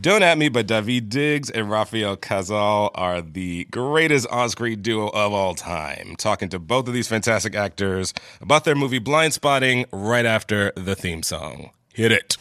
Don't 0.00 0.22
At 0.22 0.38
Me 0.38 0.48
but 0.48 0.68
Daveed 0.68 1.08
Diggs 1.08 1.50
and 1.50 1.68
Rafael 1.68 2.16
Casal 2.16 2.92
are 2.94 3.20
the 3.20 3.64
greatest 3.64 4.28
on 4.28 4.48
screen 4.48 4.80
duo 4.80 5.08
of 5.08 5.32
all 5.32 5.56
time. 5.56 6.14
Talking 6.16 6.48
to 6.50 6.60
both 6.60 6.86
of 6.86 6.94
these 6.94 7.08
fantastic 7.08 7.56
actors 7.56 8.14
about 8.40 8.62
their 8.62 8.76
movie 8.76 9.00
Blindspotting 9.00 9.86
right 9.90 10.24
after 10.24 10.70
the 10.76 10.94
theme 10.94 11.24
song. 11.24 11.70
Hit 11.92 12.12
it. 12.12 12.36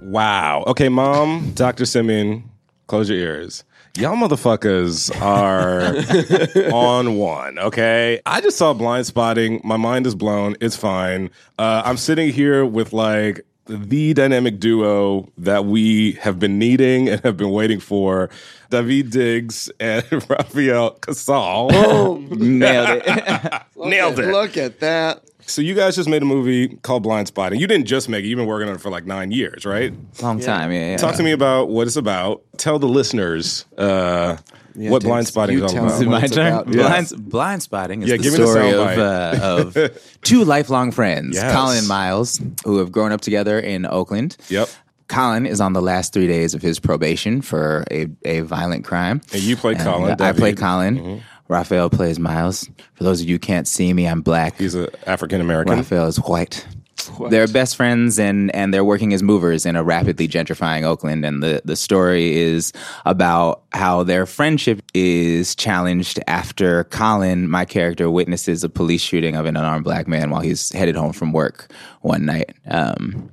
Wow. 0.00 0.64
Okay, 0.66 0.88
mom, 0.88 1.52
Dr. 1.54 1.84
Simien, 1.84 2.42
close 2.90 3.08
your 3.08 3.18
ears. 3.18 3.62
Y'all 3.96 4.16
motherfuckers 4.16 5.10
are 5.22 5.94
on 6.74 7.16
one, 7.16 7.58
okay? 7.58 8.20
I 8.26 8.40
just 8.40 8.58
saw 8.58 8.74
Blindspotting. 8.74 9.62
My 9.62 9.76
mind 9.76 10.06
is 10.06 10.16
blown. 10.16 10.56
It's 10.60 10.74
fine. 10.74 11.30
Uh, 11.56 11.82
I'm 11.84 11.96
sitting 11.96 12.32
here 12.32 12.66
with 12.66 12.92
like 12.92 13.46
the 13.66 14.12
dynamic 14.14 14.58
duo 14.58 15.28
that 15.38 15.66
we 15.66 16.12
have 16.14 16.40
been 16.40 16.58
needing 16.58 17.08
and 17.08 17.20
have 17.22 17.36
been 17.36 17.50
waiting 17.50 17.78
for 17.78 18.28
Daveed 18.70 19.12
Diggs 19.12 19.70
and 19.78 20.04
Rafael 20.28 20.90
Casal. 20.90 22.18
Nailed 22.30 23.02
it. 23.06 23.62
Nailed 23.76 24.18
it. 24.18 24.32
Look 24.32 24.56
at 24.56 24.80
that. 24.80 25.22
So 25.50 25.62
you 25.62 25.74
guys 25.74 25.96
just 25.96 26.08
made 26.08 26.22
a 26.22 26.26
movie 26.26 26.68
called 26.82 27.04
Blindspotting. 27.04 27.58
You 27.58 27.66
didn't 27.66 27.86
just 27.86 28.08
make 28.08 28.24
it; 28.24 28.28
you've 28.28 28.36
been 28.38 28.46
working 28.46 28.68
on 28.68 28.76
it 28.76 28.80
for 28.80 28.90
like 28.90 29.04
nine 29.06 29.30
years, 29.30 29.64
right? 29.66 29.92
Long 30.22 30.40
time. 30.40 30.72
Yeah, 30.72 30.90
yeah. 30.92 30.96
Talk 30.96 31.16
to 31.16 31.22
me 31.22 31.32
about 31.32 31.68
what 31.68 31.86
it's 31.86 31.96
about. 31.96 32.42
Tell 32.56 32.78
the 32.78 32.86
listeners 32.88 33.64
uh, 33.76 34.36
what 34.74 35.02
Blindspotting 35.02 35.54
is 35.56 35.62
all 35.62 35.68
tell 35.68 35.84
about. 35.86 35.98
them. 35.98 36.08
My 36.10 36.20
what 36.20 36.32
turn. 36.32 36.46
about. 36.52 36.66
Blind, 36.66 37.06
Blindspotting 37.08 38.02
is 38.04 38.08
Yeah, 38.08 38.16
the 38.16 38.22
give 38.22 38.32
me 38.32 38.38
the 38.38 38.46
story 38.46 38.70
of, 38.72 38.98
uh, 38.98 39.38
of 39.42 40.18
two 40.22 40.44
lifelong 40.44 40.92
friends, 40.92 41.34
Yes. 41.36 41.52
Colin 41.52 41.78
and 41.78 41.88
Miles, 41.88 42.40
who 42.64 42.78
have 42.78 42.92
grown 42.92 43.10
up 43.12 43.20
together 43.20 43.58
in 43.58 43.86
Oakland. 43.86 44.36
Yep. 44.48 44.68
Colin 45.08 45.44
is 45.44 45.60
on 45.60 45.72
the 45.72 45.82
last 45.82 46.12
three 46.12 46.28
days 46.28 46.54
of 46.54 46.62
his 46.62 46.78
probation 46.78 47.42
for 47.42 47.82
a, 47.90 48.06
a 48.24 48.40
violent 48.42 48.84
crime. 48.84 49.20
And 49.32 49.42
you 49.42 49.56
played 49.56 49.78
And, 49.78 49.84
Colin, 49.86 50.12
I 50.12 50.32
played 50.32 50.54
David. 50.54 50.58
Colin. 50.58 51.22
Rafael 51.50 51.90
plays 51.90 52.20
Miles. 52.20 52.70
For 52.94 53.02
those 53.02 53.20
of 53.20 53.28
you 53.28 53.34
who 53.34 53.40
can't 53.40 53.66
see 53.66 53.92
me, 53.92 54.06
I'm 54.06 54.20
black. 54.20 54.56
He's 54.56 54.76
an 54.76 54.86
African 55.04 55.40
American. 55.40 55.78
Rafael 55.78 56.06
is 56.06 56.16
white. 56.18 56.64
They're 57.28 57.48
best 57.48 57.76
friends 57.76 58.18
and 58.20 58.54
and 58.54 58.72
they're 58.72 58.84
working 58.84 59.12
as 59.12 59.22
movers 59.22 59.66
in 59.66 59.74
a 59.74 59.82
rapidly 59.82 60.28
gentrifying 60.28 60.84
Oakland. 60.84 61.24
And 61.24 61.42
the, 61.42 61.60
the 61.64 61.74
story 61.74 62.36
is 62.36 62.72
about 63.04 63.62
how 63.72 64.04
their 64.04 64.26
friendship 64.26 64.80
is 64.94 65.56
challenged 65.56 66.20
after 66.28 66.84
Colin, 66.84 67.48
my 67.48 67.64
character, 67.64 68.08
witnesses 68.10 68.62
a 68.62 68.68
police 68.68 69.02
shooting 69.02 69.34
of 69.34 69.46
an 69.46 69.56
unarmed 69.56 69.84
black 69.84 70.06
man 70.06 70.30
while 70.30 70.42
he's 70.42 70.70
headed 70.72 70.94
home 70.94 71.12
from 71.12 71.32
work 71.32 71.72
one 72.02 72.26
night. 72.26 72.54
Um, 72.68 73.32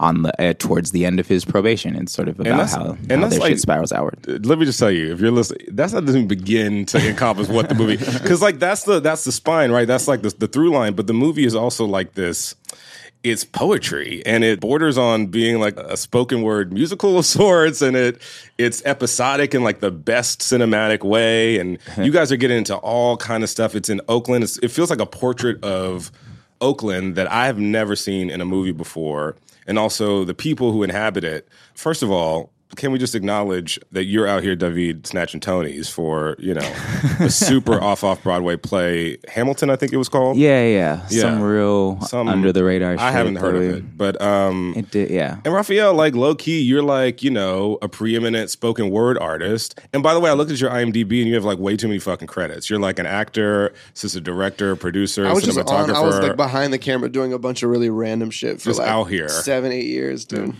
on 0.00 0.22
the 0.22 0.42
uh, 0.50 0.54
towards 0.58 0.92
the 0.92 1.04
end 1.04 1.18
of 1.18 1.26
his 1.26 1.44
probation, 1.44 1.96
it's 1.96 2.12
sort 2.12 2.28
of 2.28 2.38
about 2.38 2.68
how, 2.68 2.96
and 3.08 3.10
how 3.22 3.28
their 3.28 3.40
like- 3.40 3.50
shit 3.50 3.60
spirals 3.60 3.92
outward. 3.92 4.46
Let 4.46 4.58
me 4.58 4.64
just 4.64 4.78
tell 4.78 4.90
you, 4.90 5.12
if 5.12 5.20
you're 5.20 5.30
listening, 5.30 5.66
that's 5.72 5.92
not 5.92 6.04
doesn't 6.06 6.28
begin 6.28 6.86
to 6.86 7.08
encompass 7.08 7.48
what 7.48 7.68
the 7.68 7.74
movie 7.74 7.96
because 8.12 8.40
like 8.40 8.58
that's 8.58 8.84
the 8.84 9.00
that's 9.00 9.24
the 9.24 9.32
spine, 9.32 9.70
right? 9.70 9.86
That's 9.86 10.06
like 10.08 10.22
the, 10.22 10.30
the 10.30 10.46
through 10.48 10.70
line. 10.70 10.94
But 10.94 11.06
the 11.06 11.14
movie 11.14 11.44
is 11.44 11.54
also 11.54 11.84
like 11.84 12.14
this. 12.14 12.54
It's 13.24 13.42
poetry, 13.42 14.22
and 14.24 14.44
it 14.44 14.60
borders 14.60 14.96
on 14.96 15.26
being 15.26 15.58
like 15.58 15.76
a 15.76 15.96
spoken 15.96 16.42
word 16.42 16.72
musical 16.72 17.18
of 17.18 17.26
sorts, 17.26 17.82
and 17.82 17.96
it 17.96 18.22
it's 18.58 18.80
episodic 18.84 19.54
in 19.54 19.64
like 19.64 19.80
the 19.80 19.90
best 19.90 20.40
cinematic 20.40 21.02
way. 21.02 21.58
And 21.58 21.78
you 21.98 22.12
guys 22.12 22.30
are 22.30 22.36
getting 22.36 22.58
into 22.58 22.76
all 22.76 23.16
kind 23.16 23.42
of 23.42 23.50
stuff. 23.50 23.74
It's 23.74 23.88
in 23.88 24.00
Oakland. 24.08 24.44
It's, 24.44 24.58
it 24.58 24.68
feels 24.68 24.88
like 24.88 25.00
a 25.00 25.06
portrait 25.06 25.62
of 25.64 26.12
Oakland 26.60 27.16
that 27.16 27.30
I 27.30 27.46
have 27.46 27.58
never 27.58 27.96
seen 27.96 28.30
in 28.30 28.40
a 28.40 28.44
movie 28.44 28.72
before, 28.72 29.34
and 29.68 29.78
also 29.78 30.24
the 30.24 30.34
people 30.34 30.72
who 30.72 30.82
inhabit 30.82 31.22
it. 31.22 31.48
First 31.74 32.02
of 32.02 32.10
all, 32.10 32.52
can 32.76 32.92
we 32.92 32.98
just 32.98 33.14
acknowledge 33.14 33.78
that 33.92 34.04
you're 34.04 34.26
out 34.26 34.42
here, 34.42 34.54
Daveed, 34.54 35.06
snatching 35.06 35.40
Tonys 35.40 35.90
for 35.90 36.36
you 36.38 36.54
know 36.54 36.72
a 37.20 37.30
super 37.30 37.80
off 37.82 38.04
off 38.04 38.22
Broadway 38.22 38.56
play, 38.56 39.16
Hamilton, 39.28 39.70
I 39.70 39.76
think 39.76 39.92
it 39.92 39.96
was 39.96 40.08
called. 40.08 40.36
Yeah, 40.36 40.64
yeah, 40.66 41.06
Yeah. 41.10 41.20
some 41.22 41.40
real 41.42 42.00
Some- 42.02 42.28
under 42.28 42.52
the 42.52 42.64
radar. 42.64 42.96
I 42.98 43.10
haven't 43.10 43.36
heard 43.36 43.54
that 43.54 43.58
of 43.70 43.74
it, 43.76 43.96
but 43.96 44.20
um, 44.20 44.74
It 44.76 44.90
did, 44.90 45.10
yeah. 45.10 45.38
and 45.44 45.54
Rafael, 45.54 45.94
like 45.94 46.14
low 46.14 46.34
key, 46.34 46.60
you're 46.60 46.82
like, 46.82 47.22
you 47.22 47.30
know, 47.30 47.78
a 47.82 47.88
preeminent 47.88 48.50
spoken 48.50 48.90
word 48.90 49.18
artist. 49.18 49.80
And 49.92 50.02
by 50.02 50.14
the 50.14 50.20
way, 50.20 50.30
I 50.30 50.34
looked 50.34 50.50
at 50.50 50.60
your 50.60 50.70
IMDb 50.70 51.20
and 51.20 51.28
you 51.28 51.34
have 51.34 51.44
like 51.44 51.58
way 51.58 51.76
too 51.76 51.88
many 51.88 51.98
fucking 51.98 52.28
credits. 52.28 52.68
You're 52.68 52.78
like 52.80 52.98
an 52.98 53.06
actor, 53.06 53.72
assistant 53.94 54.24
director, 54.24 54.76
producer, 54.76 55.26
I 55.26 55.32
was 55.32 55.44
just 55.44 55.58
cinematographer. 55.58 55.88
on. 55.88 55.96
I 55.96 56.00
was 56.00 56.18
like 56.20 56.36
behind 56.36 56.72
the 56.72 56.78
camera 56.78 57.08
doing 57.08 57.32
a 57.32 57.38
bunch 57.38 57.62
of 57.62 57.70
really 57.70 57.90
random 57.90 58.30
shit 58.30 58.60
for 58.60 58.66
Just 58.70 58.78
like 58.80 58.88
out 58.88 59.04
here. 59.04 59.28
seven, 59.28 59.72
eight 59.72 59.86
years, 59.86 60.24
dude. 60.24 60.54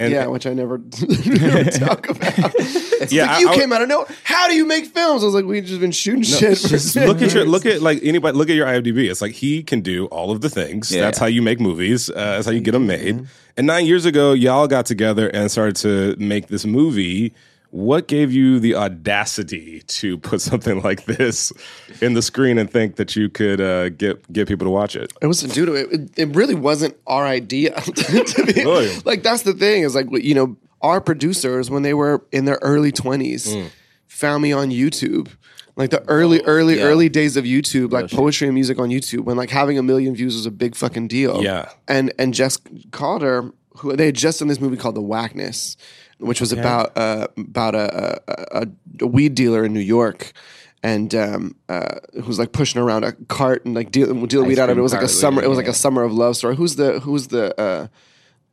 And- 0.00 0.12
yeah, 0.12 0.26
which 0.26 0.46
I 0.46 0.54
never, 0.54 0.78
never 1.26 1.70
talk 1.70 2.08
about. 2.08 2.54
It's 3.00 3.12
Yeah, 3.12 3.26
like 3.26 3.30
I- 3.36 3.38
you 3.40 3.48
I- 3.50 3.54
came 3.56 3.72
out 3.72 3.80
of 3.82 3.88
nowhere. 3.88 4.08
How 4.24 4.48
do 4.48 4.54
you 4.54 4.66
make 4.66 4.86
films? 4.86 5.22
I 5.22 5.26
was 5.26 5.34
like, 5.34 5.44
we've 5.44 5.64
just 5.64 5.80
been 5.80 5.92
shooting 5.92 6.22
shit. 6.24 6.58
Just 6.58 6.96
look 6.96 7.22
at 7.22 7.32
your 7.32 7.44
look 7.44 7.64
at 7.64 7.80
like 7.80 8.00
anybody 8.02 8.36
look 8.36 8.50
at 8.50 8.56
your 8.56 8.66
IMDb. 8.66 9.08
It's 9.08 9.20
like 9.22 9.32
he 9.32 9.62
can 9.62 9.80
do 9.82 10.06
all 10.06 10.30
of 10.32 10.40
the 10.40 10.50
things. 10.50 10.90
Yeah. 10.90 11.02
That's 11.02 11.16
how 11.18 11.26
you 11.26 11.40
make 11.40 11.60
movies. 11.60 12.10
Uh, 12.10 12.14
that's 12.14 12.46
how 12.46 12.52
you 12.52 12.60
get 12.60 12.72
them 12.72 12.86
made. 12.88 13.24
And 13.56 13.66
nine 13.68 13.86
years 13.86 14.04
ago, 14.04 14.32
y'all 14.32 14.66
got 14.66 14.84
together 14.86 15.28
and 15.28 15.48
started 15.50 15.76
to 15.76 16.16
make 16.18 16.48
this 16.48 16.64
movie. 16.64 17.32
What 17.70 18.08
gave 18.08 18.32
you 18.32 18.58
the 18.60 18.74
audacity 18.76 19.82
to 19.86 20.16
put 20.18 20.40
something 20.40 20.80
like 20.88 21.04
this 21.04 21.52
in 22.00 22.14
the 22.14 22.22
screen 22.22 22.56
and 22.58 22.70
think 22.70 22.96
that 22.96 23.14
you 23.16 23.28
could 23.28 23.60
uh, 23.60 23.90
get 23.90 24.30
get 24.32 24.48
people 24.48 24.64
to 24.66 24.70
watch 24.70 24.96
it? 24.96 25.12
It 25.20 25.26
was 25.26 25.42
dude. 25.42 25.68
It, 25.68 26.10
it 26.18 26.34
really 26.34 26.54
wasn't 26.54 26.96
our 27.06 27.26
idea. 27.26 27.74
to 27.80 28.44
be, 28.46 28.52
Really? 28.64 28.90
Like 29.04 29.22
that's 29.22 29.42
the 29.42 29.52
thing 29.52 29.82
is 29.82 29.94
like 29.94 30.06
you 30.12 30.34
know 30.34 30.56
our 30.80 31.00
producers 31.00 31.70
when 31.70 31.82
they 31.82 31.92
were 31.94 32.24
in 32.32 32.44
their 32.46 32.58
early 32.62 32.92
twenties 32.92 33.48
Mm. 33.54 33.70
found 34.06 34.42
me 34.42 34.52
on 34.52 34.70
YouTube. 34.70 35.28
Like 35.76 35.90
the 35.90 36.02
early, 36.08 36.40
early, 36.42 36.78
yeah. 36.78 36.84
early 36.84 37.08
days 37.08 37.36
of 37.36 37.44
YouTube, 37.44 37.92
like 37.92 38.10
poetry 38.10 38.48
and 38.48 38.54
music 38.54 38.80
on 38.80 38.88
YouTube, 38.88 39.20
when 39.20 39.36
like 39.36 39.48
having 39.50 39.78
a 39.78 39.82
million 39.82 40.12
views 40.12 40.34
was 40.34 40.44
a 40.44 40.50
big 40.50 40.74
fucking 40.74 41.06
deal. 41.06 41.40
Yeah. 41.40 41.70
And 41.86 42.12
and 42.18 42.34
Jess 42.34 42.58
Calder, 42.90 43.52
who 43.76 43.94
they 43.94 44.06
had 44.06 44.16
just 44.16 44.40
done 44.40 44.48
this 44.48 44.60
movie 44.60 44.76
called 44.76 44.96
The 44.96 45.02
Whackness, 45.02 45.76
which 46.18 46.40
was 46.40 46.52
about 46.52 46.96
uh, 46.96 47.28
about 47.36 47.74
a, 47.74 48.20
a, 48.28 48.62
a, 48.62 48.66
a 49.02 49.06
weed 49.06 49.34
dealer 49.34 49.64
in 49.64 49.72
New 49.72 49.80
York. 49.80 50.32
And 50.80 51.12
um, 51.12 51.56
uh, 51.68 51.96
who's 52.22 52.38
like 52.38 52.52
pushing 52.52 52.80
around 52.80 53.02
a 53.02 53.10
cart 53.12 53.64
and 53.64 53.74
like 53.74 53.90
dealing 53.90 54.24
dealing 54.26 54.46
weed 54.46 54.60
out 54.60 54.70
of 54.70 54.76
it. 54.76 54.80
It 54.80 54.82
was 54.82 54.92
like 54.92 55.00
a 55.00 55.06
cart, 55.06 55.10
summer. 55.10 55.42
It 55.42 55.48
was 55.48 55.56
like 55.56 55.66
yeah. 55.66 55.72
a 55.72 55.74
summer 55.74 56.04
of 56.04 56.12
love 56.12 56.36
story. 56.36 56.54
Who's 56.54 56.76
the 56.76 57.00
who's 57.00 57.26
the 57.26 57.60
uh, 57.60 57.88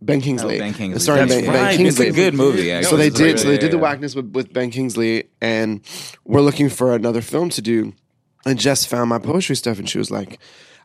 Ben 0.02 0.22
Kingsley? 0.22 0.56
Oh, 0.56 0.60
Ben 0.60 0.74
Kingsley. 0.74 1.00
Starring 1.00 1.28
That's 1.28 1.42
Ben, 1.42 1.54
right. 1.54 1.78
Ben 1.78 1.86
It's 1.86 2.00
a 2.00 2.12
good 2.12 2.34
movie. 2.34 2.72
Actually. 2.72 2.90
So 2.90 2.98
they 2.98 3.10
did. 3.12 3.20
really- 3.20 3.38
So 3.38 3.48
they 3.48 3.58
did 3.60 3.72
the 3.72 3.78
yeah. 3.78 3.84
whackness 3.84 4.16
with, 4.16 4.32
with 4.34 4.52
Ben 4.54 4.72
Kingsley, 4.72 5.26
and 5.40 5.82
we're 6.24 6.42
looking 6.42 6.68
for 6.68 6.96
another 6.96 7.22
film 7.22 7.50
to 7.50 7.62
do. 7.62 7.94
And 8.44 8.60
Jess 8.60 8.86
found 8.86 9.10
my 9.10 9.20
poetry 9.20 9.56
stuff, 9.56 9.78
and 9.78 9.88
she 9.88 10.00
was 10.00 10.10
like, 10.10 10.40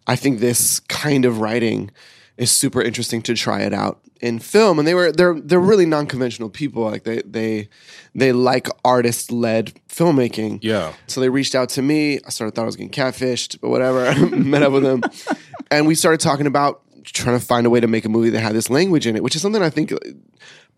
"I 0.07 0.17
think 0.17 0.41
this 0.41 0.81
kind 0.81 1.25
of 1.25 1.41
writing 1.41 1.91
is 2.41 2.51
super 2.51 2.83
interesting 2.83 3.23
to 3.23 3.35
try 3.35 3.61
it 3.61 3.73
out 3.73 4.01
in 4.21 4.39
film." 4.39 4.79
And 4.79 4.89
they 4.89 4.95
were 4.95 5.13
they're 5.13 5.39
they're 5.41 5.61
really 5.61 5.87
non 5.87 6.07
conventional 6.07 6.51
people. 6.51 6.83
Like 6.83 7.05
they 7.05 7.23
they 7.25 7.69
they 8.15 8.33
like 8.33 8.69
artist 8.85 9.31
led 9.31 9.73
filmmaking. 9.89 10.61
Yeah. 10.63 10.93
So 11.07 11.21
they 11.21 11.29
reached 11.29 11.55
out 11.55 11.69
to 11.71 11.83
me. 11.83 12.19
I 12.27 12.31
sort 12.31 12.49
of 12.49 12.55
thought 12.55 12.63
I 12.63 12.67
was 12.67 12.77
getting 12.77 12.91
catfished, 12.91 13.61
but 13.61 13.69
whatever. 13.69 14.27
Met 14.37 14.63
up 14.63 14.73
with 14.73 14.83
them, 14.83 15.03
and 15.71 15.87
we 15.87 15.95
started 15.95 16.21
talking 16.21 16.47
about 16.47 16.83
trying 17.05 17.39
to 17.39 17.45
find 17.45 17.67
a 17.67 17.71
way 17.71 17.81
to 17.81 17.87
make 17.87 18.05
a 18.05 18.09
movie 18.09 18.31
that 18.31 18.41
had 18.41 18.55
this 18.55 18.71
language 18.71 19.07
in 19.07 19.17
it, 19.17 19.23
which 19.23 19.37
is 19.37 19.43
something 19.43 19.63
I 19.63 19.71
think 19.71 19.93
uh, 19.93 19.99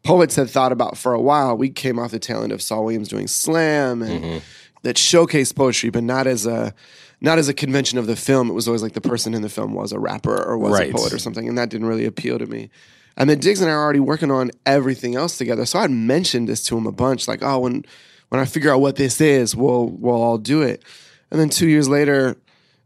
poets 0.02 0.36
had 0.36 0.50
thought 0.50 0.72
about 0.72 0.96
for 0.96 1.12
a 1.12 1.20
while. 1.20 1.56
We 1.56 1.70
came 1.70 1.98
off 1.98 2.10
the 2.10 2.18
tail 2.18 2.42
end 2.42 2.52
of 2.52 2.62
Saul 2.62 2.84
Williams 2.84 3.08
doing 3.08 3.28
slam 3.28 4.02
and 4.02 4.24
mm-hmm. 4.24 4.38
that 4.82 4.96
showcased 4.96 5.56
poetry, 5.56 5.90
but 5.90 6.02
not 6.02 6.26
as 6.26 6.46
a 6.46 6.74
not 7.22 7.38
as 7.38 7.48
a 7.48 7.54
convention 7.54 7.98
of 7.98 8.06
the 8.06 8.16
film. 8.16 8.50
It 8.50 8.52
was 8.52 8.66
always 8.66 8.82
like 8.82 8.92
the 8.92 9.00
person 9.00 9.32
in 9.32 9.40
the 9.42 9.48
film 9.48 9.72
was 9.72 9.92
a 9.92 9.98
rapper 9.98 10.36
or 10.42 10.58
was 10.58 10.72
Right. 10.72 10.90
a 10.90 10.92
poet 10.94 11.12
or 11.14 11.18
something, 11.18 11.48
and 11.48 11.56
that 11.56 11.70
didn't 11.70 11.86
really 11.86 12.04
appeal 12.04 12.38
to 12.38 12.46
me. 12.46 12.68
And 13.16 13.30
then 13.30 13.38
Diggs 13.38 13.60
and 13.60 13.70
I 13.70 13.74
are 13.74 13.82
already 13.82 14.00
working 14.00 14.30
on 14.30 14.50
everything 14.66 15.14
else 15.14 15.38
together. 15.38 15.64
So 15.64 15.78
I'd 15.78 15.90
mentioned 15.90 16.48
this 16.48 16.62
to 16.64 16.76
him 16.76 16.86
a 16.86 16.92
bunch, 16.92 17.28
like, 17.28 17.42
oh, 17.42 17.60
when 17.60 17.84
when 18.30 18.40
I 18.40 18.44
figure 18.44 18.72
out 18.72 18.80
what 18.80 18.96
this 18.96 19.20
is, 19.20 19.54
we'll 19.54 19.86
we'll 19.88 20.20
all 20.20 20.38
do 20.38 20.62
it. 20.62 20.82
And 21.30 21.40
then 21.40 21.48
two 21.48 21.68
years 21.68 21.88
later, 21.88 22.36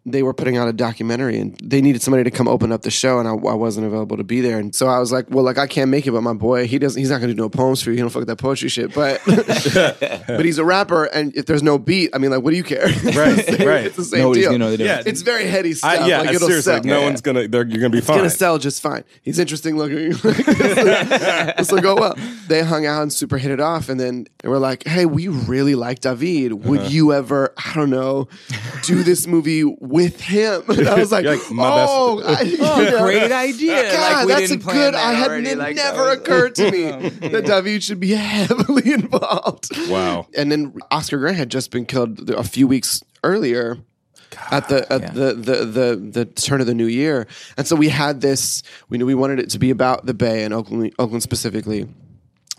they 0.07 0.23
were 0.23 0.33
putting 0.33 0.57
out 0.57 0.69
a 0.69 0.73
documentary 0.73 1.39
and 1.39 1.59
they 1.63 1.81
needed 1.83 2.01
somebody 2.01 2.23
to 2.25 2.31
come 2.31 2.47
open 2.49 2.71
up 2.73 2.83
the 2.83 2.91
show 2.91 3.19
and 3.19 3.27
I, 3.29 3.33
I 3.33 3.55
wasn't 3.55 3.87
available 3.87 4.17
to 4.17 4.25
be 4.25 4.41
there 4.41 4.59
and 4.59 4.75
so 4.75 4.87
I 4.87 4.99
was 5.01 5.11
like 5.13 5.27
well 5.31 5.45
like 5.45 5.59
I 5.59 5.67
can't 5.67 5.91
make 5.91 6.07
it 6.07 6.13
but 6.13 6.23
my 6.23 6.33
boy 6.33 6.67
he 6.67 6.79
doesn't 6.79 6.99
he's 6.99 7.11
not 7.11 7.21
gonna 7.21 7.35
do 7.35 7.43
no 7.43 7.49
poems 7.49 7.83
for 7.83 7.91
you 7.91 7.97
he 7.97 8.01
don't 8.01 8.11
fuck 8.11 8.25
that 8.27 8.37
poetry 8.39 8.69
shit 8.69 8.95
but 8.95 9.21
but 9.27 10.45
he's 10.45 10.59
a 10.59 10.65
rapper 10.65 11.05
and 11.07 11.37
if 11.37 11.47
there's 11.47 11.63
no 11.63 11.79
beat 11.79 12.11
I 12.15 12.19
mean 12.19 12.31
like 12.31 12.43
what 12.43 12.51
do 12.53 12.57
you 12.57 12.65
care 12.65 12.87
Right, 12.87 13.49
right. 13.61 13.87
it's 13.87 13.97
the 13.97 14.05
same 14.05 14.21
Nobody's 14.21 14.45
deal 14.45 14.53
gonna 14.53 14.65
know 14.65 14.71
the 14.71 14.77
difference. 14.79 15.07
Yeah, 15.07 15.11
it's 15.11 15.23
very 15.23 15.47
heady 15.47 15.73
stuff 15.75 15.91
I, 16.01 16.07
yeah, 16.07 16.21
like 16.21 16.31
it'll 16.35 16.47
seriously, 16.49 16.73
sell. 16.75 16.83
no 16.85 17.03
one's 17.03 17.21
gonna. 17.21 17.49
They're, 17.49 17.67
you're 17.67 17.81
gonna 17.81 17.91
be 17.91 18.01
fine. 18.01 18.19
gonna 18.19 18.31
sell 18.31 18.59
just 18.59 18.81
fine. 18.83 19.05
He's 19.23 19.39
interesting 19.39 19.77
looking. 19.77 20.11
this 20.57 21.71
will 21.73 21.81
go 21.81 21.95
well. 21.97 22.15
They 22.49 22.63
hung 22.63 22.87
out 22.87 23.03
and 23.03 23.13
super 23.13 23.39
hit 23.39 23.51
it 23.51 23.61
off, 23.61 23.89
and 23.89 23.99
then 23.99 24.27
they 24.43 24.49
were 24.49 24.59
like, 24.59 24.87
"Hey, 24.87 25.07
we 25.07 25.29
really 25.29 25.75
like 25.75 26.01
Daveed. 26.01 26.53
Would 26.53 26.81
Uh-huh. 26.81 26.89
you 26.91 27.13
ever, 27.13 27.53
I 27.57 27.73
don't 27.75 27.91
know, 27.91 28.29
do 28.83 29.03
this 29.03 29.27
movie 29.27 29.63
with 29.97 30.21
him?" 30.21 30.63
And 30.69 30.89
I 30.89 30.95
was 30.99 31.11
like, 31.17 31.25
You're 31.25 31.37
like, 31.37 31.51
"My 31.51 31.69
best- 31.71 31.93
"Oh, 31.93 32.23
I, 32.25 32.41
you 32.43 32.59
know, 32.59 33.03
Great 33.03 33.33
idea. 33.33 33.93
God, 33.93 34.13
Like, 34.13 34.27
we 34.27 34.33
that's 34.33 34.45
a 34.45 34.49
didn't 34.49 34.63
plan 34.63 34.77
good. 34.77 34.95
that 34.95 35.05
I 35.07 35.13
had 35.15 35.29
already. 35.31 35.49
it 35.51 35.59
Like, 35.59 35.77
never 35.77 36.05
was- 36.05 36.19
occurred 36.19 36.55
to 36.57 36.71
me 36.71 36.85
oh, 36.87 36.99
that 37.01 37.45
Daveed 37.45 37.83
should 37.83 38.01
be 38.01 38.11
heavily 38.13 38.93
involved. 38.93 39.71
Wow. 39.89 40.27
And 40.37 40.53
then 40.53 40.75
Oscar 40.91 41.19
Grant 41.19 41.37
had 41.37 41.51
just 41.51 41.71
been 41.71 41.87
killed 41.87 42.31
a 42.31 42.45
few 42.45 42.67
weeks 42.69 43.03
earlier 43.25 43.79
at 44.51 44.69
the 44.69 44.91
at 44.93 45.01
yeah. 45.01 45.11
the, 45.13 45.35
the 45.35 45.57
the 45.65 45.97
the 46.13 46.25
turn 46.27 46.61
of 46.61 46.67
the 46.67 46.75
new 46.75 46.87
year, 46.87 47.27
and 47.57 47.67
so 47.67 47.75
we 47.75 47.89
had 47.89 48.21
this. 48.21 48.63
We 48.89 48.99
knew 48.99 49.07
we 49.07 49.15
wanted 49.15 49.39
it 49.41 49.51
to 49.51 49.59
be 49.59 49.71
about 49.71 50.05
the 50.07 50.15
Bay 50.15 50.45
and 50.45 50.53
Oakland, 50.53 50.93
Oakland 50.99 51.23
specifically. 51.23 51.89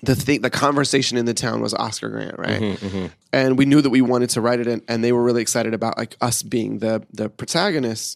The 0.04 0.16
thing, 0.16 0.42
the 0.42 0.50
conversation 0.50 1.18
in 1.18 1.26
the 1.26 1.34
town 1.34 1.62
was 1.62 1.74
Oscar 1.74 2.10
Grant, 2.10 2.38
right? 2.38 2.62
Mm-hmm, 2.62 2.86
mm-hmm. 2.86 3.06
And 3.34 3.58
we 3.58 3.66
knew 3.66 3.82
that 3.82 3.90
we 3.90 4.02
wanted 4.02 4.30
to 4.32 4.42
write 4.42 4.60
it, 4.60 4.68
in, 4.68 4.84
and 4.88 5.04
they 5.04 5.12
were 5.12 5.24
really 5.24 5.42
excited 5.42 5.74
about 5.74 5.98
like 5.98 6.16
us 6.22 6.44
being 6.44 6.80
the 6.80 7.04
the 7.12 7.30
protagonists. 7.30 8.16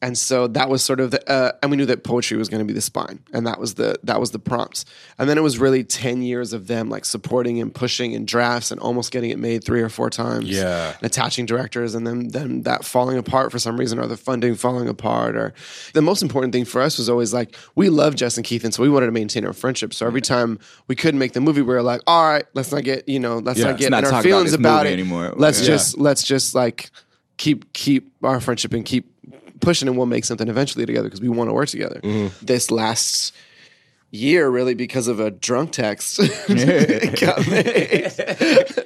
And 0.00 0.16
so 0.16 0.46
that 0.48 0.68
was 0.68 0.84
sort 0.84 1.00
of 1.00 1.10
the, 1.10 1.28
uh, 1.28 1.52
and 1.60 1.72
we 1.72 1.76
knew 1.76 1.86
that 1.86 2.04
poetry 2.04 2.36
was 2.36 2.48
going 2.48 2.60
to 2.60 2.64
be 2.64 2.72
the 2.72 2.80
spine, 2.80 3.18
and 3.32 3.46
that 3.48 3.58
was 3.58 3.74
the 3.74 3.98
that 4.04 4.20
was 4.20 4.30
the 4.30 4.38
prompt. 4.38 4.84
And 5.18 5.28
then 5.28 5.36
it 5.36 5.40
was 5.40 5.58
really 5.58 5.82
ten 5.82 6.22
years 6.22 6.52
of 6.52 6.68
them 6.68 6.88
like 6.88 7.04
supporting 7.04 7.60
and 7.60 7.74
pushing 7.74 8.14
and 8.14 8.24
drafts 8.26 8.70
and 8.70 8.80
almost 8.80 9.10
getting 9.10 9.30
it 9.30 9.40
made 9.40 9.64
three 9.64 9.82
or 9.82 9.88
four 9.88 10.08
times 10.08 10.44
Yeah. 10.48 10.94
and 10.96 11.02
attaching 11.02 11.46
directors 11.46 11.96
and 11.96 12.06
then 12.06 12.28
then 12.28 12.62
that 12.62 12.84
falling 12.84 13.18
apart 13.18 13.50
for 13.50 13.58
some 13.58 13.76
reason 13.76 13.98
or 13.98 14.06
the 14.06 14.16
funding 14.16 14.54
falling 14.54 14.88
apart 14.88 15.36
or 15.36 15.52
the 15.94 16.02
most 16.02 16.22
important 16.22 16.52
thing 16.52 16.64
for 16.64 16.80
us 16.80 16.96
was 16.96 17.08
always 17.08 17.34
like 17.34 17.56
we 17.74 17.88
love 17.88 18.14
Justin 18.14 18.44
Keith 18.44 18.62
and 18.62 18.72
so 18.72 18.82
we 18.84 18.88
wanted 18.88 19.06
to 19.06 19.12
maintain 19.12 19.44
our 19.44 19.52
friendship 19.52 19.92
so 19.92 20.06
every 20.06 20.20
time 20.22 20.60
we 20.86 20.94
couldn't 20.94 21.18
make 21.18 21.32
the 21.32 21.40
movie 21.40 21.62
we 21.62 21.74
were 21.74 21.82
like 21.82 22.02
all 22.06 22.24
right 22.28 22.44
let's 22.54 22.70
not 22.70 22.84
get 22.84 23.08
you 23.08 23.18
know 23.18 23.38
let's 23.38 23.58
Yeah. 23.58 23.72
not 23.72 23.78
get 23.78 23.90
Let's 23.90 23.98
in 24.02 24.04
our 24.04 24.10
talk 24.12 24.12
about 24.12 24.22
feelings 24.22 24.52
about, 24.52 24.86
it 24.86 24.92
anymore. 24.92 25.32
let's 25.36 25.60
Yeah. 25.60 25.66
just 25.66 25.98
let's 25.98 26.22
just 26.22 26.54
like 26.54 26.90
keep 27.36 27.72
keep 27.72 28.12
our 28.22 28.40
friendship 28.40 28.72
and 28.74 28.84
keep 28.84 29.12
pushing 29.60 29.88
and 29.88 29.96
we'll 29.96 30.06
make 30.06 30.24
something 30.24 30.48
eventually 30.48 30.86
together 30.86 31.06
because 31.08 31.20
we 31.20 31.28
want 31.28 31.48
to 31.50 31.54
work 31.54 31.68
together 31.68 32.00
this 32.42 32.70
last 32.70 33.34
year 34.10 34.48
really 34.48 34.72
because 34.72 35.06
of 35.06 35.20
a 35.20 35.30
drunk 35.30 35.70
text 35.70 36.16
got 37.20 37.46
made 37.50 38.10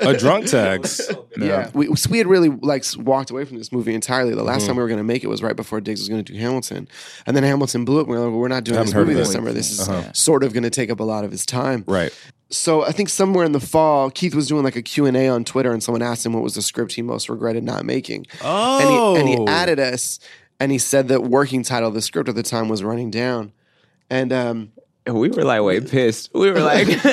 A 0.01 0.17
drunk 0.19 0.47
text. 0.47 1.13
yeah, 1.39 1.71
we, 1.75 1.95
so 1.95 2.11
we 2.11 2.19
had 2.19 2.27
really 2.27 2.49
like 2.49 2.85
walked 2.97 3.31
away 3.31 3.45
from 3.45 3.57
this 3.59 3.71
movie 3.71 3.95
entirely. 3.95 4.31
The 4.31 4.39
Mm-hmm. 4.39 4.47
last 4.49 4.67
time 4.67 4.75
we 4.77 4.83
were 4.83 4.89
going 4.89 4.99
to 4.99 5.05
make 5.05 5.23
it 5.23 5.29
was 5.29 5.41
right 5.43 5.55
before 5.55 5.81
Diggs 5.81 6.01
was 6.01 6.09
going 6.09 6.25
to 6.25 6.33
do 6.33 6.37
Hamilton, 6.39 6.89
and 7.25 7.37
then 7.37 7.45
Hamilton 7.45 7.85
blew 7.85 8.01
up. 8.01 8.09
We 8.09 8.17
were 8.17 8.23
like, 8.23 8.31
well, 8.31 8.41
we're 8.41 8.49
not 8.49 8.65
doing 8.65 8.81
this 8.81 8.91
Haven't 8.93 9.07
movie 9.09 9.19
this 9.19 9.29
it. 9.29 9.33
summer. 9.33 9.53
This 9.53 9.71
is 9.71 9.89
Uh-huh. 9.89 10.13
sort 10.13 10.43
of 10.43 10.53
going 10.53 10.65
to 10.65 10.71
take 10.71 10.91
up 10.91 10.99
a 10.99 11.05
lot 11.05 11.25
of 11.25 11.31
his 11.31 11.47
time. 11.47 11.85
Right. 11.87 12.13
So 12.51 12.83
I 12.85 12.91
think 12.93 13.09
somewhere 13.09 13.45
in 13.47 13.53
the 13.53 13.61
fall, 13.61 14.11
Keith 14.11 14.35
was 14.35 14.49
doing 14.49 14.65
like 14.65 14.77
a 14.77 14.83
Q 14.83 15.07
and 15.07 15.17
A 15.17 15.29
on 15.29 15.45
Twitter, 15.45 15.73
and 15.73 15.81
someone 15.83 16.03
asked 16.03 16.27
him 16.27 16.33
what 16.33 16.43
was 16.43 16.55
the 16.57 16.63
script 16.63 16.93
he 16.95 17.03
most 17.03 17.29
regretted 17.29 17.63
not 17.63 17.85
making. 17.85 18.27
Oh. 18.43 19.15
and 19.17 19.27
he, 19.29 19.35
and 19.35 19.41
he 19.41 19.47
added 19.47 19.79
us, 19.79 20.19
and 20.63 20.71
he 20.73 20.79
said 20.79 21.09
that 21.09 21.25
working 21.25 21.63
title 21.65 21.89
of 21.89 21.95
the 21.95 22.03
script 22.03 22.29
at 22.29 22.35
the 22.37 22.43
time 22.45 22.69
was 22.69 22.85
Running 22.85 23.11
Down, 23.11 23.53
and 24.09 24.33
um, 24.33 24.73
And 25.05 25.19
we 25.19 25.29
were 25.31 25.43
like 25.43 25.61
way 25.63 25.81
pissed. 25.81 26.31
We 26.33 26.53
were 26.53 26.61
like, 26.61 26.87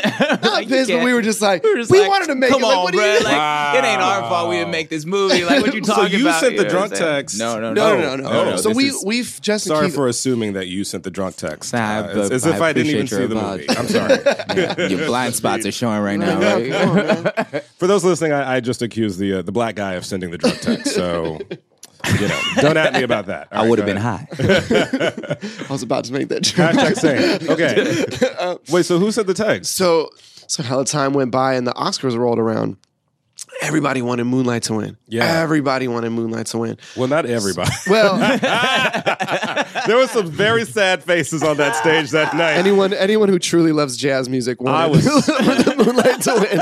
not 0.44 0.64
pissed, 0.68 0.92
but 0.92 1.04
we 1.04 1.12
were 1.14 1.24
just 1.24 1.42
like, 1.42 1.64
we 1.64 1.74
we, 1.74 2.00
like, 2.02 2.10
wanted 2.10 2.28
to 2.28 2.36
make 2.36 2.52
Come 2.52 2.62
it. 2.62 2.68
Like, 2.68 2.78
on, 2.78 2.84
what 2.84 2.94
bro. 2.94 3.04
you? 3.04 3.24
Like, 3.24 3.76
it 3.84 3.88
ain't 3.88 4.02
our 4.02 4.22
fault 4.30 4.50
we 4.50 4.58
didn't 4.58 4.70
make 4.70 4.90
this 4.90 5.06
movie. 5.06 5.44
Like, 5.44 5.62
what 5.64 5.74
you 5.74 5.82
talking 5.96 6.04
about? 6.04 6.12
So 6.12 6.18
you 6.18 6.28
about? 6.28 6.40
sent 6.42 6.58
the 6.58 6.64
know 6.66 6.70
drunk 6.70 6.92
what 6.92 7.02
I'm 7.02 7.06
saying? 7.08 7.16
text? 7.16 7.40
No, 7.40 7.60
no, 7.60 7.74
no, 7.74 7.98
no, 7.98 8.02
no, 8.02 8.16
no, 8.18 8.30
no. 8.32 8.50
no, 8.52 8.58
so 8.58 8.72
we 8.72 8.90
is- 8.90 9.04
we've 9.04 9.42
Justin 9.42 9.70
Sorry 9.72 9.88
Keith, 9.88 9.96
for 9.96 10.08
assuming 10.08 10.54
that 10.54 10.68
you 10.68 10.84
sent 10.84 11.04
the 11.04 11.10
drunk 11.10 11.36
text. 11.38 11.74
Nah, 11.74 11.80
Uh, 11.80 12.04
but 12.14 12.18
as, 12.18 12.32
as 12.32 12.46
I 12.46 12.56
if 12.56 12.62
I 12.62 12.74
didn't 12.74 12.92
even 12.92 13.08
see 13.08 13.16
your 13.18 13.28
the 13.28 13.36
movie. 13.36 13.66
I'm 13.70 13.88
sorry. 13.88 14.90
Your 14.96 15.08
blind 15.08 15.34
spots 15.34 15.66
are 15.66 15.72
showing 15.72 16.02
right 16.02 16.20
now. 16.20 16.40
Yeah, 16.40 16.54
Right? 16.54 16.72
come 16.72 17.48
on. 17.56 17.62
For 17.80 17.88
those 17.88 18.04
listening, 18.04 18.34
I, 18.34 18.58
I 18.58 18.60
just 18.60 18.84
accused 18.84 19.18
the 19.18 19.36
uh, 19.36 19.42
the 19.42 19.52
black 19.52 19.74
guy 19.76 19.94
of 19.94 20.06
sending 20.06 20.30
the 20.30 20.38
drunk 20.38 20.60
text. 20.62 20.94
So, 20.94 21.40
you 22.20 22.28
know, 22.28 22.42
don't 22.58 22.78
at 22.78 22.94
me 22.94 23.04
about 23.04 23.28
that. 23.28 23.48
All 23.52 23.60
I 23.60 23.62
right, 23.62 23.70
would 23.70 23.80
have 23.80 23.86
been 23.86 23.98
high. 23.98 24.28
I 25.70 25.72
was 25.72 25.84
about 25.84 26.06
to 26.06 26.14
make 26.14 26.30
that 26.30 26.42
joke. 26.44 26.72
Hashtag 26.72 26.96
same. 26.96 27.50
Okay. 27.50 28.06
Uh, 28.40 28.56
Wait. 28.70 28.86
So 28.86 29.00
who 29.00 29.12
said 29.12 29.28
the 29.28 29.34
text? 29.34 29.74
So 29.76 30.10
so 30.48 30.64
hell 30.64 30.86
time 30.86 31.14
went 31.14 31.30
by 31.32 31.56
and 31.56 31.68
the 31.68 31.74
Oscars 31.74 32.18
rolled 32.18 32.40
around. 32.40 32.78
Everybody 33.62 34.02
wanted 34.02 34.24
Moonlight 34.26 34.64
to 34.64 34.74
win. 34.76 34.98
Yeah. 35.08 35.26
Everybody 35.42 35.88
wanted 35.88 36.12
Moonlight 36.12 36.48
to 36.48 36.58
win. 36.60 36.78
Well, 36.96 37.08
not 37.08 37.26
everybody. 37.26 37.70
Well, 37.90 38.18
there 39.88 39.98
were 39.98 40.08
some 40.08 40.28
very 40.32 40.66
sad 40.66 41.04
faces 41.04 41.44
on 41.44 41.58
that 41.58 41.76
stage 41.76 42.12
that 42.12 42.36
night. 42.36 42.54
anyone 42.54 42.94
anyone 42.94 43.30
who 43.30 43.40
truly 43.40 43.72
loves 43.72 43.98
jazz 43.98 44.30
music 44.30 44.62
wanted 44.62 44.78
I 44.78 44.88
was- 44.88 45.06
Moonlight 45.78 46.22
to 46.22 46.34
win. 46.34 46.62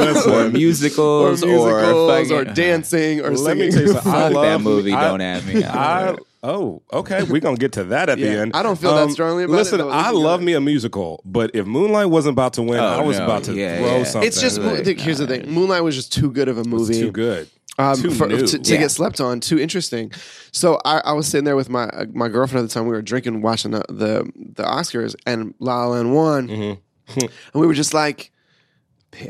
Listen, 0.00 0.32
or 0.32 0.44
or 0.46 0.50
musicals, 0.50 1.44
musicals, 1.44 2.30
or, 2.30 2.38
fucking- 2.40 2.54
dancing, 2.54 3.20
or 3.20 3.30
Let 3.36 3.56
me 3.56 3.70
singing. 3.70 3.72
tell 3.72 3.82
you 3.82 3.92
something. 3.92 4.12
I 4.12 4.32
Fuck 4.32 4.42
that 4.42 4.60
movie. 4.60 4.92
I- 4.92 5.08
don't 5.08 5.20
at 5.20 5.44
me. 5.44 5.62
I 5.64 6.16
oh 6.44 6.82
okay. 6.92 7.22
We're 7.24 7.40
gonna 7.40 7.56
get 7.56 7.72
to 7.72 7.84
that 7.84 8.08
at 8.08 8.18
the 8.18 8.28
end. 8.28 8.54
Um, 8.54 8.60
I 8.60 8.62
don't 8.62 8.78
feel 8.78 8.94
that 8.94 9.10
strongly 9.10 9.44
about 9.44 9.54
it, 9.54 9.56
Listen, 9.56 9.80
I 9.80 10.10
love 10.10 10.40
me 10.42 10.52
a 10.52 10.60
musical, 10.60 11.20
but 11.24 11.50
if 11.54 11.66
Moonlight 11.66 12.10
wasn't 12.10 12.34
about 12.34 12.52
to 12.54 12.62
win, 12.62 12.78
Oh, 12.78 12.84
I 12.86 13.00
was 13.02 13.18
no. 13.18 13.24
about 13.24 13.44
to 13.44 13.54
Yeah, 13.54 13.78
throw 13.78 13.96
yeah. 13.98 14.04
something. 14.04 14.26
It's 14.28 14.40
just 14.40 14.58
Like, 14.60 14.84
the- 14.84 14.94
here's 14.94 15.18
the 15.18 15.26
thing. 15.26 15.50
Moonlight 15.50 15.82
was 15.82 15.96
just 15.96 16.12
too 16.12 16.30
good 16.30 16.48
of 16.48 16.58
a 16.58 16.64
movie. 16.64 16.94
too 17.00 17.10
good. 17.10 17.48
um, 17.78 17.96
too 18.00 18.10
for, 18.12 18.28
new. 18.28 18.46
to, 18.46 18.58
to 18.58 18.72
Yeah. 18.74 18.78
get 18.80 18.90
slept 18.92 19.20
on. 19.20 19.40
Too 19.40 19.58
interesting. 19.58 20.12
So 20.52 20.78
I, 20.84 20.98
I 21.06 21.12
was 21.12 21.26
sitting 21.26 21.44
there 21.44 21.56
with 21.56 21.68
my 21.68 21.84
uh, 21.88 22.04
my 22.12 22.28
girlfriend 22.28 22.62
at 22.64 22.68
the 22.68 22.74
time. 22.74 22.84
We 22.86 22.92
were 22.94 23.02
drinking, 23.02 23.42
watching 23.42 23.72
the 23.72 23.82
the, 23.88 24.30
the 24.54 24.62
Oscars, 24.62 25.16
and 25.26 25.54
La 25.58 25.78
La 25.84 25.86
Land 25.94 26.14
won, 26.14 26.48
Mm-hmm. 26.48 27.20
and 27.20 27.30
we 27.54 27.66
were 27.66 27.74
just 27.74 27.92
like, 27.92 28.30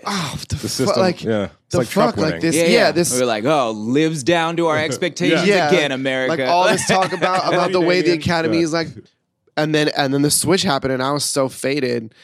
"Oh, 0.06 0.36
the, 0.40 0.46
The 0.46 0.56
fuck, 0.56 0.70
system, 0.70 1.00
like 1.00 1.22
yeah. 1.22 1.44
It's 1.44 1.52
the 1.70 1.78
like 1.78 1.86
fuck, 1.88 2.16
like 2.16 2.40
this, 2.40 2.56
yeah, 2.56 2.62
yeah, 2.62 2.68
yeah, 2.68 2.90
this." 2.92 3.14
We 3.14 3.22
are 3.22 3.26
like, 3.26 3.44
oh, 3.44 3.70
lives 3.72 4.22
down 4.22 4.56
to 4.56 4.66
our 4.66 4.78
expectations 4.88 5.46
yeah, 5.46 5.68
again, 5.68 5.90
like- 5.90 5.98
America. 5.98 6.42
Like 6.42 6.50
all 6.50 6.68
this 6.68 6.86
talk 6.86 7.12
about 7.20 7.52
about 7.52 7.72
the 7.72 7.80
way 7.80 8.02
the 8.02 8.12
Academy 8.12 8.58
yeah. 8.58 8.64
is 8.64 8.72
like, 8.72 8.88
and 9.56 9.74
then 9.74 9.90
and 9.96 10.12
then 10.12 10.22
the 10.22 10.30
switch 10.30 10.62
happened, 10.62 10.92
and 10.92 11.02
I 11.02 11.12
was 11.12 11.24
so 11.24 11.48
faded. 11.48 12.14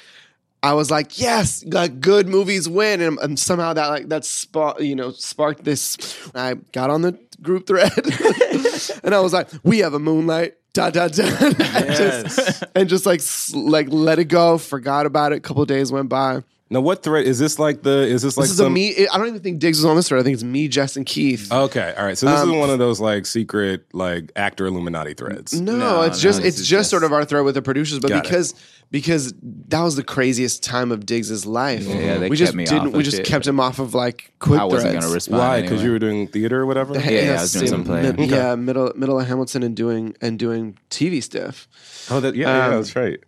I 0.62 0.74
was 0.74 0.90
like, 0.90 1.18
yes, 1.18 1.64
like 1.64 2.00
good 2.00 2.28
movies 2.28 2.68
win, 2.68 3.00
and, 3.00 3.18
and 3.20 3.38
somehow 3.38 3.72
that 3.72 3.86
like 3.86 4.08
that 4.08 4.24
spark, 4.24 4.80
you 4.80 4.94
know, 4.94 5.10
sparked 5.12 5.64
this. 5.64 5.96
I 6.34 6.54
got 6.72 6.90
on 6.90 7.02
the 7.02 7.18
group 7.40 7.66
thread, 7.66 7.92
and 9.04 9.14
I 9.14 9.20
was 9.20 9.32
like, 9.32 9.48
we 9.62 9.78
have 9.78 9.94
a 9.94 9.98
moonlight. 9.98 10.54
Da 10.72 10.88
da 10.90 11.08
da, 11.08 11.24
and, 11.24 11.56
just, 11.96 12.64
and 12.76 12.88
just 12.88 13.04
like 13.04 13.20
like 13.54 13.88
let 13.90 14.20
it 14.20 14.26
go. 14.26 14.56
Forgot 14.56 15.06
about 15.06 15.32
it. 15.32 15.38
A 15.38 15.40
couple 15.40 15.64
days 15.64 15.90
went 15.90 16.08
by. 16.08 16.44
Now, 16.72 16.80
what 16.80 17.02
thread 17.02 17.26
is 17.26 17.40
this? 17.40 17.58
Like 17.58 17.82
the 17.82 18.02
is 18.02 18.22
this 18.22 18.36
like 18.36 18.44
This 18.44 18.52
is 18.52 18.58
some? 18.58 18.66
a 18.68 18.70
me. 18.70 19.06
I 19.08 19.18
don't 19.18 19.26
even 19.26 19.40
think 19.40 19.58
Diggs 19.58 19.80
is 19.80 19.84
on 19.84 19.96
this 19.96 20.08
thread. 20.08 20.20
I 20.20 20.22
think 20.22 20.34
it's 20.34 20.44
me, 20.44 20.68
Justin 20.68 21.04
Keith. 21.04 21.50
Okay, 21.52 21.92
all 21.98 22.04
right. 22.04 22.16
So 22.16 22.26
this 22.26 22.38
Um, 22.40 22.50
is 22.52 22.56
one 22.56 22.70
of 22.70 22.78
those 22.78 23.00
like 23.00 23.26
secret 23.26 23.86
like 23.92 24.30
actor 24.36 24.66
Illuminati 24.66 25.14
threads. 25.14 25.60
No, 25.60 25.76
No, 25.76 26.02
it's 26.02 26.18
no, 26.18 26.22
just 26.22 26.42
this 26.42 26.46
it's 26.46 26.56
just, 26.58 26.70
just- 26.70 26.90
sort 26.90 27.02
of 27.02 27.12
our 27.12 27.24
thread 27.24 27.44
with 27.44 27.56
the 27.56 27.62
producers, 27.62 27.98
but 27.98 28.08
Got 28.10 28.18
it. 28.18 28.22
because 28.22 28.54
because 28.92 29.34
that 29.68 29.82
was 29.82 29.96
the 29.96 30.02
craziest 30.04 30.62
time 30.64 30.90
of 30.92 31.06
Diggs's 31.06 31.44
life. 31.46 31.84
Yeah, 31.86 32.18
they 32.18 32.28
we 32.28 32.36
kept 32.36 32.38
just 32.38 32.54
me 32.54 32.64
didn't. 32.66 32.88
off 32.88 32.92
we 32.94 33.02
just 33.02 33.16
shit. 33.18 33.26
kept 33.26 33.46
him 33.48 33.58
off 33.58 33.80
of 33.80 33.92
like 33.94 34.32
quick 34.38 34.60
I 34.60 34.64
wasn't 34.64 34.92
threads. 34.92 35.04
gonna 35.06 35.14
respond. 35.14 35.38
Why? 35.40 35.60
Because 35.62 35.72
anyway. 35.80 35.84
you 35.86 35.90
were 35.92 35.98
doing 35.98 36.26
theater 36.28 36.60
or 36.60 36.66
whatever. 36.66 36.94
Yeah, 36.94 37.10
yeah, 37.10 37.38
I 37.38 37.42
was 37.42 37.52
doing 37.52 37.64
in 37.64 37.68
some 37.70 37.84
play. 37.84 38.02
mid- 38.02 38.14
Okay. 38.20 38.26
Yeah, 38.28 38.54
middle 38.54 38.92
middle 38.94 39.18
of 39.18 39.26
Hamilton 39.26 39.64
and 39.64 39.74
doing 39.76 40.14
and 40.20 40.38
doing 40.38 40.76
TV 40.88 41.20
stuff. 41.20 41.66
Oh, 42.12 42.20
that, 42.20 42.34
yeah, 42.36 42.46
yeah, 42.48 42.66
Um, 42.66 42.72
that's 42.74 42.94
right. 42.96 43.18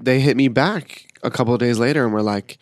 They 0.00 0.20
hit 0.20 0.36
me 0.36 0.48
back 0.48 1.06
a 1.22 1.30
couple 1.30 1.52
of 1.54 1.60
days 1.60 1.78
later 1.78 2.04
and 2.04 2.12
were 2.12 2.22
like. 2.22 2.58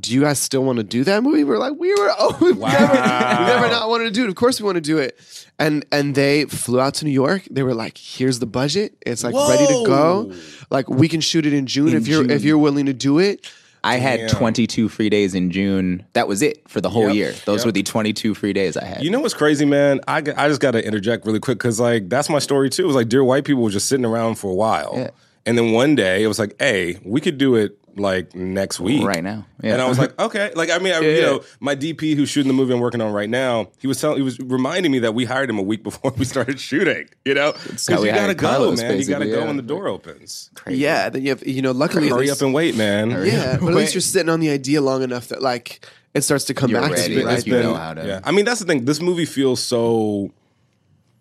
Do 0.00 0.10
you 0.14 0.22
guys 0.22 0.38
still 0.38 0.64
want 0.64 0.78
to 0.78 0.82
do 0.84 1.04
that 1.04 1.22
movie? 1.22 1.44
We're 1.44 1.58
like, 1.58 1.74
we 1.78 1.92
were, 1.92 2.10
oh, 2.18 2.38
we've 2.40 2.56
Wow. 2.56 2.70
never, 2.72 2.92
we've 2.94 3.46
never 3.46 3.68
not 3.68 3.90
wanted 3.90 4.04
to 4.04 4.10
do 4.10 4.24
it. 4.24 4.30
Of 4.30 4.36
course, 4.36 4.58
we 4.58 4.64
want 4.64 4.76
to 4.76 4.80
do 4.80 4.96
it. 4.96 5.20
And 5.58 5.84
and 5.92 6.14
they 6.14 6.46
flew 6.46 6.80
out 6.80 6.94
to 6.94 7.04
New 7.04 7.10
York. 7.10 7.46
They 7.50 7.62
were 7.62 7.74
like, 7.74 7.98
here's 7.98 8.38
the 8.38 8.46
budget. 8.46 8.96
It's 9.04 9.22
like 9.22 9.34
ready 9.34 9.66
to 9.66 9.84
go. 9.86 10.32
Like 10.70 10.88
we 10.88 11.08
can 11.10 11.20
shoot 11.20 11.44
it 11.44 11.52
in 11.52 11.66
June 11.66 11.88
In 11.88 11.96
if 11.96 12.08
you're 12.08 12.24
if 12.30 12.42
you're 12.42 12.56
willing 12.56 12.86
to 12.86 12.94
do 12.94 13.18
it. 13.18 13.46
I 13.84 13.96
had 13.96 14.20
Damn. 14.20 14.28
22 14.30 14.88
free 14.88 15.10
days 15.10 15.34
in 15.34 15.50
June. 15.50 16.06
That 16.14 16.26
was 16.26 16.40
it 16.40 16.66
for 16.70 16.80
the 16.80 16.88
whole 16.88 17.08
Yep, 17.08 17.14
year. 17.14 17.34
Those 17.44 17.58
yep. 17.60 17.66
were 17.66 17.72
the 17.72 17.82
22 17.82 18.32
free 18.32 18.54
days 18.54 18.78
I 18.78 18.84
had. 18.86 19.02
You 19.02 19.10
know 19.10 19.20
what's 19.20 19.34
crazy, 19.34 19.66
man? 19.66 20.00
I, 20.08 20.18
I 20.18 20.48
just 20.48 20.62
got 20.62 20.70
to 20.70 20.82
interject 20.82 21.26
really 21.26 21.38
quick 21.40 21.58
because 21.58 21.78
like 21.78 22.08
that's 22.08 22.30
my 22.30 22.38
story 22.38 22.70
too. 22.70 22.84
It 22.84 22.86
was 22.86 22.96
like 22.96 23.10
Dear 23.10 23.24
White 23.24 23.44
People 23.44 23.62
was 23.62 23.74
just 23.74 23.88
sitting 23.88 24.06
around 24.06 24.36
for 24.36 24.50
a 24.50 24.54
while, 24.54 24.94
Yeah. 24.96 25.10
And 25.46 25.56
then 25.58 25.72
one 25.72 25.94
day 25.94 26.22
it 26.22 26.26
was 26.28 26.38
like, 26.38 26.54
hey, 26.58 26.98
we 27.04 27.20
could 27.20 27.38
do 27.38 27.54
it 27.56 27.78
like 27.94 28.34
next 28.34 28.80
week, 28.80 29.04
Right 29.04 29.22
now. 29.22 29.44
Yeah. 29.62 29.74
And 29.74 29.82
I 29.82 29.86
was 29.86 29.98
like, 29.98 30.18
okay, 30.26 30.50
like 30.54 30.70
I 30.70 30.78
mean, 30.78 30.94
I, 30.94 31.00
you 31.00 31.10
Yeah. 31.10 31.20
know, 31.26 31.42
my 31.60 31.76
DP 31.76 32.16
who's 32.16 32.30
shooting 32.30 32.48
the 32.48 32.54
movie 32.54 32.72
I'm 32.72 32.80
working 32.80 33.02
on 33.02 33.12
right 33.12 33.28
now, 33.28 33.68
he 33.80 33.86
was 33.86 34.00
telling, 34.00 34.16
he 34.16 34.22
was 34.22 34.38
reminding 34.40 34.90
me 34.90 35.00
that 35.00 35.12
we 35.12 35.26
hired 35.26 35.50
him 35.50 35.58
a 35.58 35.62
week 35.62 35.82
before 35.90 36.10
we 36.16 36.24
started 36.24 36.58
shooting. 36.58 37.08
You 37.26 37.34
know, 37.34 37.52
because 37.52 37.88
you 37.88 38.06
gotta 38.10 38.34
go, 38.34 38.48
Carlos, 38.48 38.80
man. 38.80 38.98
You 38.98 39.04
gotta 39.04 39.24
basically, 39.26 39.30
go 39.32 39.40
yeah. 39.40 39.46
when 39.46 39.56
the 39.58 39.62
door 39.62 39.88
opens. 39.88 40.50
Yeah, 40.66 41.10
then 41.10 41.22
you 41.22 41.28
have 41.30 41.46
you 41.46 41.60
know. 41.60 41.72
Luckily, 41.72 42.06
at 42.06 42.12
Hurry 42.12 42.20
least- 42.28 42.40
up 42.40 42.46
and 42.46 42.54
wait, 42.54 42.76
man. 42.76 43.10
yeah, 43.10 43.58
but 43.60 43.68
at 43.68 43.74
least 43.74 43.94
you're 43.94 44.00
sitting 44.00 44.30
on 44.30 44.40
the 44.40 44.48
idea 44.48 44.80
long 44.80 45.02
enough 45.02 45.28
that 45.28 45.42
like 45.42 45.86
it 46.14 46.22
starts 46.22 46.44
to 46.44 46.54
come 46.54 46.70
You're 46.70 46.80
back 46.80 46.92
ready. 46.92 47.14
to 47.14 47.20
you, 47.20 47.26
right? 47.26 47.46
you 47.46 47.52
know 47.60 47.74
how 47.74 47.92
to- 47.92 48.06
Yeah, 48.06 48.20
I 48.24 48.30
mean 48.32 48.46
that's 48.46 48.60
the 48.60 48.66
thing. 48.66 48.86
This 48.86 49.00
movie 49.02 49.26
feels 49.26 49.62
so 49.62 50.30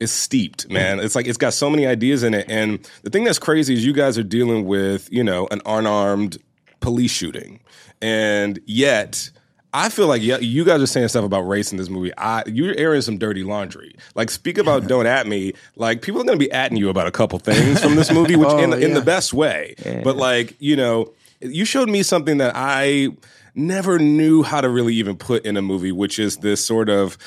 it's 0.02 0.12
steeped, 0.12 0.68
mm. 0.68 0.74
man. 0.74 1.00
It's 1.00 1.16
like 1.16 1.28
it's 1.28 1.38
got 1.38 1.54
so 1.54 1.70
many 1.70 1.86
ideas 1.86 2.24
in 2.24 2.34
it, 2.34 2.48
and 2.50 2.80
the 3.04 3.10
thing 3.10 3.24
that's 3.24 3.40
crazy 3.40 3.76
is 3.76 3.86
you 3.86 3.94
guys 3.94 4.18
are 4.18 4.24
dealing 4.24 4.66
with 4.66 5.08
you 5.14 5.24
know 5.24 5.48
an 5.52 5.62
unarmed 5.66 6.38
police 6.82 7.12
shooting, 7.12 7.62
and 8.02 8.60
yet. 8.66 9.30
I 9.74 9.88
feel 9.88 10.08
like 10.08 10.22
yeah, 10.22 10.36
you 10.40 10.66
guys 10.66 10.82
are 10.82 10.86
saying 10.86 11.08
stuff 11.08 11.24
about 11.24 11.48
race 11.48 11.72
in 11.72 11.78
this 11.78 11.88
movie. 11.88 12.12
I 12.18 12.44
you're 12.46 12.76
airing 12.78 13.00
some 13.00 13.18
dirty 13.18 13.42
laundry. 13.42 13.96
Like 14.16 14.30
speak 14.30 14.58
about 14.58 14.88
don't 14.90 15.06
at 15.06 15.28
me. 15.28 15.54
Like 15.78 16.02
people 16.02 16.20
are 16.20 16.26
going 16.26 16.38
to 16.38 16.46
be 16.46 16.52
atting 16.52 16.78
you 16.78 16.90
about 16.90 17.08
a 17.08 17.12
couple 17.12 17.40
things 17.40 17.82
from 17.82 17.96
this 17.96 18.12
movie, 18.12 18.36
which 18.36 18.50
oh, 18.52 18.58
in, 18.58 18.74
Oh, 18.74 18.78
in 18.78 18.94
the 18.94 19.00
yeah. 19.00 19.06
best 19.06 19.34
way. 19.34 19.76
But 20.04 20.18
like 20.18 20.58
you 20.60 20.76
know, 20.76 21.14
you 21.40 21.64
showed 21.64 21.88
me 21.88 22.04
something 22.04 22.40
that 22.40 22.52
I 22.54 23.16
never 23.56 23.98
knew 23.98 24.44
how 24.44 24.60
to 24.60 24.68
really 24.68 24.96
even 24.96 25.16
put 25.16 25.46
in 25.46 25.56
a 25.56 25.62
movie, 25.62 25.94
which 25.94 26.20
is 26.20 26.38
this 26.38 26.66
sort 26.66 26.90
of. 26.90 27.18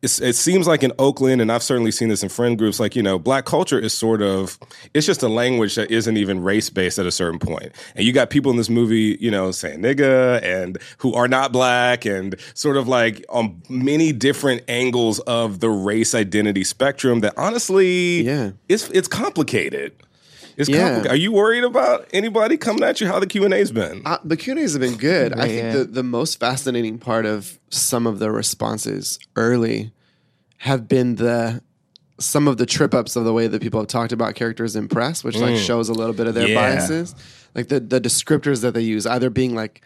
It's, 0.00 0.20
it 0.20 0.34
seems 0.36 0.68
like 0.68 0.84
in 0.84 0.92
Oakland, 1.00 1.42
and 1.42 1.50
I've 1.50 1.62
certainly 1.62 1.90
seen 1.90 2.08
this 2.08 2.22
in 2.22 2.28
friend 2.28 2.56
groups. 2.56 2.78
Like 2.78 2.94
you 2.94 3.02
know, 3.02 3.18
black 3.18 3.44
culture 3.46 3.78
is 3.80 3.92
sort 3.92 4.22
of 4.22 4.56
it's 4.94 5.04
just 5.06 5.24
a 5.24 5.28
language 5.28 5.74
that 5.74 5.90
isn't 5.90 6.16
even 6.16 6.40
race 6.42 6.70
based 6.70 6.98
at 7.00 7.06
a 7.06 7.10
certain 7.10 7.40
point. 7.40 7.72
And 7.96 8.04
you 8.04 8.12
got 8.12 8.30
people 8.30 8.52
in 8.52 8.56
this 8.58 8.70
movie, 8.70 9.18
you 9.20 9.30
know, 9.30 9.50
saying 9.50 9.80
nigga 9.80 10.40
and 10.42 10.78
who 10.98 11.14
are 11.14 11.26
not 11.26 11.50
black, 11.50 12.04
and 12.04 12.36
sort 12.54 12.76
of 12.76 12.86
like 12.86 13.24
on 13.28 13.60
many 13.68 14.12
different 14.12 14.62
angles 14.68 15.18
of 15.20 15.58
the 15.58 15.68
race 15.68 16.14
identity 16.14 16.62
spectrum. 16.62 17.20
That 17.20 17.34
honestly, 17.36 18.22
Yeah. 18.22 18.52
it's 18.68 18.88
it's 18.90 19.08
complicated. 19.08 19.92
It's 20.58 20.68
Yeah. 20.68 20.78
complicated. 20.80 21.10
Are 21.12 21.16
you 21.16 21.30
worried 21.32 21.64
about 21.64 22.06
anybody 22.12 22.56
coming 22.56 22.82
at 22.82 23.00
you? 23.00 23.06
How 23.06 23.20
the 23.20 23.26
Q 23.28 23.44
and 23.44 23.54
A's 23.54 23.70
been? 23.70 24.02
Uh, 24.04 24.18
the 24.24 24.36
Q 24.36 24.52
and 24.54 24.60
A's 24.60 24.72
have 24.72 24.80
been 24.82 24.96
good. 24.96 25.32
I 25.32 25.46
think 25.48 25.72
the 25.72 25.84
the 25.84 26.02
most 26.02 26.38
fascinating 26.40 26.98
part 26.98 27.24
of 27.26 27.58
some 27.70 28.06
of 28.06 28.18
the 28.18 28.30
responses 28.32 29.18
early 29.36 29.92
have 30.58 30.88
been 30.88 31.14
the 31.14 31.62
some 32.20 32.48
of 32.48 32.56
the 32.56 32.66
trip 32.66 32.92
ups 32.94 33.14
of 33.14 33.24
the 33.24 33.32
way 33.32 33.46
that 33.46 33.62
people 33.62 33.78
have 33.80 33.86
talked 33.86 34.10
about 34.10 34.34
characters 34.34 34.74
in 34.74 34.88
press, 34.88 35.22
which 35.22 35.36
like 35.38 35.56
shows 35.56 35.88
a 35.88 35.92
little 35.94 36.12
bit 36.12 36.26
of 36.26 36.34
their 36.34 36.48
Yeah. 36.48 36.54
biases, 36.56 37.14
like 37.54 37.68
the 37.68 37.78
the 37.78 38.00
descriptors 38.00 38.60
that 38.62 38.74
they 38.74 38.82
use, 38.82 39.06
either 39.06 39.30
being 39.30 39.54
like 39.54 39.80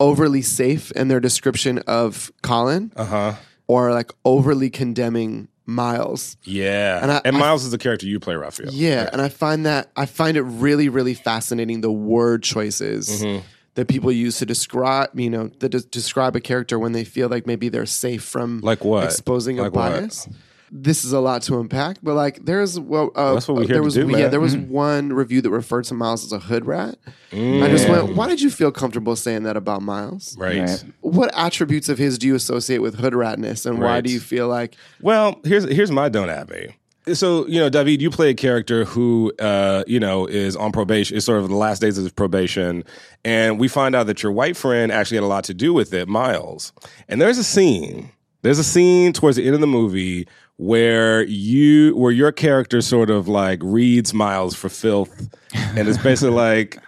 overly 0.00 0.40
safe 0.40 0.90
in 0.92 1.08
their 1.08 1.20
description 1.20 1.78
of 1.86 2.32
Colin, 2.42 2.92
Uh 2.96 3.04
huh. 3.04 3.32
or 3.66 3.92
like 3.92 4.10
overly 4.24 4.70
condemning 4.70 5.48
Miles. 5.68 6.36
Yeah. 6.44 6.96
And 7.02 7.10
And, 7.10 7.36
I- 7.36 7.38
I- 7.38 7.38
Miles 7.38 7.62
is 7.64 7.70
the 7.70 7.78
character 7.78 8.06
you 8.06 8.18
play, 8.18 8.34
Rafael. 8.34 8.72
Yeah, 8.72 9.08
and 9.12 9.20
I 9.20 9.28
find 9.28 9.66
that 9.66 9.90
I 9.96 10.06
find 10.06 10.36
it 10.38 10.42
really, 10.42 10.88
really 10.88 11.12
fascinating 11.14 11.82
the 11.82 11.92
word 11.92 12.42
choices 12.42 13.08
Mm-hmm. 13.22 13.44
that 13.74 13.86
people 13.86 14.10
use 14.10 14.38
to 14.38 14.46
describe, 14.46 15.10
you 15.20 15.28
know, 15.30 15.48
that 15.60 15.68
de- 15.68 15.80
describe 15.82 16.34
a 16.34 16.40
character 16.40 16.78
when 16.78 16.92
they 16.92 17.04
feel 17.04 17.28
like 17.28 17.46
maybe 17.46 17.68
they're 17.68 17.84
safe 17.86 18.24
from 18.24 18.60
Like 18.60 18.82
what? 18.82 19.04
exposing 19.04 19.58
a 19.60 19.70
bias. 19.70 20.26
what? 20.26 20.36
Bias. 20.70 20.82
This 20.84 21.04
is 21.04 21.12
a 21.12 21.20
lot 21.20 21.42
to 21.42 21.60
unpack, 21.60 21.98
but 22.02 22.14
like 22.14 22.44
there's 22.44 22.78
well, 22.78 23.10
uh, 23.14 23.34
That's 23.34 23.48
what 23.48 23.56
we're 23.56 23.62
here 23.62 23.68
there 23.68 23.76
to 23.78 23.84
was 23.84 23.94
do, 23.94 24.00
yeah, 24.00 24.06
man. 24.06 24.20
Mm-hmm. 24.20 24.30
there 24.30 24.40
was 24.40 24.56
one 24.56 25.12
review 25.12 25.40
that 25.40 25.50
referred 25.50 25.84
to 25.84 25.94
Miles 25.94 26.24
as 26.24 26.32
a 26.32 26.38
hood 26.38 26.66
rat. 26.66 26.96
I 27.32 27.68
just 27.68 27.88
went, 27.88 28.16
why 28.16 28.28
did 28.28 28.40
you 28.40 28.50
feel 28.50 28.72
comfortable 28.72 29.14
saying 29.16 29.42
that 29.42 29.56
about 29.56 29.82
Miles? 29.82 30.36
Right. 30.38 30.60
Right. 30.60 30.84
What 31.00 31.30
attributes 31.34 31.88
of 31.88 31.98
his 31.98 32.18
do 32.18 32.26
you 32.26 32.34
associate 32.34 32.78
with 32.78 32.98
hood 32.98 33.12
ratness, 33.12 33.66
and 33.66 33.80
why 33.80 34.00
do 34.00 34.10
you 34.10 34.20
feel 34.20 34.48
like 34.48 34.76
Well, 35.00 35.40
here's 35.44 35.64
here's 35.64 35.90
my 35.90 36.08
don't 36.08 36.30
at 36.30 36.48
me. 36.50 36.74
So 37.14 37.46
you 37.46 37.58
know, 37.58 37.70
Daveed, 37.70 38.00
you 38.00 38.10
play 38.10 38.30
a 38.30 38.34
character 38.34 38.84
who 38.84 39.32
uh, 39.38 39.84
you 39.86 40.00
know 40.00 40.26
is 40.26 40.56
on 40.56 40.72
probation. 40.72 41.16
Is 41.16 41.24
sort 41.24 41.40
of 41.40 41.48
the 41.48 41.54
last 41.54 41.80
days 41.80 41.96
of 41.96 42.04
his 42.04 42.12
probation, 42.12 42.84
and 43.24 43.58
we 43.58 43.68
find 43.68 43.94
out 43.94 44.06
that 44.08 44.22
your 44.22 44.32
white 44.32 44.56
friend 44.56 44.92
actually 44.92 45.16
had 45.16 45.24
a 45.24 45.26
lot 45.28 45.44
to 45.44 45.54
do 45.54 45.72
with 45.72 45.94
it, 45.94 46.08
Miles. 46.08 46.72
And 47.08 47.20
there's 47.20 47.38
a 47.38 47.44
scene. 47.44 48.10
There's 48.42 48.58
a 48.58 48.64
scene 48.64 49.12
towards 49.12 49.36
the 49.36 49.46
end 49.46 49.54
of 49.54 49.60
the 49.60 49.66
movie 49.66 50.28
where 50.58 51.22
you 51.22 51.96
where 51.96 52.12
your 52.12 52.32
character 52.32 52.82
sort 52.82 53.10
of 53.10 53.26
like 53.26 53.60
reads 53.62 54.12
Miles 54.12 54.54
for 54.54 54.68
filth, 54.68 55.34
and 55.54 55.88
it's 55.88 55.98
basically 55.98 56.30
like 56.34 56.78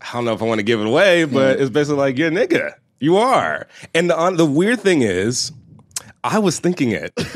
I 0.00 0.12
don't 0.12 0.24
know 0.24 0.32
if 0.32 0.42
I 0.42 0.44
want 0.44 0.58
to 0.58 0.64
give 0.64 0.80
it 0.80 0.86
away, 0.86 1.24
but 1.24 1.60
it's 1.60 1.70
basically 1.70 1.98
like 1.98 2.18
you're 2.18 2.28
a 2.28 2.32
nigga. 2.32 2.74
You 3.00 3.16
are. 3.16 3.68
And 3.94 4.10
the 4.10 4.18
on, 4.18 4.36
the 4.36 4.46
weird 4.46 4.80
thing 4.80 5.02
is, 5.02 5.52
I 6.24 6.40
was 6.40 6.58
thinking 6.58 6.90
it. 6.90 7.12
like 7.16 7.34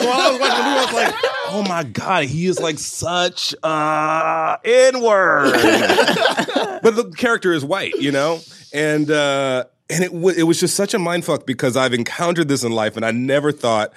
while 0.00 0.20
I 0.20 0.30
was 0.30 0.40
watching 0.40 0.58
the 0.58 0.64
movie, 0.64 0.78
I 0.78 0.84
was 0.84 0.94
like, 0.94 1.14
"Oh 1.48 1.64
my 1.68 1.84
god, 1.84 2.24
he 2.24 2.46
is 2.46 2.60
like 2.60 2.78
such 2.78 3.54
uh 3.62 4.56
N 4.64 5.00
word." 5.00 5.52
but 6.82 6.94
the 6.94 7.12
character 7.16 7.52
is 7.52 7.64
white, 7.64 7.94
you 7.96 8.12
know, 8.12 8.40
and 8.72 9.10
uh, 9.10 9.64
and 9.90 10.04
it 10.04 10.12
w- 10.12 10.36
it 10.36 10.44
was 10.44 10.60
just 10.60 10.74
such 10.74 10.94
a 10.94 10.98
mind 10.98 11.24
fuck 11.24 11.46
because 11.46 11.76
I've 11.76 11.94
encountered 11.94 12.48
this 12.48 12.64
in 12.64 12.72
life, 12.72 12.96
and 12.96 13.04
I 13.04 13.10
never 13.10 13.52
thought 13.52 13.92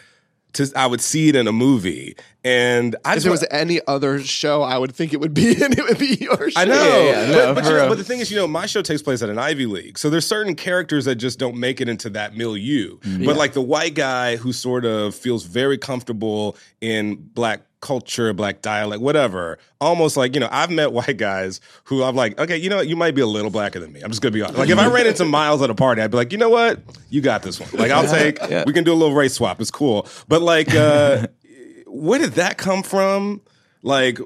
to 0.53 0.71
I 0.75 0.87
would 0.87 1.01
see 1.01 1.29
it 1.29 1.35
in 1.35 1.47
a 1.47 1.51
movie, 1.51 2.15
and 2.43 2.95
I 3.05 3.11
if 3.11 3.15
just 3.15 3.23
there 3.23 3.31
was 3.31 3.45
any 3.51 3.79
other 3.87 4.19
show, 4.21 4.63
I 4.63 4.77
would 4.77 4.93
think 4.93 5.13
it 5.13 5.19
would 5.19 5.33
be, 5.33 5.51
and 5.63 5.73
it 5.77 5.83
would 5.83 5.97
be 5.97 6.17
your 6.19 6.49
show. 6.49 6.59
I 6.59 6.65
know, 6.65 6.73
Yeah, 6.73 7.03
yeah, 7.03 7.27
but, 7.27 7.31
no, 7.31 7.53
but, 7.53 7.63
for 7.63 7.69
you 7.71 7.77
know, 7.77 7.89
but 7.89 7.97
the 7.97 8.03
thing 8.03 8.19
is, 8.19 8.31
you 8.31 8.37
know, 8.37 8.47
my 8.47 8.65
show 8.65 8.81
takes 8.81 9.01
place 9.01 9.21
at 9.21 9.29
an 9.29 9.37
Ivy 9.37 9.65
League, 9.65 9.97
so 9.97 10.09
there's 10.09 10.27
certain 10.27 10.55
characters 10.55 11.05
that 11.05 11.15
just 11.15 11.39
don't 11.39 11.57
make 11.57 11.81
it 11.81 11.87
into 11.89 12.09
that 12.11 12.35
milieu. 12.35 12.97
Mm-hmm. 12.99 13.25
But 13.25 13.37
like 13.37 13.53
the 13.53 13.61
white 13.61 13.93
guy 13.93 14.35
who 14.35 14.53
sort 14.53 14.85
of 14.85 15.15
feels 15.15 15.43
very 15.45 15.77
comfortable 15.77 16.57
in 16.81 17.15
black 17.15 17.61
culture, 17.81 18.33
black 18.33 18.61
dialect, 18.61 19.01
whatever. 19.01 19.57
Almost 19.79 20.17
like 20.17 20.33
you 20.33 20.39
know, 20.39 20.49
I've 20.51 20.71
met 20.71 20.91
white 20.91 21.17
guys 21.17 21.61
who 21.85 22.03
I'm 22.03 22.15
like, 22.15 22.39
okay, 22.39 22.57
you 22.57 22.69
know, 22.69 22.77
what? 22.77 22.87
you 22.87 22.95
might 22.95 23.15
be 23.15 23.21
a 23.21 23.27
little 23.27 23.51
blacker 23.51 23.79
than 23.79 23.91
me. 23.91 24.01
I'm 24.01 24.09
just 24.09 24.21
gonna 24.21 24.31
be 24.31 24.41
honest. 24.41 24.57
Like 24.57 24.69
if 24.69 24.77
I 24.77 24.87
ran 24.87 25.07
into 25.07 25.25
Miles 25.25 25.61
at 25.61 25.69
a 25.69 25.75
party, 25.75 26.01
I'd 26.01 26.11
be 26.11 26.17
like, 26.17 26.31
you 26.31 26.37
know 26.37 26.49
what, 26.49 26.79
you 27.09 27.21
got 27.21 27.43
this 27.43 27.59
one. 27.59 27.69
Like 27.73 27.91
I'll 27.91 28.07
take. 28.07 28.39
Yeah. 28.49 28.63
We 28.65 28.73
can 28.73 28.83
do 28.83 28.93
a 28.93 28.95
little 28.95 29.15
race 29.15 29.33
swap. 29.33 29.61
It's 29.61 29.71
cool. 29.71 30.07
But 30.27 30.41
like, 30.41 30.73
uh, 30.73 31.27
where 31.87 32.19
did 32.19 32.33
that 32.33 32.57
come 32.57 32.83
from? 32.83 33.41
Like. 33.83 34.19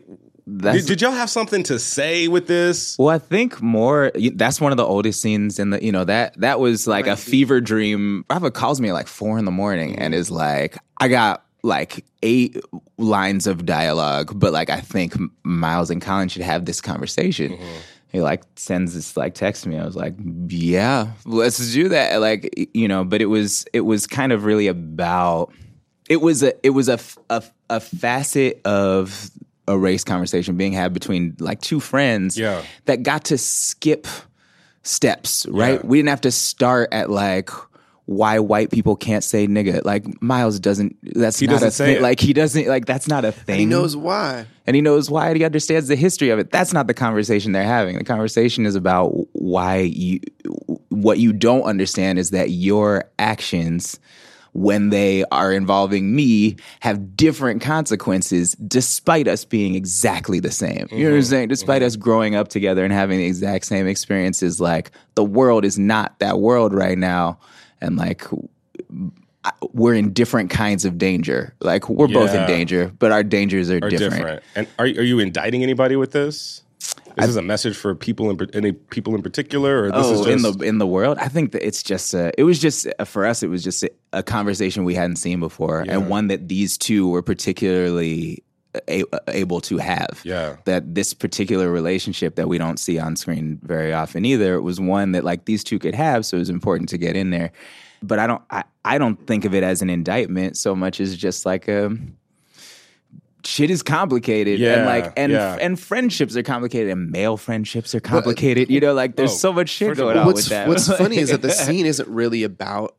Did, 0.58 0.86
did 0.86 1.02
y'all 1.02 1.12
have 1.12 1.30
something 1.30 1.64
to 1.64 1.80
say 1.80 2.28
with 2.28 2.48
this? 2.48 2.98
Well, 2.98 3.10
I 3.10 3.20
think 3.20 3.62
more. 3.62 4.12
That's 4.34 4.60
one 4.60 4.74
of 4.74 4.78
the 4.78 4.86
oldest 4.86 5.22
scenes 5.22 5.60
in 5.60 5.70
the. 5.70 5.82
You 5.82 5.94
know 5.94 6.04
that 6.04 6.38
that 6.42 6.60
was 6.60 6.88
like 6.88 7.08
a 7.08 7.16
fever 7.16 7.62
dream. 7.62 8.26
Rafa 8.30 8.52
calls 8.52 8.82
me 8.82 8.90
at 8.90 8.94
like 8.94 9.08
four 9.08 9.38
in 9.38 9.46
the 9.46 9.52
morning 9.52 9.98
and 10.00 10.14
is 10.14 10.30
like, 10.30 10.78
"I 10.98 11.08
got 11.08 11.46
like 11.64 12.06
eight 12.24 12.58
lines 12.98 13.48
of 13.48 13.66
dialogue, 13.66 14.32
but 14.40 14.52
like 14.54 14.70
I 14.70 14.80
think 14.80 15.14
Miles 15.44 15.90
and 15.90 16.02
Colin 16.02 16.28
should 16.30 16.42
have 16.42 16.66
this 16.66 16.82
conversation." 16.82 17.54
Mm-hmm. 17.54 17.78
He 18.12 18.20
like 18.20 18.44
sends 18.58 18.94
this 18.94 19.16
like 19.16 19.36
text 19.36 19.64
to 19.64 19.70
me. 19.70 19.78
I 19.78 19.86
was 19.86 19.96
like, 19.96 20.16
"Yeah, 20.50 21.14
let's 21.26 21.72
do 21.72 21.90
that." 21.90 22.20
Like 22.20 22.70
you 22.74 22.88
know, 22.88 23.04
but 23.06 23.22
it 23.22 23.28
was 23.28 23.66
it 23.74 23.82
was 23.82 24.06
kind 24.08 24.32
of 24.32 24.44
really 24.44 24.68
about. 24.68 25.54
It 26.10 26.22
was 26.22 26.44
a 26.44 26.54
it 26.66 26.72
was 26.72 26.90
a 26.90 27.00
a 27.70 27.80
facet 27.80 28.60
of 28.66 29.32
a 29.68 29.78
race 29.78 30.04
conversation 30.04 30.58
being 30.58 30.74
had 30.74 30.92
between 30.92 31.38
like 31.40 31.62
two 31.62 31.80
friends 31.80 32.38
Yeah. 32.38 32.64
that 32.86 33.04
got 33.04 33.26
to 33.26 33.38
skip 33.38 34.08
steps, 34.84 35.46
right? 35.48 35.76
Yeah. 35.76 35.82
We 35.88 36.00
didn't 36.00 36.10
have 36.10 36.22
to 36.22 36.32
start 36.32 36.90
at 36.92 37.10
like 37.10 37.50
why 38.12 38.40
white 38.40 38.70
people 38.72 38.96
can't 38.96 39.24
say 39.24 39.48
nigga. 39.48 39.84
Like 39.86 40.22
Miles 40.22 40.60
doesn't 40.60 40.98
that's 41.02 41.40
He 41.40 41.48
not 41.48 41.54
doesn't 41.54 41.68
a 41.70 41.72
say 41.72 41.86
thing. 41.86 41.96
it. 41.98 42.02
Like 42.02 42.20
he 42.20 42.34
doesn't 42.34 42.68
like 42.68 42.86
that's 42.86 43.08
not 43.08 43.24
a 43.24 43.32
thing. 43.32 43.60
He 43.60 43.66
knows 43.66 43.96
why. 43.96 44.46
and 44.68 44.76
he 44.76 44.82
knows 44.82 45.10
why 45.10 45.30
and 45.30 45.38
he 45.38 45.46
understands 45.46 45.88
the 45.88 45.96
history 45.96 46.30
of 46.30 46.38
it. 46.38 46.52
That's 46.52 46.74
not 46.74 46.88
the 46.88 46.94
conversation 46.94 47.54
they're 47.54 47.64
having. 47.64 47.98
The 47.98 48.04
conversation 48.04 48.66
is 48.66 48.76
about 48.76 49.12
why 49.32 49.78
you 49.78 50.20
what 50.90 51.20
you 51.20 51.32
don't 51.32 51.64
understand 51.64 52.20
is 52.20 52.32
that 52.32 52.52
your 52.52 53.06
actions 53.18 54.00
when 54.54 54.90
they 54.90 55.24
are 55.32 55.54
involving 55.54 56.14
me 56.14 56.58
have 56.82 57.16
different 57.16 57.62
consequences 57.62 58.52
despite 58.56 59.30
us 59.30 59.46
being 59.46 59.76
exactly 59.76 60.42
the 60.42 60.52
same. 60.52 60.90
You 60.92 61.06
know 61.06 61.12
what 61.12 61.16
I'm 61.16 61.22
mm-hmm. 61.22 61.30
saying? 61.30 61.48
Despite 61.48 61.82
mm-hmm. 61.82 61.88
us 61.88 61.96
growing 61.96 62.36
up 62.36 62.50
together 62.50 62.84
and 62.84 62.92
having 62.92 63.20
the 63.20 63.26
exact 63.26 63.66
same 63.66 63.88
experiences 63.88 64.60
like 64.60 64.92
the 65.16 65.24
world 65.24 65.64
is 65.64 65.80
not 65.80 66.20
that 66.20 66.40
world 66.40 66.74
right 66.74 66.98
now 66.98 67.40
and 67.82 67.98
like 67.98 68.24
we're 69.74 69.96
in 69.96 70.14
different 70.14 70.50
kinds 70.50 70.86
of 70.86 70.98
danger. 70.98 71.56
Like 71.62 71.90
we're 71.90 72.08
both 72.08 72.34
in 72.34 72.46
danger, 72.48 72.92
but 73.00 73.12
our 73.12 73.24
dangers 73.24 73.70
are, 73.72 73.78
Are 73.78 73.90
different. 73.90 74.14
different. 74.14 74.44
And 74.56 74.68
are 74.80 74.86
are 74.86 75.04
you 75.04 75.20
indicting 75.20 75.64
anybody 75.64 75.96
with 75.96 76.12
this? 76.12 76.64
Is 77.18 77.28
this 77.28 77.36
a 77.36 77.42
message 77.42 77.76
for 77.76 77.94
people 77.94 78.30
in 78.30 78.50
any 78.54 78.72
people 78.72 79.14
in 79.16 79.22
particular, 79.22 79.84
or 79.84 79.92
this 79.92 80.06
oh, 80.06 80.14
is 80.14 80.26
just 80.26 80.30
in 80.30 80.42
the 80.42 80.66
in 80.66 80.78
the 80.78 80.88
world, 80.88 81.18
I 81.20 81.28
think 81.28 81.52
that 81.52 81.66
it's 81.66 81.84
just 81.84 82.14
a, 82.14 82.32
it 82.38 82.44
was 82.44 82.58
just 82.60 82.88
uh, 83.00 83.06
for 83.06 83.26
us. 83.26 83.44
It 83.44 83.48
was 83.50 83.64
just 83.64 83.84
a, 83.84 83.92
a 84.14 84.24
conversation 84.24 84.84
we 84.84 84.96
hadn't 84.96 85.18
seen 85.18 85.40
before, 85.40 85.86
and 85.88 86.10
one 86.10 86.28
that 86.28 86.48
these 86.48 86.78
two 86.78 87.10
were 87.10 87.22
particularly 87.22 88.44
a, 88.88 89.04
able 89.28 89.62
to 89.62 89.78
have. 89.78 90.22
Yeah. 90.24 90.58
That 90.66 90.96
this 90.96 91.14
particular 91.14 91.72
relationship 91.72 92.36
that 92.36 92.48
we 92.48 92.58
don't 92.58 92.78
see 92.80 93.00
on 93.00 93.16
screen 93.16 93.60
very 93.64 93.94
often 93.94 94.26
either 94.26 94.62
was 94.62 94.80
one 94.80 95.12
that 95.14 95.24
like 95.24 95.46
these 95.46 95.64
two 95.64 95.80
could 95.80 95.96
have, 95.96 96.26
so 96.26 96.38
it 96.38 96.40
was 96.42 96.50
important 96.50 96.90
to 96.90 96.98
get 96.98 97.16
in 97.16 97.30
there. 97.32 97.52
But 98.04 98.20
I 98.20 98.28
don't 98.28 98.42
I, 98.50 98.64
I 98.84 98.98
don't 98.98 99.28
think 99.28 99.46
of 99.46 99.54
it 99.54 99.64
as 99.64 99.82
an 99.82 99.90
indictment 99.90 100.58
so 100.58 100.76
much 100.76 101.00
as 101.00 101.16
just 101.16 101.46
like 101.46 101.68
a 101.68 101.96
shit 103.44 103.70
is 103.72 103.82
complicated 103.84 104.54
and 104.62 104.62
Yeah, 104.62 104.86
like 104.86 105.14
and 105.18 105.32
yeah. 105.32 105.58
and 105.60 105.80
friendships 105.80 106.36
are 106.36 106.44
complicated 106.44 106.92
and 106.92 107.12
male 107.12 107.38
friendships 107.38 107.94
are 107.96 108.00
complicated. 108.00 108.70
you 108.70 108.80
know, 108.80 108.94
like 108.94 109.16
there's 109.16 109.32
Oh, 109.32 109.36
so 109.38 109.54
much 109.54 109.70
shit 109.70 109.98
going 109.98 110.18
on 110.18 110.26
what's 110.28 110.44
with 110.44 110.50
that. 110.50 110.68
what's 110.68 110.88
funny 110.98 111.18
is 111.18 111.30
that 111.30 111.42
the 111.42 111.52
scene 111.52 111.86
isn't 111.86 112.08
really 112.10 112.44
about. 112.44 112.96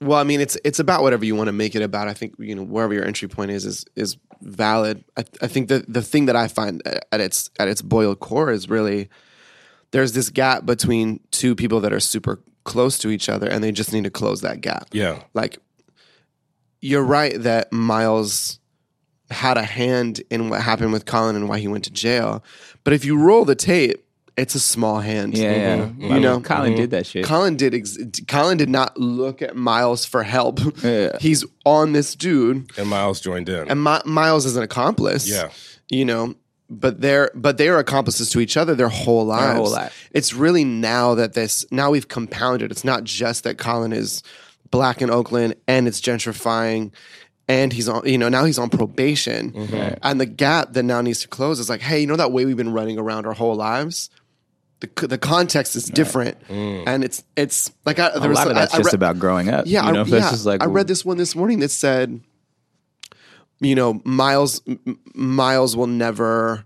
Well, 0.00 0.18
I 0.18 0.24
mean, 0.24 0.40
it's 0.40 0.56
it's 0.64 0.78
about 0.78 1.02
whatever 1.02 1.24
you 1.24 1.34
want 1.34 1.48
to 1.48 1.52
make 1.52 1.74
it 1.74 1.82
about. 1.82 2.08
I 2.08 2.14
think 2.14 2.34
you 2.38 2.54
know 2.54 2.62
wherever 2.62 2.94
your 2.94 3.04
entry 3.04 3.28
point 3.28 3.50
is 3.50 3.64
is 3.64 3.84
is 3.96 4.16
valid. 4.40 5.04
I, 5.16 5.24
I 5.42 5.48
think 5.48 5.68
that 5.68 5.92
the 5.92 6.02
thing 6.02 6.26
that 6.26 6.36
I 6.36 6.46
find 6.46 6.82
at 7.10 7.20
its 7.20 7.50
at 7.58 7.68
its 7.68 7.82
boiled 7.82 8.20
core 8.20 8.52
is 8.52 8.68
really 8.68 9.08
there's 9.90 10.12
this 10.12 10.30
gap 10.30 10.66
between 10.66 11.20
two 11.30 11.54
people 11.54 11.80
that 11.80 11.92
are 11.92 12.00
super 12.00 12.40
close 12.64 12.98
to 12.98 13.10
each 13.10 13.28
other, 13.28 13.48
and 13.48 13.64
they 13.64 13.72
just 13.72 13.92
need 13.92 14.04
to 14.04 14.10
close 14.10 14.42
that 14.42 14.60
gap. 14.60 14.88
Yeah. 14.92 15.22
Like, 15.34 15.58
you're 16.80 17.02
right 17.02 17.40
that 17.42 17.72
Miles 17.72 18.60
had 19.30 19.56
a 19.56 19.64
hand 19.64 20.22
in 20.30 20.48
what 20.48 20.60
happened 20.60 20.92
with 20.92 21.06
Colin 21.06 21.36
and 21.36 21.48
why 21.48 21.58
he 21.58 21.68
went 21.68 21.84
to 21.84 21.90
jail, 21.90 22.44
but 22.84 22.92
if 22.92 23.04
you 23.04 23.18
roll 23.18 23.44
the 23.44 23.54
tape, 23.54 24.04
it's 24.38 24.54
a 24.54 24.60
small 24.60 25.00
hand. 25.00 25.36
yeah, 25.36 25.52
yeah. 25.52 25.76
Mm-hmm. 25.78 26.02
You 26.14 26.20
know, 26.20 26.40
Colin 26.40 26.74
did 26.76 26.90
that 26.92 27.06
shit. 27.06 27.24
Colin 27.24 27.56
did. 27.56 27.74
Ex- 27.74 27.98
Colin 28.28 28.56
did 28.56 28.68
not 28.70 28.96
look 28.96 29.42
at 29.42 29.56
Miles 29.56 30.04
for 30.06 30.22
help. 30.22 30.60
Yeah. 30.82 31.16
He's 31.20 31.44
on 31.66 31.92
this 31.92 32.14
dude, 32.14 32.70
And 32.78 32.88
Miles 32.88 33.20
joined 33.20 33.48
in. 33.48 33.68
and 33.68 33.82
Mi- 33.84 34.00
Miles 34.06 34.46
is 34.46 34.56
an 34.56 34.62
accomplice. 34.62 35.28
Yeah. 35.28 35.50
you 35.90 36.04
know, 36.04 36.34
but 36.70 37.00
they're 37.00 37.30
but 37.34 37.56
they 37.58 37.68
are 37.68 37.78
accomplices 37.78 38.30
to 38.30 38.40
each 38.40 38.56
other 38.56 38.74
their 38.74 38.88
whole 38.90 39.24
lives. 39.26 39.56
whole 39.58 39.70
life. 39.70 40.08
It's 40.12 40.32
really 40.34 40.64
now 40.64 41.14
that 41.14 41.32
this 41.34 41.64
now 41.70 41.90
we've 41.90 42.08
compounded. 42.08 42.70
It's 42.70 42.84
not 42.84 43.04
just 43.04 43.44
that 43.44 43.58
Colin 43.58 43.92
is 43.92 44.22
black 44.70 45.00
in 45.02 45.10
Oakland 45.10 45.54
and 45.66 45.88
it's 45.88 46.00
gentrifying. 46.00 46.92
And 47.50 47.72
he's 47.72 47.88
on, 47.88 48.06
you 48.06 48.18
know, 48.18 48.28
now 48.28 48.44
he's 48.44 48.58
on 48.58 48.68
probation, 48.68 49.52
Mm-hmm. 49.52 49.94
and 50.02 50.20
the 50.20 50.26
gap 50.26 50.74
that 50.74 50.82
now 50.82 51.00
needs 51.00 51.20
to 51.22 51.28
close 51.28 51.58
is 51.58 51.70
like, 51.70 51.80
hey, 51.80 52.00
you 52.00 52.06
know 52.06 52.16
that 52.16 52.30
way 52.30 52.44
we've 52.44 52.58
been 52.58 52.74
running 52.74 52.98
around 52.98 53.24
our 53.24 53.32
whole 53.32 53.54
lives 53.54 54.10
the 54.80 55.06
the 55.06 55.18
context 55.18 55.74
is 55.76 55.86
different, 55.86 56.40
mm. 56.48 56.84
and 56.86 57.02
it's 57.04 57.24
it's 57.36 57.72
like 57.84 57.98
I, 57.98 58.10
there 58.10 58.24
a 58.26 58.28
was 58.28 58.36
lot 58.36 58.46
of 58.48 58.56
I- 58.56 58.60
that's 58.60 58.74
I 58.74 58.78
just 58.78 58.86
read- 58.86 58.94
about 58.94 59.18
growing 59.18 59.48
up. 59.48 59.64
yeah, 59.66 59.86
you 59.86 59.92
know, 59.92 60.02
I, 60.02 60.04
yeah. 60.04 60.30
just 60.30 60.46
like 60.46 60.62
I 60.62 60.66
read 60.66 60.86
this 60.86 61.04
one 61.04 61.16
this 61.16 61.34
morning 61.34 61.58
that 61.60 61.70
said, 61.70 62.20
you 63.60 63.74
know, 63.74 64.00
Miles 64.04 64.62
M- 64.66 64.98
Miles 65.14 65.76
will 65.76 65.86
never 65.88 66.64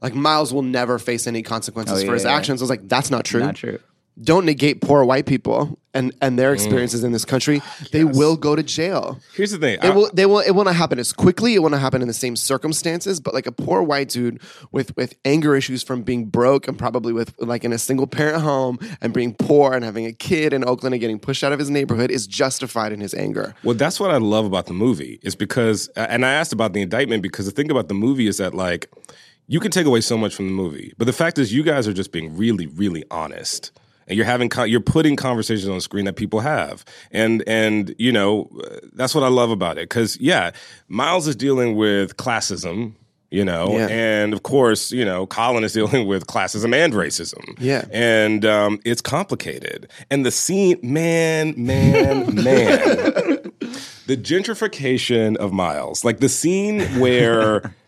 like 0.00 0.14
Miles 0.14 0.52
will 0.52 0.62
never 0.62 0.98
face 0.98 1.26
any 1.28 1.42
consequences 1.42 2.02
Oh, 2.02 2.06
for 2.06 2.14
his 2.14 2.24
yeah. 2.24 2.34
actions. 2.34 2.60
I 2.60 2.64
was 2.64 2.70
like, 2.70 2.88
that's 2.88 3.10
not 3.10 3.24
true. 3.24 3.40
Not 3.40 3.54
true. 3.54 3.78
Don't 4.22 4.44
negate 4.44 4.80
poor 4.82 5.04
white 5.04 5.24
people 5.26 5.78
and 5.94 6.12
and 6.20 6.34
Mm. 6.34 6.36
their 6.36 6.52
experiences 6.52 7.02
in 7.02 7.12
this 7.12 7.24
country. 7.24 7.62
They 7.92 8.04
will 8.04 8.36
go 8.36 8.54
to 8.54 8.62
jail. 8.62 9.18
Here's 9.34 9.52
the 9.52 9.58
thing. 9.58 9.78
It 9.82 9.94
will. 9.94 10.10
They 10.12 10.26
will. 10.26 10.40
It 10.40 10.50
will 10.50 10.64
not 10.64 10.74
happen 10.76 10.98
as 10.98 11.12
quickly. 11.14 11.54
It 11.54 11.60
will 11.60 11.70
not 11.70 11.80
happen 11.80 12.02
in 12.02 12.08
the 12.08 12.14
same 12.14 12.36
circumstances. 12.36 13.20
But 13.20 13.32
like 13.32 13.46
a 13.46 13.52
poor 13.52 13.82
white 13.82 14.10
dude 14.10 14.40
with 14.70 14.94
with 14.96 15.14
anger 15.24 15.56
issues 15.56 15.82
from 15.82 16.02
being 16.02 16.26
broke 16.26 16.68
and 16.68 16.78
probably 16.78 17.14
with 17.14 17.34
like 17.38 17.64
in 17.64 17.72
a 17.72 17.78
single 17.78 18.06
parent 18.06 18.42
home 18.42 18.78
and 19.00 19.14
being 19.14 19.32
poor 19.34 19.72
and 19.72 19.82
having 19.82 20.04
a 20.04 20.12
kid 20.12 20.52
in 20.52 20.62
Oakland 20.62 20.94
and 20.94 21.00
getting 21.00 21.18
pushed 21.18 21.42
out 21.42 21.52
of 21.52 21.58
his 21.58 21.70
neighborhood 21.70 22.10
is 22.10 22.26
justified 22.26 22.92
in 22.92 23.00
his 23.00 23.14
anger. 23.14 23.54
Well, 23.64 23.74
that's 23.76 23.98
what 23.98 24.10
I 24.10 24.18
love 24.18 24.44
about 24.44 24.66
the 24.66 24.74
movie 24.74 25.20
is 25.22 25.34
because, 25.34 25.88
and 25.96 26.26
I 26.26 26.32
asked 26.34 26.52
about 26.52 26.74
the 26.74 26.82
indictment 26.82 27.22
because 27.22 27.46
the 27.46 27.52
thing 27.52 27.70
about 27.70 27.88
the 27.88 27.94
movie 27.94 28.26
is 28.28 28.36
that 28.36 28.54
like 28.54 28.90
you 29.48 29.58
can 29.58 29.70
take 29.70 29.86
away 29.86 30.00
so 30.02 30.16
much 30.18 30.34
from 30.34 30.46
the 30.46 30.52
movie, 30.52 30.92
but 30.98 31.06
the 31.06 31.12
fact 31.12 31.38
is 31.38 31.52
you 31.52 31.62
guys 31.62 31.88
are 31.88 31.92
just 31.94 32.12
being 32.12 32.36
really, 32.36 32.66
really 32.66 33.04
honest, 33.10 33.72
and 34.06 34.16
you're 34.16 34.26
having 34.26 34.48
con- 34.48 34.68
you're 34.70 34.80
putting 34.80 35.16
conversations 35.16 35.68
on 35.68 35.80
screen 35.80 36.04
that 36.06 36.16
people 36.16 36.40
have, 36.40 36.84
and 37.10 37.42
and 37.46 37.94
you 37.98 38.12
know 38.12 38.50
that's 38.92 39.14
what 39.14 39.24
I 39.24 39.28
love 39.28 39.50
about 39.50 39.78
it 39.78 39.88
because 39.88 40.18
yeah, 40.20 40.50
Miles 40.88 41.26
is 41.28 41.36
dealing 41.36 41.76
with 41.76 42.16
classism. 42.16 42.94
You 43.30 43.46
know, 43.46 43.78
Yeah. 43.78 43.86
and 43.88 44.34
of 44.34 44.42
course, 44.42 44.92
you 44.92 45.06
know, 45.06 45.26
Colin 45.26 45.64
is 45.64 45.72
dealing 45.72 46.06
with 46.06 46.26
classism 46.26 46.74
and 46.74 46.92
racism. 46.92 47.56
Yeah. 47.58 47.86
And 47.90 48.44
um, 48.44 48.78
it's 48.84 49.00
complicated. 49.00 49.88
And 50.10 50.26
the 50.26 50.30
scene, 50.30 50.78
man, 50.82 51.54
man, 51.56 52.34
man 52.44 53.52
the 54.06 54.16
gentrification 54.18 55.36
of 55.36 55.50
Miles, 55.52 56.04
like 56.04 56.18
the 56.18 56.28
scene 56.28 56.82
where 57.00 57.74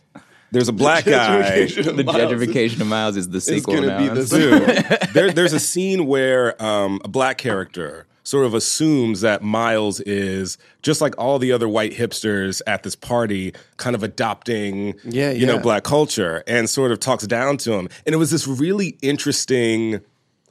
there's 0.54 0.68
a 0.68 0.72
black 0.72 1.04
guy. 1.04 1.66
The 1.66 2.04
gentrification 2.04 2.80
of 2.80 2.86
Miles 2.86 3.16
is 3.16 3.28
the 3.28 3.40
sequel 3.40 3.74
gonna 3.74 3.86
now. 3.88 3.98
be 4.14 4.20
the 4.20 4.26
Dude, 4.26 5.08
there, 5.12 5.32
there's 5.32 5.52
a 5.52 5.60
scene 5.60 6.06
where 6.06 6.60
um, 6.62 7.00
a 7.04 7.08
black 7.08 7.36
character 7.38 8.06
sort 8.22 8.46
of 8.46 8.54
assumes 8.54 9.20
that 9.20 9.42
Miles 9.42 10.00
is 10.00 10.56
just 10.80 11.00
like 11.02 11.14
all 11.18 11.38
the 11.38 11.52
other 11.52 11.68
white 11.68 11.92
hipsters 11.92 12.62
at 12.66 12.82
this 12.82 12.96
party, 12.96 13.52
kind 13.76 13.94
of 13.94 14.02
adopting, 14.02 14.94
Yeah, 15.04 15.30
you 15.30 15.44
know, 15.44 15.58
black 15.58 15.84
culture, 15.84 16.42
and 16.46 16.70
sort 16.70 16.90
of 16.90 17.00
talks 17.00 17.26
down 17.26 17.58
to 17.58 17.74
him. 17.74 17.88
And 18.06 18.14
it 18.14 18.18
was 18.18 18.30
this 18.30 18.46
really 18.46 18.96
interesting 19.02 20.00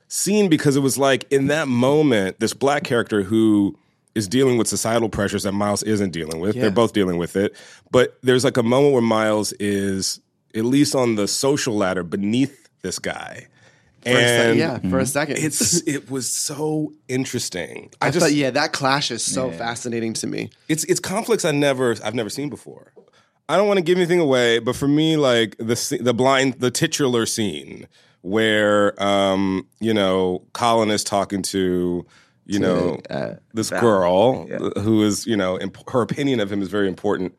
scene 0.07 0.49
because 0.49 0.75
it 0.75 0.81
was 0.81 0.97
like 0.99 1.25
in 1.31 1.47
that 1.47 1.67
moment, 1.67 2.39
this 2.39 2.53
black 2.53 2.83
character 2.83 3.23
who 3.23 3.75
is 4.15 4.27
dealing 4.27 4.57
with 4.57 4.67
societal 4.67 5.09
pressures 5.09 5.43
that 5.43 5.53
Miles 5.53 5.83
isn't 5.83 6.11
dealing 6.11 6.39
with. 6.39 6.55
Yeah. 6.55 6.63
They're 6.63 6.71
both 6.71 6.93
dealing 6.93 7.17
with 7.17 7.35
it. 7.35 7.55
But 7.91 8.17
there's 8.21 8.43
like 8.43 8.57
a 8.57 8.63
moment 8.63 8.93
where 8.93 9.01
Miles 9.01 9.53
is 9.53 10.19
at 10.55 10.65
least 10.65 10.93
on 10.95 11.15
the 11.15 11.27
social 11.27 11.75
ladder 11.75 12.03
beneath 12.03 12.69
this 12.81 12.99
guy. 12.99 13.47
For 14.03 14.09
a 14.09 14.13
sec- 14.13 14.45
And 14.49 14.59
yeah, 14.59 14.77
for 14.89 14.99
a 14.99 15.05
second, 15.05 15.37
it's 15.37 15.81
it 15.87 16.11
was 16.11 16.29
so 16.29 16.91
interesting. 17.07 17.89
I, 18.01 18.07
I 18.07 18.11
just 18.11 18.25
thought 18.25 18.33
yeah, 18.33 18.49
that 18.51 18.73
clash 18.73 19.11
is 19.11 19.23
so 19.23 19.49
fascinating 19.49 20.13
to 20.15 20.27
me. 20.27 20.49
it's 20.67 20.83
it's 20.83 20.99
conflicts 20.99 21.45
I 21.45 21.51
never 21.51 21.95
I've 22.03 22.13
never 22.13 22.29
seen 22.29 22.49
before. 22.49 22.91
I 23.47 23.55
don't 23.57 23.67
want 23.67 23.77
to 23.77 23.83
give 23.83 23.97
anything 23.97 24.19
away, 24.19 24.59
but 24.59 24.75
for 24.75 24.87
me, 24.87 25.15
like 25.15 25.57
the 25.57 25.97
the 26.01 26.13
blind 26.13 26.55
the 26.59 26.69
titular 26.69 27.25
scene 27.25 27.87
where 28.21 29.01
um 29.01 29.67
you 29.79 29.93
know 29.93 30.43
Colin 30.53 30.89
is 30.91 31.03
talking 31.03 31.41
to 31.43 32.05
you 32.45 32.59
know 32.59 32.99
uh, 33.09 33.35
this 33.53 33.69
girl 33.69 34.45
who 34.79 35.03
is 35.03 35.25
you 35.25 35.35
know 35.37 35.59
imp- 35.59 35.89
her 35.89 36.01
opinion 36.01 36.39
of 36.39 36.51
him 36.51 36.61
is 36.61 36.69
very 36.69 36.87
important, 36.87 37.33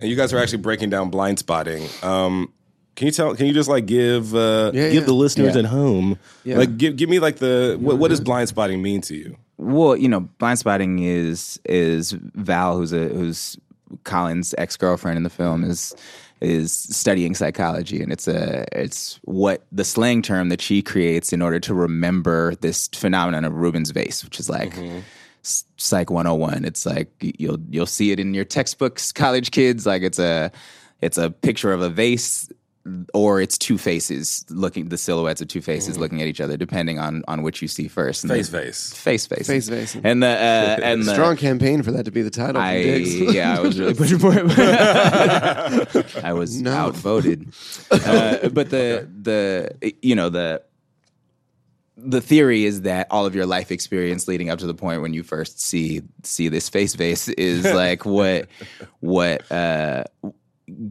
and 0.00 0.10
you 0.10 0.16
guys 0.16 0.32
are 0.32 0.38
actually 0.38 0.58
breaking 0.62 0.90
down 0.90 1.10
blind 1.10 1.38
spotting. 1.38 1.86
Um, 2.02 2.52
can 2.94 3.06
you 3.06 3.12
tell? 3.12 3.34
Can 3.34 3.46
you 3.46 3.54
just 3.54 3.68
like 3.70 3.86
give 3.86 4.34
uh, 4.34 4.70
Yeah, 4.74 4.88
give 4.90 4.94
yeah. 4.94 5.00
the 5.00 5.14
listeners 5.14 5.54
Yeah. 5.54 5.60
at 5.60 5.64
home 5.66 6.18
like 6.44 6.76
give 6.76 6.96
give 6.96 7.08
me 7.08 7.18
like 7.20 7.36
the 7.36 7.76
what, 7.80 7.96
what 7.98 8.08
does 8.08 8.20
blind 8.20 8.48
spotting 8.48 8.82
mean 8.82 9.00
to 9.02 9.14
you? 9.16 9.36
Well, 9.56 9.96
you 9.96 10.08
know, 10.08 10.20
blind 10.38 10.58
spotting 10.58 10.98
is 10.98 11.58
is 11.64 12.12
Val, 12.12 12.76
who's 12.76 12.92
a 12.92 13.08
who's 13.08 13.56
Colin's 14.04 14.54
ex 14.58 14.76
girlfriend 14.76 15.16
in 15.16 15.22
the 15.22 15.30
film, 15.30 15.64
is 15.64 15.94
is 16.42 16.72
studying 16.72 17.34
psychology, 17.34 18.02
and 18.02 18.12
it's 18.12 18.28
a 18.28 18.66
it's 18.72 19.18
what 19.22 19.64
the 19.72 19.84
slang 19.84 20.22
term 20.22 20.48
that 20.50 20.60
she 20.60 20.82
creates 20.82 21.32
in 21.32 21.40
order 21.40 21.60
to 21.60 21.72
remember 21.74 22.54
this 22.56 22.88
phenomenon 22.88 23.44
of 23.44 23.54
Rubin's 23.54 23.90
vase, 23.90 24.24
which 24.24 24.38
is 24.40 24.48
like. 24.50 24.74
Mm-hmm. 24.74 24.98
s- 25.44 25.64
Psych 25.76 26.10
101. 26.10 26.64
It's 26.64 26.86
like 26.86 27.10
you'll 27.20 27.58
you'll 27.70 27.86
see 27.86 28.12
it 28.12 28.20
in 28.20 28.34
your 28.34 28.44
textbooks, 28.44 29.10
college 29.12 29.50
kids. 29.50 29.86
Like 29.86 30.02
it's 30.02 30.18
a 30.20 30.52
it's 31.00 31.18
a 31.18 31.30
picture 31.30 31.72
of 31.72 31.80
a 31.82 31.88
vase 31.90 32.48
or 33.14 33.40
it's 33.40 33.56
two 33.56 33.78
faces 33.78 34.44
looking 34.50 34.88
the 34.88 34.98
silhouettes 34.98 35.40
of 35.40 35.46
two 35.48 35.62
faces 35.62 35.98
looking 35.98 36.20
at 36.20 36.26
each 36.26 36.40
other 36.40 36.56
depending 36.56 36.98
on 36.98 37.22
on 37.28 37.42
which 37.42 37.62
you 37.62 37.68
see 37.68 37.86
first. 37.86 38.24
And 38.24 38.32
Face 38.32 38.48
the- 38.48 38.58
face. 38.62 38.92
face 38.92 39.26
face 39.26 39.46
Face 39.46 39.68
face. 39.68 39.96
and 40.02 40.22
the 40.22 40.26
uh, 40.26 40.78
and 40.82 41.02
the 41.04 41.12
Strong 41.12 41.36
campaign 41.36 41.82
for 41.82 41.92
that 41.92 42.06
to 42.06 42.10
be 42.10 42.22
the 42.22 42.30
title. 42.30 42.60
I 42.60 42.74
yeah 42.76 43.56
I 43.56 43.60
was 43.62 43.78
really 43.78 43.94
pushing 43.94 44.18
for 44.18 44.32
it 44.36 46.24
I 46.24 46.32
was 46.32 46.60
No. 46.60 46.72
outvoted 46.72 47.52
uh, 47.92 48.48
but 48.48 48.70
the 48.70 49.08
the 49.22 49.94
you 50.02 50.14
know 50.16 50.28
the 50.28 50.62
the 51.96 52.20
theory 52.20 52.64
is 52.64 52.82
that 52.82 53.06
all 53.10 53.26
of 53.26 53.34
your 53.34 53.46
life 53.46 53.70
experience 53.70 54.26
leading 54.26 54.50
up 54.50 54.58
to 54.58 54.66
the 54.66 54.74
point 54.74 55.02
when 55.02 55.14
you 55.14 55.22
first 55.22 55.60
see 55.60 56.02
see 56.24 56.48
this 56.48 56.68
face 56.68 56.96
face 56.96 57.28
is 57.28 57.64
like 57.64 58.04
what 58.04 58.48
what 59.00 59.50
uh 59.52 60.02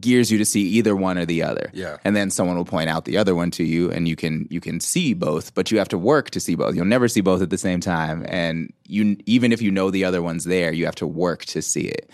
gears 0.00 0.30
you 0.30 0.38
to 0.38 0.44
see 0.44 0.62
either 0.62 0.94
one 0.94 1.18
or 1.18 1.24
the 1.24 1.42
other. 1.42 1.70
Yeah. 1.72 1.96
And 2.04 2.14
then 2.14 2.30
someone 2.30 2.56
will 2.56 2.64
point 2.64 2.90
out 2.90 3.04
the 3.04 3.16
other 3.16 3.34
one 3.34 3.50
to 3.52 3.64
you 3.64 3.90
and 3.90 4.06
you 4.06 4.16
can 4.16 4.46
you 4.50 4.60
can 4.60 4.80
see 4.80 5.14
both, 5.14 5.54
but 5.54 5.70
you 5.70 5.78
have 5.78 5.88
to 5.88 5.98
work 5.98 6.30
to 6.30 6.40
see 6.40 6.54
both. 6.54 6.74
You'll 6.74 6.84
never 6.84 7.08
see 7.08 7.20
both 7.20 7.42
at 7.42 7.50
the 7.50 7.58
same 7.58 7.80
time 7.80 8.24
and 8.28 8.72
you 8.86 9.16
even 9.26 9.52
if 9.52 9.62
you 9.62 9.70
know 9.70 9.90
the 9.90 10.04
other 10.04 10.22
one's 10.22 10.44
there, 10.44 10.72
you 10.72 10.84
have 10.84 10.94
to 10.96 11.06
work 11.06 11.44
to 11.46 11.62
see 11.62 11.82
it. 11.82 12.10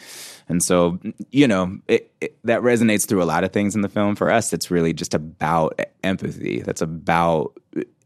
And 0.49 0.63
so, 0.63 0.99
you 1.31 1.47
know, 1.47 1.79
it, 1.89 2.11
it, 2.21 2.39
that 2.45 2.63
resonates 2.63 3.07
through 3.07 3.23
a 3.23 3.25
lot 3.25 3.45
of 3.45 3.53
things 3.53 3.75
in 3.75 3.83
the 3.83 3.89
film. 3.89 4.17
For 4.17 4.31
us, 4.31 4.53
it's 4.53 4.71
really 4.71 4.95
just 4.95 5.13
about 5.13 5.79
empathy. 6.03 6.63
That's 6.63 6.81
about, 6.81 7.53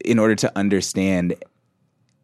in 0.04 0.18
order 0.18 0.34
to 0.34 0.58
understand 0.58 1.36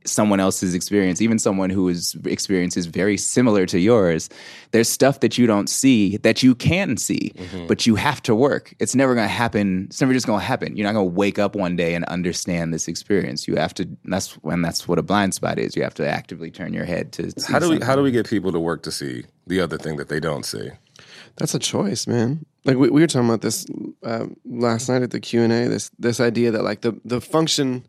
someone 0.09 0.41
else's 0.41 0.75
experience, 0.75 1.21
even 1.21 1.39
someone 1.39 1.71
whose 1.71 2.15
experience 2.25 2.77
is 2.77 2.87
very 2.87 3.17
similar 3.17 3.67
to 3.67 3.79
yours, 3.79 4.29
there's 4.73 4.89
stuff 4.89 5.21
that 5.21 5.39
you 5.39 5.47
don't 5.47 5.69
see 5.69 6.17
that 6.19 6.43
you 6.43 6.55
can 6.55 6.97
see, 6.97 7.33
Mm-hmm. 7.37 7.67
but 7.67 7.87
you 7.87 7.95
have 7.95 8.21
to 8.23 8.35
work. 8.35 8.75
It's 8.81 8.95
never 8.95 9.15
going 9.15 9.27
to 9.29 9.33
happen. 9.33 9.85
It's 9.89 10.01
never 10.01 10.13
just 10.13 10.27
going 10.27 10.41
to 10.41 10.45
happen. 10.47 10.77
You're 10.77 10.87
not 10.87 10.95
going 10.95 11.09
to 11.09 11.15
wake 11.15 11.39
up 11.39 11.55
one 11.55 11.77
day 11.77 11.95
and 11.95 12.05
understand 12.07 12.75
this 12.75 12.89
experience. 12.89 13.47
You 13.47 13.57
have 13.57 13.73
to. 13.75 13.89
That's 14.05 14.33
when 14.43 14.63
that's 14.63 14.89
what 14.89 14.99
a 14.99 15.03
blind 15.03 15.35
spot 15.35 15.59
is. 15.59 15.77
You 15.77 15.83
have 15.83 15.95
to 15.95 16.09
actively 16.09 16.51
turn 16.51 16.73
your 16.75 16.85
head 16.85 17.13
to. 17.13 17.31
See 17.41 17.53
How 17.53 17.59
do 17.59 17.69
we 17.69 17.79
how 17.81 17.95
do 17.97 18.03
we 18.03 18.11
get 18.11 18.29
people 18.29 18.53
to 18.53 18.61
work 18.61 18.83
to 18.85 18.91
see 18.93 19.25
the 19.47 19.61
other 19.61 19.79
thing 19.79 19.97
that 19.99 20.09
they 20.09 20.21
don't 20.21 20.45
see? 20.45 20.71
That's 21.37 21.55
a 21.55 21.59
choice, 21.59 22.07
man. 22.07 22.45
Like 22.65 22.77
we, 22.77 22.91
we 22.91 23.01
were 23.01 23.07
talking 23.07 23.29
about 23.29 23.43
this 23.43 23.65
uh, 24.03 24.27
last 24.45 24.89
night 24.89 25.03
at 25.03 25.11
the 25.13 25.21
Q 25.21 25.43
and 25.43 25.53
A. 25.53 25.69
This 25.69 25.91
this 25.99 26.21
idea 26.21 26.51
that 26.51 26.65
like 26.65 26.81
the 26.81 26.99
the 27.05 27.21
function, 27.21 27.87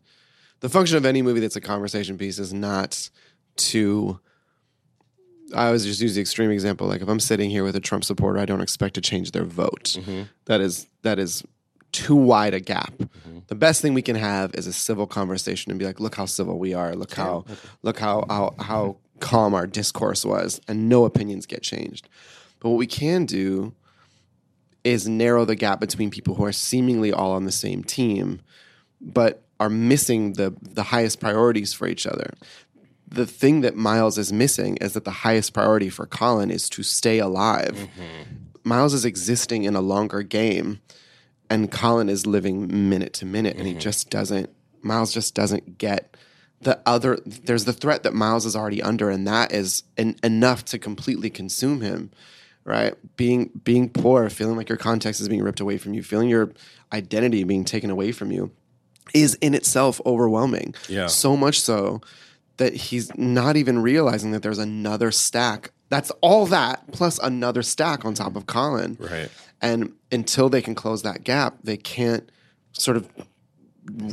the 0.60 0.68
function 0.68 0.96
of 0.96 1.04
any 1.04 1.22
movie 1.22 1.40
that's 1.40 1.56
a 1.56 1.60
conversation 1.60 2.16
piece 2.16 2.38
is 2.38 2.52
not 2.52 3.10
to. 3.56 4.20
I 5.54 5.66
always 5.66 5.84
just 5.84 6.00
use 6.00 6.14
the 6.14 6.20
extreme 6.20 6.52
example. 6.52 6.86
Like 6.86 7.02
if 7.02 7.08
I'm 7.08 7.18
sitting 7.18 7.50
here 7.50 7.64
with 7.64 7.74
a 7.74 7.80
Trump 7.80 8.04
supporter, 8.04 8.38
I 8.38 8.44
don't 8.44 8.60
expect 8.60 8.94
to 8.94 9.00
change 9.00 9.32
their 9.32 9.44
vote. 9.44 9.96
Mm-hmm. 9.98 10.22
That 10.44 10.60
is 10.60 10.86
that 11.02 11.18
is 11.18 11.42
too 11.92 12.14
wide 12.14 12.54
a 12.54 12.60
gap. 12.60 12.92
Mm-hmm. 12.92 13.38
The 13.48 13.54
best 13.56 13.82
thing 13.82 13.94
we 13.94 14.02
can 14.02 14.14
have 14.14 14.54
is 14.54 14.66
a 14.66 14.72
civil 14.72 15.08
conversation 15.08 15.72
and 15.72 15.78
be 15.78 15.84
like, 15.84 15.98
look 15.98 16.14
how 16.14 16.26
civil 16.26 16.58
we 16.58 16.72
are. 16.72 16.94
Look 16.94 17.14
how 17.14 17.44
look 17.82 17.98
how 17.98 18.24
how 18.28 18.54
how 18.60 18.96
calm 19.18 19.54
our 19.54 19.66
discourse 19.66 20.24
was, 20.24 20.60
and 20.68 20.88
no 20.88 21.04
opinions 21.04 21.46
get 21.46 21.62
changed. 21.62 22.08
But 22.60 22.70
what 22.70 22.78
we 22.78 22.86
can 22.86 23.26
do 23.26 23.74
is 24.84 25.08
narrow 25.08 25.44
the 25.44 25.56
gap 25.56 25.80
between 25.80 26.10
people 26.10 26.34
who 26.34 26.44
are 26.44 26.52
seemingly 26.52 27.12
all 27.12 27.32
on 27.32 27.44
the 27.44 27.52
same 27.52 27.82
team, 27.84 28.40
but 29.00 29.42
are 29.60 29.68
missing 29.68 30.32
the 30.32 30.56
the 30.62 30.84
highest 30.84 31.20
priorities 31.20 31.72
for 31.72 31.86
each 31.86 32.06
other. 32.06 32.32
The 33.06 33.26
thing 33.26 33.60
that 33.60 33.76
Miles 33.76 34.18
is 34.18 34.32
missing 34.32 34.76
is 34.78 34.94
that 34.94 35.04
the 35.04 35.10
highest 35.10 35.52
priority 35.52 35.90
for 35.90 36.06
Colin 36.06 36.50
is 36.50 36.68
to 36.70 36.82
stay 36.82 37.18
alive. 37.18 37.76
Mm-hmm. 37.76 38.34
Miles 38.64 38.94
is 38.94 39.04
existing 39.04 39.64
in 39.64 39.74
a 39.74 39.80
longer 39.80 40.22
game, 40.22 40.80
and 41.50 41.70
Colin 41.70 42.08
is 42.08 42.26
living 42.26 42.88
minute 42.88 43.12
to 43.14 43.26
minute, 43.26 43.56
and 43.56 43.66
he 43.66 43.72
mm-hmm. 43.72 43.80
just 43.80 44.10
doesn't. 44.10 44.50
Miles 44.82 45.12
just 45.12 45.34
doesn't 45.34 45.76
get 45.76 46.16
the 46.62 46.80
other. 46.86 47.18
There's 47.26 47.66
the 47.66 47.72
threat 47.72 48.02
that 48.04 48.14
Miles 48.14 48.46
is 48.46 48.56
already 48.56 48.82
under, 48.82 49.10
and 49.10 49.26
that 49.26 49.52
is 49.52 49.82
en- 49.98 50.16
enough 50.22 50.64
to 50.66 50.78
completely 50.78 51.30
consume 51.30 51.82
him. 51.82 52.10
Right, 52.62 52.94
being 53.16 53.50
being 53.64 53.88
poor, 53.88 54.28
feeling 54.28 54.56
like 54.56 54.68
your 54.68 54.78
context 54.78 55.20
is 55.20 55.28
being 55.28 55.42
ripped 55.42 55.60
away 55.60 55.78
from 55.78 55.94
you, 55.94 56.02
feeling 56.02 56.28
your 56.28 56.52
identity 56.92 57.42
being 57.42 57.64
taken 57.64 57.90
away 57.90 58.12
from 58.12 58.30
you, 58.30 58.52
is 59.14 59.34
in 59.40 59.54
itself 59.54 60.00
overwhelming. 60.06 60.74
Yeah. 60.88 61.06
So 61.06 61.36
much 61.36 61.60
so 61.60 62.00
that 62.58 62.74
he's 62.74 63.14
not 63.16 63.56
even 63.56 63.80
realizing 63.80 64.32
that 64.32 64.42
there's 64.42 64.58
another 64.58 65.10
stack. 65.10 65.70
That's 65.88 66.10
all 66.20 66.46
that 66.46 66.90
plus 66.92 67.18
another 67.18 67.62
stack 67.62 68.04
on 68.04 68.14
top 68.14 68.36
of 68.36 68.46
Colin. 68.46 68.96
Right. 69.00 69.28
And 69.60 69.92
until 70.12 70.48
they 70.48 70.62
can 70.62 70.74
close 70.74 71.02
that 71.02 71.24
gap, 71.24 71.56
they 71.64 71.76
can't 71.76 72.30
sort 72.72 72.96
of 72.96 73.08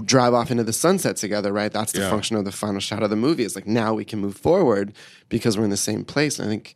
drive 0.05 0.33
off 0.33 0.49
into 0.49 0.63
the 0.63 0.73
sunset 0.73 1.17
together, 1.17 1.51
right? 1.53 1.71
That's 1.71 1.91
the 1.91 1.99
Yeah. 1.99 2.09
function 2.09 2.35
of 2.35 2.45
the 2.45 2.51
final 2.51 2.79
shot 2.79 3.03
of 3.03 3.09
the 3.09 3.15
movie. 3.15 3.43
It's 3.43 3.55
like 3.55 3.67
now 3.67 3.93
we 3.93 4.05
can 4.05 4.19
move 4.19 4.35
forward 4.37 4.93
because 5.29 5.57
we're 5.57 5.65
in 5.65 5.69
the 5.69 5.77
same 5.77 6.03
place. 6.03 6.39
And 6.39 6.47
I 6.47 6.51
think 6.51 6.73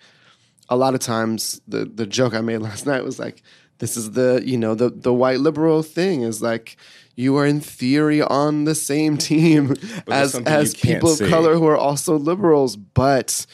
a 0.70 0.76
lot 0.76 0.94
of 0.94 1.00
times 1.00 1.62
the 1.68 1.86
the 1.86 2.06
joke 2.06 2.34
I 2.34 2.42
made 2.42 2.58
last 2.70 2.86
night 2.86 3.04
was 3.04 3.18
like, 3.18 3.42
this 3.82 3.98
is 3.98 4.12
the 4.12 4.42
you 4.46 4.58
know 4.58 4.76
the 4.76 4.90
the 4.90 5.12
white 5.12 5.40
liberal 5.40 5.82
thing 5.82 6.22
is 6.22 6.40
like 6.42 6.78
you 7.16 7.36
are 7.36 7.46
in 7.48 7.60
theory 7.60 8.22
on 8.22 8.64
the 8.66 8.76
same 8.76 9.18
team 9.30 9.76
as 10.08 10.36
as 10.36 10.76
people 10.76 11.12
of 11.14 11.20
color 11.30 11.56
who 11.56 11.68
are 11.68 11.78
also 11.78 12.18
liberals, 12.18 12.76
but 12.78 13.46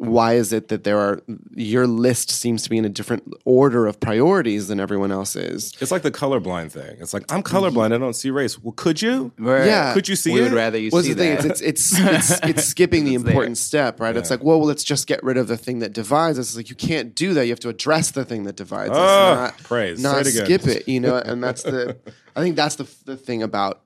why 0.00 0.34
is 0.34 0.52
it 0.52 0.68
that 0.68 0.84
there 0.84 0.98
are 0.98 1.20
your 1.54 1.86
list 1.86 2.30
seems 2.30 2.62
to 2.62 2.70
be 2.70 2.78
in 2.78 2.84
a 2.84 2.88
different 2.88 3.24
order 3.44 3.86
of 3.86 3.98
priorities 3.98 4.68
than 4.68 4.78
everyone 4.78 5.10
else's? 5.10 5.72
It's 5.80 5.90
like 5.90 6.02
the 6.02 6.10
colorblind 6.12 6.70
thing. 6.70 6.96
It's 7.00 7.12
like 7.12 7.30
I'm 7.32 7.42
colorblind. 7.42 7.92
I 7.92 7.98
don't 7.98 8.14
see 8.14 8.30
race. 8.30 8.58
Well, 8.62 8.72
could 8.76 9.02
you? 9.02 9.32
Right. 9.38 9.66
Yeah. 9.66 9.92
Could 9.94 10.08
you 10.08 10.14
see 10.14 10.32
we 10.32 10.40
it? 10.40 10.44
would 10.44 10.52
rather 10.52 10.78
you 10.78 10.90
What's 10.90 11.06
see 11.08 11.14
the 11.14 11.22
thing? 11.24 11.36
that. 11.36 11.44
It's 11.46 11.60
it's 11.60 11.98
it's, 11.98 12.30
it's, 12.30 12.40
it's 12.44 12.64
skipping 12.64 13.04
the 13.04 13.14
It's 13.16 13.24
there. 13.24 13.32
important 13.32 13.58
step, 13.58 13.98
right? 14.00 14.16
It's 14.16 14.30
like, 14.30 14.44
well, 14.44 14.60
let's 14.64 14.84
just 14.84 15.06
get 15.08 15.22
rid 15.24 15.36
of 15.36 15.48
the 15.48 15.56
thing 15.56 15.80
that 15.80 15.92
divides 15.94 16.38
us. 16.38 16.48
It's 16.48 16.56
like 16.56 16.70
you 16.70 16.76
can't 16.76 17.14
do 17.14 17.34
that. 17.34 17.46
You 17.46 17.50
have 17.50 17.60
to 17.60 17.68
address 17.68 18.12
the 18.12 18.24
thing 18.24 18.44
that 18.44 18.54
divides 18.56 18.92
Ah, 18.94 18.96
us, 18.96 19.50
not 19.52 19.58
praise. 19.64 19.96
Say 19.98 20.02
not 20.02 20.20
it 20.20 20.28
again. 20.28 20.44
skip 20.44 20.66
it. 20.66 20.88
You 20.88 21.00
know, 21.00 21.16
and 21.16 21.42
that's 21.42 21.64
the. 21.64 21.96
I 22.36 22.40
think 22.40 22.54
that's 22.54 22.76
the 22.76 22.88
the 23.04 23.16
thing 23.16 23.42
about 23.42 23.80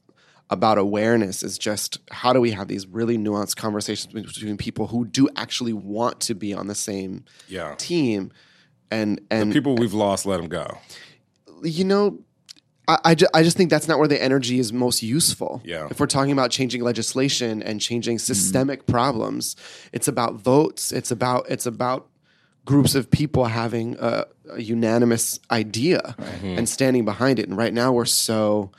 about 0.52 0.76
awareness 0.76 1.42
is 1.42 1.56
just 1.58 1.98
how 2.10 2.32
do 2.34 2.40
we 2.40 2.50
have 2.50 2.68
these 2.68 2.86
really 2.86 3.16
nuanced 3.16 3.56
conversations 3.56 4.12
between 4.12 4.58
people 4.58 4.86
who 4.86 5.06
do 5.06 5.26
actually 5.34 5.72
want 5.72 6.20
to 6.20 6.34
be 6.34 6.52
on 6.52 6.66
the 6.66 6.74
same 6.74 7.24
Yeah. 7.48 7.74
team, 7.78 8.30
and 8.90 9.20
and 9.30 9.50
People 9.52 9.74
we've 9.76 9.94
lost, 9.94 10.26
let 10.26 10.36
them 10.36 10.48
go. 10.48 10.78
you 11.62 11.84
know, 11.84 12.18
I, 12.86 12.98
I, 13.04 13.14
ju- 13.14 13.28
I 13.32 13.42
just 13.42 13.56
think 13.56 13.70
that's 13.70 13.88
not 13.88 13.98
where 13.98 14.08
the 14.08 14.22
energy 14.22 14.58
is 14.58 14.72
most 14.72 15.02
useful. 15.02 15.62
Yeah. 15.64 15.88
If 15.90 15.98
we're 16.00 16.06
talking 16.06 16.32
about 16.32 16.50
changing 16.50 16.82
legislation 16.82 17.62
and 17.62 17.80
changing 17.80 18.16
mm-hmm. 18.16 18.32
systemic 18.34 18.86
problems, 18.86 19.56
it's 19.92 20.08
about 20.08 20.34
votes. 20.34 20.92
It's 20.92 21.10
about 21.10 21.46
it's 21.48 21.64
about 21.64 22.08
groups 22.66 22.94
of 22.94 23.10
people 23.10 23.46
having 23.46 23.96
a, 23.98 24.26
a 24.50 24.60
unanimous 24.60 25.40
idea 25.50 26.14
mm-hmm. 26.18 26.58
and 26.58 26.68
standing 26.68 27.04
behind 27.04 27.38
it. 27.38 27.48
And 27.48 27.56
right 27.56 27.72
now 27.72 27.92
we're 27.92 28.04
so 28.04 28.70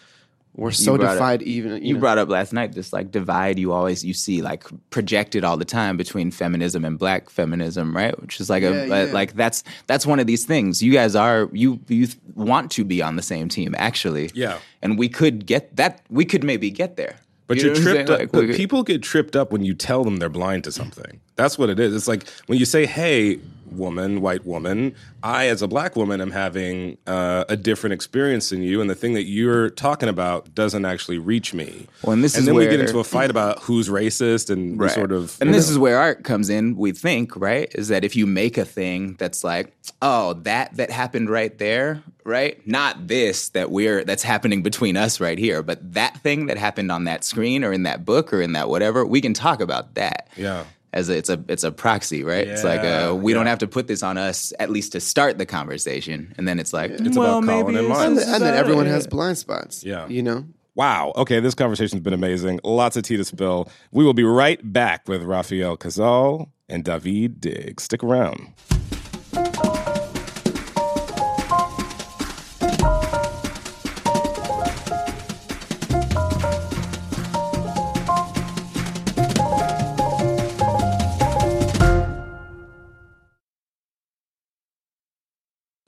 we're 0.55 0.71
so 0.71 0.97
brought 0.97 1.11
it- 1.11 1.13
divided. 1.15 1.47
Even 1.47 1.83
you 1.83 1.93
know- 1.95 1.99
brought 1.99 2.17
up 2.17 2.29
last 2.29 2.53
night 2.53 2.73
this 2.73 2.93
like 2.93 3.09
divide 3.11 3.57
you 3.57 3.71
always 3.71 4.05
you 4.05 4.13
see 4.13 4.41
like 4.41 4.63
projected 4.91 5.43
all 5.43 5.57
the 5.57 5.65
time 5.65 5.97
between 5.97 6.29
feminism 6.31 6.85
and 6.85 6.99
black 6.99 7.29
feminism 7.29 7.95
right 7.95 8.19
which 8.21 8.39
is 8.39 8.49
like 8.49 8.61
a 8.63 8.71
Yeah, 8.71 8.87
but, 8.87 9.07
yeah. 9.07 9.13
like 9.13 9.33
that's 9.33 9.63
that's 9.87 10.05
one 10.05 10.19
of 10.19 10.27
these 10.27 10.45
things 10.45 10.81
you 10.83 10.93
guys 10.93 11.15
are 11.15 11.49
you 11.53 11.79
you 11.87 12.05
th- 12.07 12.17
want 12.35 12.69
to 12.71 12.83
be 12.85 13.01
on 13.01 13.15
the 13.15 13.23
same 13.23 13.49
team 13.49 13.73
actually 13.77 14.29
Yeah. 14.35 14.57
and 14.81 14.97
we 14.99 15.09
could 15.09 15.45
get 15.45 15.75
that 15.75 16.01
we 16.09 16.23
could 16.25 16.43
maybe 16.43 16.69
get 16.69 16.97
there 16.97 17.15
But 17.47 17.57
You 17.57 17.63
you 17.63 17.71
are 17.71 17.73
know 17.73 17.79
what 17.81 17.87
I'm 17.87 17.93
tripped 18.05 18.09
up. 18.09 18.19
Like, 18.19 18.31
but 18.31 18.55
people 18.55 18.83
get 18.83 19.01
tripped 19.03 19.35
up 19.35 19.51
when 19.51 19.63
you 19.65 19.73
tell 19.73 20.03
them 20.05 20.15
they're 20.19 20.29
blind 20.41 20.63
to 20.63 20.71
something. 20.71 21.19
That's 21.35 21.57
what 21.59 21.69
it 21.69 21.77
is. 21.79 21.93
It's 21.93 22.07
like 22.07 22.23
when 22.47 22.57
you 22.57 22.65
say, 22.65 22.85
"Hey, 22.85 23.39
woman, 23.77 24.21
white 24.21 24.45
woman, 24.45 24.95
I 25.21 25.47
as 25.47 25.61
a 25.61 25.67
black 25.67 25.95
woman 25.95 26.21
am 26.21 26.31
having 26.31 26.97
uh, 27.07 27.45
a 27.49 27.57
different 27.57 27.93
experience 27.93 28.49
than 28.49 28.61
you, 28.61 28.81
and 28.81 28.89
the 28.89 28.95
thing 28.95 29.13
that 29.13 29.23
you're 29.23 29.69
talking 29.69 30.09
about 30.09 30.53
doesn't 30.53 30.85
actually 30.85 31.17
reach 31.17 31.53
me." 31.53 31.87
Well, 32.03 32.13
and 32.13 32.23
this 32.23 32.37
is 32.37 32.45
then 32.45 32.55
we 32.55 32.65
get 32.67 32.79
into 32.79 32.99
a 32.99 33.03
fight 33.03 33.29
about 33.29 33.59
who's 33.59 33.89
racist 33.89 34.49
and 34.49 34.79
we 34.79 34.89
sort 34.89 35.11
of. 35.11 35.37
and 35.41 35.53
this 35.53 35.67
know. 35.67 35.73
is 35.73 35.77
where 35.79 35.97
art 35.97 36.23
comes 36.23 36.49
in 36.49 36.75
we 36.75 36.91
think 36.91 37.35
right 37.35 37.73
is 37.75 37.87
that 37.87 38.03
if 38.03 38.15
you 38.15 38.25
make 38.25 38.57
a 38.57 38.65
thing 38.65 39.15
that's 39.17 39.43
like 39.43 39.75
oh 40.01 40.33
that 40.33 40.75
that 40.75 40.89
happened 40.89 41.29
right 41.29 41.57
there 41.57 42.03
right 42.23 42.65
not 42.67 43.07
this 43.07 43.49
that 43.49 43.71
we're 43.71 44.03
that's 44.03 44.23
happening 44.23 44.61
between 44.63 44.97
us 44.97 45.19
right 45.19 45.37
here 45.37 45.61
but 45.63 45.93
that 45.93 46.17
thing 46.17 46.47
that 46.47 46.57
happened 46.57 46.91
on 46.91 47.03
that 47.05 47.23
screen 47.23 47.63
or 47.63 47.71
in 47.73 47.83
that 47.83 48.05
book 48.05 48.33
or 48.33 48.41
in 48.41 48.53
that 48.53 48.69
whatever 48.69 49.05
we 49.05 49.21
can 49.21 49.33
talk 49.33 49.61
about 49.61 49.95
that 49.95 50.27
Yeah. 50.35 50.65
As 50.93 51.09
a, 51.09 51.17
it's 51.17 51.29
a 51.29 51.43
it's 51.47 51.63
a 51.63 51.71
proxy 51.71 52.23
right 52.23 52.47
it's 52.47 52.63
like 52.63 52.83
Yeah, 52.83 53.09
uh, 53.09 53.13
we 53.15 53.33
don't 53.33 53.47
have 53.47 53.59
to 53.59 53.67
put 53.67 53.87
this 53.87 54.03
on 54.03 54.17
us 54.17 54.53
at 54.59 54.69
least 54.69 54.91
to 54.91 54.99
start 54.99 55.37
the 55.37 55.45
conversation 55.45 56.33
and 56.37 56.47
then 56.47 56.59
it's 56.59 56.71
like 56.71 56.91
It's 56.91 57.17
well 57.17 57.39
about 57.39 57.49
Colin 57.49 57.75
maybe 57.75 57.91
and 57.91 58.17
it's 58.17 58.27
and 58.27 58.43
then 58.43 58.53
everyone 58.53 58.85
has 58.85 59.07
blind 59.07 59.37
spots. 59.37 59.83
Yeah. 59.83 60.07
You 60.07 60.21
know? 60.23 60.45
Wow. 60.75 61.13
Okay, 61.15 61.39
this 61.39 61.53
conversation's 61.53 62.01
been 62.01 62.13
amazing. 62.13 62.59
Lots 62.63 62.97
of 62.97 63.03
tea 63.03 63.17
to 63.17 63.23
spill. 63.23 63.69
We 63.91 64.03
will 64.03 64.13
be 64.13 64.23
right 64.23 64.59
back 64.71 65.07
with 65.07 65.23
Rafael 65.23 65.77
Casal 65.77 66.51
and 66.67 66.83
Daveed 66.83 67.39
Diggs. 67.39 67.83
Stick 67.83 68.03
around. 68.03 68.53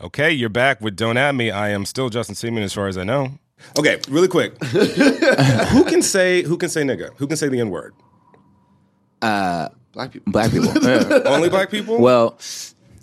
Okay, 0.05 0.31
you're 0.31 0.49
back 0.49 0.81
with 0.81 0.95
Don't 0.95 1.17
At 1.17 1.33
Me. 1.33 1.49
I 1.49 1.69
am 1.69 1.83
still 1.83 2.09
Justin 2.09 2.35
Simien 2.35 2.61
as 2.61 2.73
far 2.73 2.87
as 2.87 2.95
I 2.95 3.03
know. 3.03 3.39
Okay, 3.79 3.99
really 4.07 4.27
quick. 4.27 4.63
who 4.65 5.83
can 5.83 6.03
say 6.03 6.43
who 6.43 6.57
can 6.57 6.69
say 6.69 6.83
nigga? 6.83 7.09
Who 7.17 7.25
can 7.25 7.37
say 7.37 7.47
the 7.47 7.59
N 7.59 7.71
word? 7.71 7.95
Uh, 9.19 9.69
black 9.93 10.11
people. 10.11 10.31
black 10.31 10.51
people 10.51 10.71
Yeah. 10.83 11.21
Only 11.25 11.49
black 11.49 11.71
people? 11.71 11.99
Well, 11.99 12.33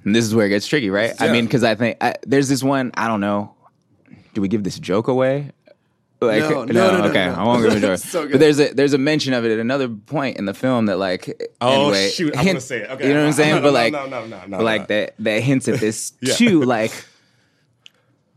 this 0.04 0.24
is 0.24 0.32
where 0.32 0.46
it 0.46 0.50
gets 0.50 0.68
tricky, 0.68 0.90
right? 0.90 1.12
I 1.20 1.32
mean, 1.32 1.46
because 1.46 1.64
I 1.64 1.74
think 1.74 1.96
I, 2.00 2.14
there's 2.22 2.48
this 2.48 2.62
one. 2.62 2.92
I 2.94 3.08
don't 3.08 3.20
know. 3.20 3.52
Do 4.34 4.40
we 4.40 4.46
give 4.46 4.62
this 4.62 4.78
joke 4.78 5.08
away? 5.08 5.50
Like, 6.26 6.40
No, 6.42 6.64
no, 6.64 6.72
no, 6.92 6.98
no, 6.98 7.04
okay, 7.10 7.26
no. 7.26 7.34
I 7.34 7.42
won't 7.44 7.62
give 7.62 7.74
a 7.76 7.80
joke. 7.86 7.98
So 7.98 8.22
good. 8.22 8.32
but 8.32 8.40
there's 8.40 8.60
a 8.60 8.72
there's 8.74 8.92
a 8.94 8.98
mention 8.98 9.32
of 9.34 9.44
it 9.44 9.52
at 9.52 9.58
another 9.58 9.88
point 9.88 10.36
in 10.38 10.44
the 10.46 10.54
film 10.54 10.86
that 10.86 10.98
like. 10.98 11.28
Oh, 11.60 11.84
anyway, 11.84 12.10
shoot, 12.10 12.32
I'm 12.36 12.44
hint- 12.44 12.54
gonna 12.54 12.60
say 12.60 12.82
it. 12.82 12.90
Okay. 12.90 13.08
you 13.08 13.14
know 13.14 13.20
what 13.20 13.26
I'm 13.26 13.32
saying? 13.42 13.50
No, 13.50 13.56
no, 13.56 13.62
but 13.62 13.72
like, 13.72 13.92
no, 13.92 14.06
no, 14.06 14.26
no, 14.26 14.40
no, 14.46 14.58
like 14.62 14.88
that 14.88 15.14
that 15.20 15.42
hints 15.42 15.68
at 15.68 15.80
this 15.80 16.12
Yeah. 16.20 16.34
too. 16.34 16.62
Like, 16.62 16.92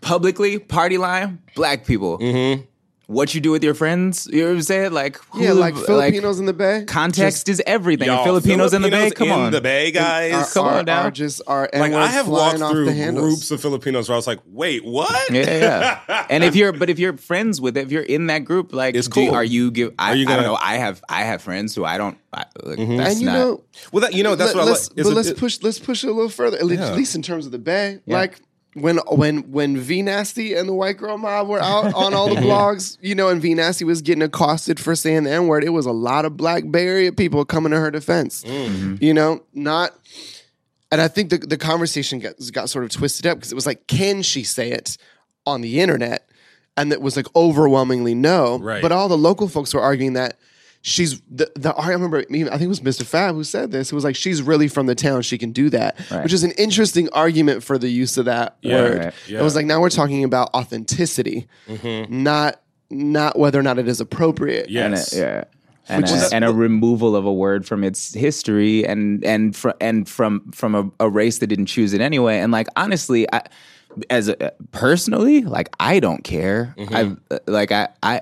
publicly 0.01 0.59
party 0.59 0.97
line, 0.97 1.41
black 1.55 1.85
people. 1.85 2.19
Mm-hmm. 2.19 2.63
What 3.07 3.33
you 3.35 3.41
do 3.41 3.51
with 3.51 3.63
your 3.63 3.73
friends. 3.73 4.27
You 4.31 4.41
know 4.41 4.47
what 4.49 4.55
I'm 4.55 4.61
saying? 4.63 4.91
Like 4.93 5.19
Yeah, 5.35 5.51
like 5.53 5.75
Filipinos 5.75 6.39
in 6.39 6.45
the 6.45 6.53
Bay. 6.53 6.85
Context 6.87 7.49
is 7.49 7.61
everything. 7.65 8.09
And 8.09 8.15
Y'all, 8.17 8.25
Filipinos, 8.25 8.73
in 8.73 8.81
the 8.81 8.89
Bay, 8.89 9.11
come 9.11 9.27
in 9.27 9.33
on. 9.33 9.51
the 9.51 9.61
Bay, 9.61 9.91
guys. 9.91 10.33
are, 10.33 10.45
come 10.53 10.65
are, 10.67 10.77
on 10.79 10.85
down. 10.85 11.05
are 11.05 11.11
just 11.11 11.41
are 11.47 11.69
like 11.73 11.93
I 11.93 12.07
have 12.07 12.27
walked 12.27 12.57
through 12.57 12.91
groups 13.13 13.51
of 13.51 13.61
Filipinos 13.61 14.09
where 14.09 14.15
I 14.15 14.17
was 14.17 14.27
like, 14.27 14.39
wait, 14.45 14.83
what? 14.83 15.31
Yeah, 15.31 15.99
yeah. 16.09 16.25
and 16.29 16.43
if 16.43 16.55
you're, 16.55 16.71
but 16.71 16.89
if 16.89 16.99
you're 16.99 17.15
friends 17.17 17.59
with 17.61 17.77
it, 17.77 17.81
if 17.81 17.91
you're 17.91 18.03
in 18.03 18.27
that 18.27 18.39
group, 18.39 18.73
like, 18.73 18.95
It's 18.95 19.07
do 19.07 19.27
cool. 19.27 19.35
are 19.35 19.43
you 19.43 19.71
give? 19.71 19.93
I, 19.99 20.11
Are 20.11 20.15
you 20.15 20.23
I 20.23 20.29
don't 20.29 20.35
gonna- 20.37 20.47
know. 20.47 20.57
I 20.61 20.75
have, 20.77 21.03
I 21.09 21.21
have 21.23 21.41
friends 21.41 21.75
who 21.75 21.85
I 21.85 21.97
don't. 21.97 22.17
I, 22.33 22.45
like, 22.63 22.79
Mm-hmm. 22.79 22.97
That's 22.97 23.11
and 23.13 23.19
you 23.21 23.25
not, 23.27 23.33
know, 23.33 23.63
Well, 23.91 24.01
that, 24.01 24.13
you 24.13 24.23
know, 24.23 24.35
that's 24.35 24.53
let, 24.53 24.61
what 24.61 24.67
I 24.67 24.71
let's, 24.71 24.89
like. 24.89 24.97
but 24.97 25.05
a- 25.05 25.09
let's 25.15 25.27
it- 25.29 25.37
push 25.37 25.59
let's 25.61 25.79
push 25.79 26.03
it 26.03 26.07
a 26.07 26.11
little 26.13 26.29
further, 26.29 26.57
at 26.57 26.65
least, 26.65 26.81
Yeah. 26.81 26.89
at 26.89 26.95
least 26.97 27.15
in 27.15 27.21
terms 27.21 27.45
of 27.45 27.51
the 27.51 27.59
Bay. 27.59 27.99
Like 28.07 28.39
when 28.75 28.97
when 29.07 29.51
when 29.51 29.77
V 29.77 30.01
Nasty 30.01 30.53
and 30.53 30.67
the 30.67 30.73
White 30.73 30.97
Girl 30.97 31.17
Mob 31.17 31.47
were 31.47 31.61
out 31.61 31.93
on 31.93 32.13
all 32.13 32.27
the 32.27 32.35
blogs, 32.41 32.97
you 33.01 33.15
know, 33.15 33.29
and 33.29 33.41
V 33.41 33.53
Nasty 33.53 33.85
was 33.85 34.01
getting 34.01 34.21
accosted 34.21 34.79
for 34.79 34.95
saying 34.95 35.23
the 35.23 35.31
N 35.31 35.47
word. 35.47 35.63
It 35.63 35.69
was 35.69 35.85
a 35.85 35.93
lot 35.93 36.25
of 36.25 36.35
Black 36.35 36.69
Bay 36.69 36.85
Area 36.85 37.11
people 37.13 37.45
coming 37.45 37.71
to 37.71 37.79
her 37.79 37.89
defense. 37.89 38.43
Mm-hmm. 38.43 38.97
You 38.99 39.13
know, 39.13 39.43
not. 39.53 39.97
And 40.91 41.01
I 41.01 41.07
think 41.07 41.29
the 41.29 41.37
the 41.37 41.57
conversation 41.57 42.19
got 42.19 42.35
got 42.51 42.69
sort 42.69 42.83
of 42.83 42.91
twisted 42.91 43.25
up 43.25 43.37
because 43.37 43.51
it 43.51 43.55
was 43.55 43.65
like, 43.65 43.87
can 43.87 44.21
she 44.21 44.43
say 44.43 44.71
it 44.71 44.97
on 45.45 45.61
the 45.61 45.79
internet? 45.79 46.29
And 46.77 46.91
that 46.91 47.01
was 47.01 47.15
like 47.15 47.33
overwhelmingly 47.33 48.13
no. 48.13 48.59
Right. 48.59 48.81
But 48.81 48.91
all 48.91 49.07
the 49.07 49.17
local 49.17 49.47
folks 49.47 49.73
were 49.73 49.79
arguing 49.79 50.13
that 50.13 50.37
she's 50.85 51.19
the, 51.31 51.51
the 51.55 51.73
I 51.73 51.89
remember 51.89 52.23
even 52.29 52.47
I 52.49 52.57
think 52.57 52.63
it 52.63 52.67
was 52.67 52.81
Mr. 52.81 53.03
Fab 53.03 53.33
who 53.33 53.43
said 53.43 53.71
this. 53.71 53.91
It 53.91 53.95
was 53.95 54.03
like 54.03 54.15
she's 54.15 54.43
really 54.43 54.67
from 54.67 54.85
the 54.85 54.93
town, 54.93 55.23
she 55.23 55.37
can 55.39 55.51
do 55.51 55.71
that. 55.71 55.99
Right. 56.11 56.23
Which 56.23 56.31
is 56.31 56.43
an 56.43 56.51
interesting 56.51 57.09
argument 57.11 57.63
for 57.63 57.79
the 57.79 57.89
use 57.89 58.17
of 58.17 58.25
that 58.25 58.57
Yeah, 58.61 58.75
word. 58.75 58.99
right. 58.99 59.13
Yeah. 59.27 59.39
It 59.39 59.43
was 59.43 59.55
like 59.55 59.65
now 59.65 59.81
we're 59.81 59.89
talking 59.89 60.23
about 60.23 60.53
authenticity, 60.53 61.47
mm-hmm. 61.67 62.23
not 62.23 62.61
not 62.91 63.37
whether 63.37 63.59
or 63.59 63.63
not 63.63 63.79
it 63.79 63.87
is 63.87 63.99
appropriate. 63.99 64.69
Yeah. 64.69 64.85
and 64.85 64.93
a, 64.93 65.05
yeah. 65.11 65.43
And 65.87 66.05
a, 66.05 66.07
is- 66.07 66.31
and 66.31 66.45
a 66.45 66.53
removal 66.53 67.15
of 67.15 67.25
a 67.25 67.33
word 67.33 67.65
from 67.65 67.83
its 67.83 68.13
history 68.13 68.85
and 68.85 69.25
and 69.25 69.55
fr- 69.55 69.71
and 69.81 70.07
from 70.07 70.51
from 70.51 70.75
a, 70.75 70.91
a 70.99 71.09
race 71.09 71.39
that 71.39 71.47
didn't 71.47 71.65
choose 71.65 71.93
it 71.93 72.01
anyway 72.01 72.37
and 72.37 72.51
like 72.51 72.67
honestly 72.75 73.27
I 73.33 73.41
as 74.09 74.27
a, 74.27 74.51
personally 74.71 75.41
like 75.43 75.69
I 75.79 75.99
don't 75.99 76.23
care 76.23 76.73
mm-hmm. 76.77 77.15
I 77.31 77.39
like 77.47 77.71
I 77.71 77.89
I 78.03 78.21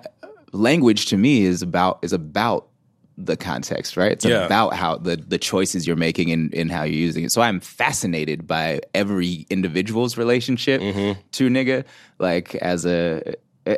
language 0.54 1.08
to 1.08 1.18
me 1.18 1.44
is 1.44 1.62
about 1.62 2.00
is 2.02 2.14
about 2.14 2.68
the 3.16 3.38
context 3.38 3.96
right 3.96 4.14
it's 4.14 4.26
Yeah. 4.26 4.46
about 4.46 4.74
how 4.74 4.98
the 4.98 5.18
the 5.18 5.38
choices 5.38 5.86
you're 5.86 5.96
making 5.96 6.30
in 6.30 6.50
in 6.52 6.70
how 6.70 6.82
you're 6.84 6.96
using 6.96 7.24
it 7.26 7.32
so 7.32 7.42
I'm 7.42 7.60
fascinated 7.60 8.48
by 8.48 8.82
every 8.96 9.46
individual's 9.52 10.18
relationship 10.18 10.82
mm-hmm. 10.82 11.20
to 11.34 11.50
nigga 11.50 11.84
like 12.18 12.56
as 12.56 12.86
a 12.86 13.36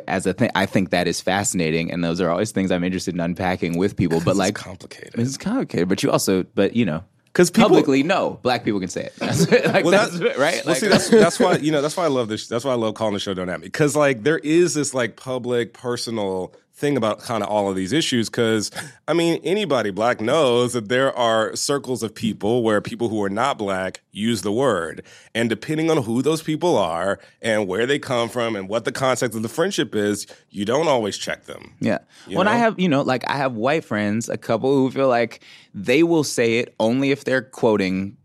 as 0.08 0.26
a 0.26 0.32
thing, 0.32 0.50
I 0.54 0.66
think 0.66 0.90
that 0.90 1.06
is 1.06 1.20
fascinating, 1.20 1.92
and 1.92 2.02
those 2.02 2.20
are 2.20 2.30
always 2.30 2.50
things 2.50 2.72
I'm 2.72 2.82
interested 2.84 3.14
in 3.14 3.20
unpacking 3.20 3.76
with 3.78 3.96
people. 3.96 4.20
But 4.20 4.36
like, 4.36 4.54
it's 4.56 4.62
complicated. 4.64 5.14
it's 5.16 5.36
complicated. 5.36 5.88
But 5.88 6.02
you 6.02 6.10
also, 6.10 6.42
but 6.42 6.74
you 6.74 6.84
know, 6.84 7.04
because 7.26 7.50
publicly, 7.50 8.02
no, 8.02 8.38
black 8.42 8.64
people 8.64 8.80
can 8.80 8.88
say 8.88 9.04
it. 9.04 9.14
That's, 9.18 9.48
like, 9.50 9.84
Well, 9.84 9.92
that's, 9.92 10.18
that- 10.18 10.38
right. 10.38 10.64
Well, 10.64 10.72
Like, 10.74 10.78
see, 10.78 10.88
that's 10.88 11.08
that's 11.08 11.38
why 11.38 11.56
you 11.60 11.70
know 11.70 11.82
that's 11.82 11.96
why 11.96 12.04
I 12.04 12.08
love 12.08 12.28
this. 12.28 12.48
That's 12.48 12.64
why 12.64 12.72
I 12.72 12.76
love 12.76 12.94
calling 12.94 13.14
the 13.14 13.20
show 13.20 13.34
"Don't 13.34 13.48
At 13.48 13.60
Me" 13.60 13.66
because 13.66 13.94
like 13.94 14.22
there 14.22 14.38
is 14.38 14.74
this 14.74 14.94
like 14.94 15.16
public, 15.16 15.72
personal 15.72 16.52
thing 16.76 16.96
about 16.96 17.20
kind 17.20 17.42
of 17.42 17.48
all 17.48 17.70
of 17.70 17.74
these 17.74 17.92
issues. 17.92 18.28
Because 18.28 18.70
I 19.08 19.14
mean, 19.14 19.40
anybody 19.42 19.90
black 19.90 20.20
knows 20.20 20.74
that 20.74 20.88
there 20.88 21.16
are 21.16 21.56
circles 21.56 22.02
of 22.02 22.14
people 22.14 22.62
where 22.62 22.80
people 22.80 23.08
who 23.08 23.22
are 23.22 23.30
not 23.30 23.58
black 23.58 24.02
use 24.12 24.42
the 24.42 24.52
word, 24.52 25.02
and 25.34 25.48
depending 25.48 25.90
on 25.90 26.02
who 26.02 26.22
those 26.22 26.42
people 26.42 26.76
are 26.76 27.18
and 27.42 27.66
where 27.66 27.86
they 27.86 27.98
come 27.98 28.28
from 28.28 28.56
and 28.56 28.68
what 28.68 28.84
the 28.84 28.92
context 28.92 29.36
of 29.36 29.42
the 29.42 29.48
friendship 29.48 29.94
is, 29.94 30.26
you 30.50 30.64
don't 30.64 30.88
always 30.88 31.16
check 31.16 31.44
them. 31.44 31.74
Yeah. 31.80 31.98
When 32.28 32.48
I 32.48 32.56
have, 32.56 32.78
you 32.78 32.88
know, 32.88 33.02
like 33.02 33.28
I 33.28 33.36
have 33.36 33.54
white 33.54 33.84
friends, 33.84 34.28
a 34.28 34.36
couple 34.36 34.72
who 34.74 34.90
feel 34.90 35.08
like 35.08 35.42
they 35.74 36.02
will 36.02 36.24
say 36.24 36.58
it 36.58 36.74
only 36.78 37.10
if 37.10 37.24
they're 37.24 37.42
quoting 37.42 38.16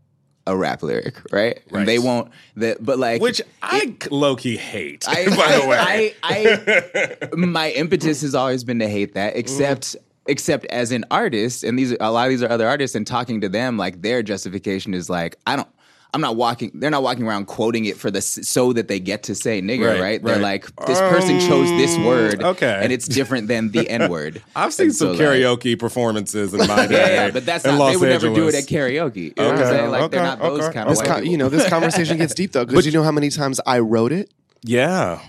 a 0.46 0.56
rap 0.56 0.82
lyric, 0.82 1.16
right? 1.32 1.60
Right. 1.70 1.80
And 1.80 1.88
they 1.88 1.98
won't. 1.98 2.30
That, 2.56 2.84
but 2.84 2.98
like, 2.98 3.22
Which 3.22 3.40
I 3.62 3.94
low 4.10 4.36
key 4.36 4.56
hate, 4.56 5.04
I, 5.08 5.24
by 5.36 5.58
the 5.58 5.68
way. 5.68 5.78
I, 5.78 6.14
I, 6.22 7.28
I, 7.32 7.36
my 7.36 7.70
impetus 7.70 8.22
has 8.22 8.34
always 8.34 8.64
been 8.64 8.78
to 8.80 8.88
hate 8.88 9.14
that, 9.14 9.30
mm-hmm. 9.30 9.40
except. 9.40 9.96
Except 10.26 10.64
as 10.66 10.92
an 10.92 11.04
artist, 11.10 11.64
and 11.64 11.76
these 11.76 11.96
a 11.98 12.12
lot 12.12 12.26
of 12.26 12.30
these 12.30 12.44
are 12.44 12.48
other 12.48 12.68
artists, 12.68 12.94
and 12.94 13.04
talking 13.04 13.40
to 13.40 13.48
them, 13.48 13.76
like 13.76 14.02
their 14.02 14.22
justification 14.22 14.94
is 14.94 15.10
like, 15.10 15.34
I 15.48 15.56
don't, 15.56 15.66
I'm 16.14 16.20
not 16.20 16.36
walking. 16.36 16.72
They're 16.74 16.90
not 16.90 17.02
walking 17.02 17.26
around 17.26 17.46
quoting 17.46 17.86
it 17.86 17.96
for 17.96 18.10
the 18.10 18.20
so 18.20 18.74
that 18.74 18.86
they 18.88 19.00
get 19.00 19.22
to 19.24 19.34
say 19.34 19.62
nigger, 19.62 19.92
Right, 19.92 20.00
right? 20.00 20.22
They're 20.22 20.34
right. 20.34 20.62
like, 20.62 20.86
this 20.86 20.98
person 20.98 21.40
chose 21.40 21.68
this 21.70 21.96
word, 22.04 22.42
okay. 22.42 22.80
and 22.82 22.92
it's 22.92 23.08
different 23.08 23.48
than 23.48 23.70
the 23.70 23.88
n 23.88 24.10
word. 24.10 24.42
I've 24.54 24.74
seen 24.74 24.86
And 24.88 24.94
some 24.94 25.16
so, 25.16 25.24
like, 25.24 25.38
karaoke 25.38 25.78
performances 25.78 26.52
in 26.52 26.66
my 26.66 26.86
day. 26.86 26.94
yeah, 27.14 27.24
yeah, 27.26 27.30
but 27.30 27.46
that's 27.46 27.64
in 27.64 27.70
not. 27.72 27.78
Los 27.78 27.92
they 27.94 27.96
would 27.96 28.08
never 28.10 28.34
do 28.34 28.46
it 28.48 28.54
at 28.54 28.64
karaoke. 28.64 29.16
You 29.16 29.32
know 29.38 29.44
what 29.44 29.54
I'm 29.54 29.60
Okay, 29.60 29.70
saying? 29.70 29.90
Like 29.90 30.10
they're 30.10 30.20
okay, 30.20 30.28
not 30.28 30.38
those 30.40 30.60
okay. 30.64 30.72
kind 30.74 30.88
of 30.88 30.96
This 30.96 30.98
white 30.98 31.08
con- 31.08 31.26
you 31.26 31.38
know, 31.38 31.48
this 31.48 31.66
conversation 31.70 32.18
gets 32.18 32.34
deep 32.34 32.52
though, 32.52 32.66
because 32.66 32.84
you 32.84 32.92
know 32.92 33.02
how 33.04 33.12
many 33.12 33.30
times 33.30 33.58
I 33.64 33.78
wrote 33.78 34.12
it? 34.12 34.30
Yeah. 34.62 35.20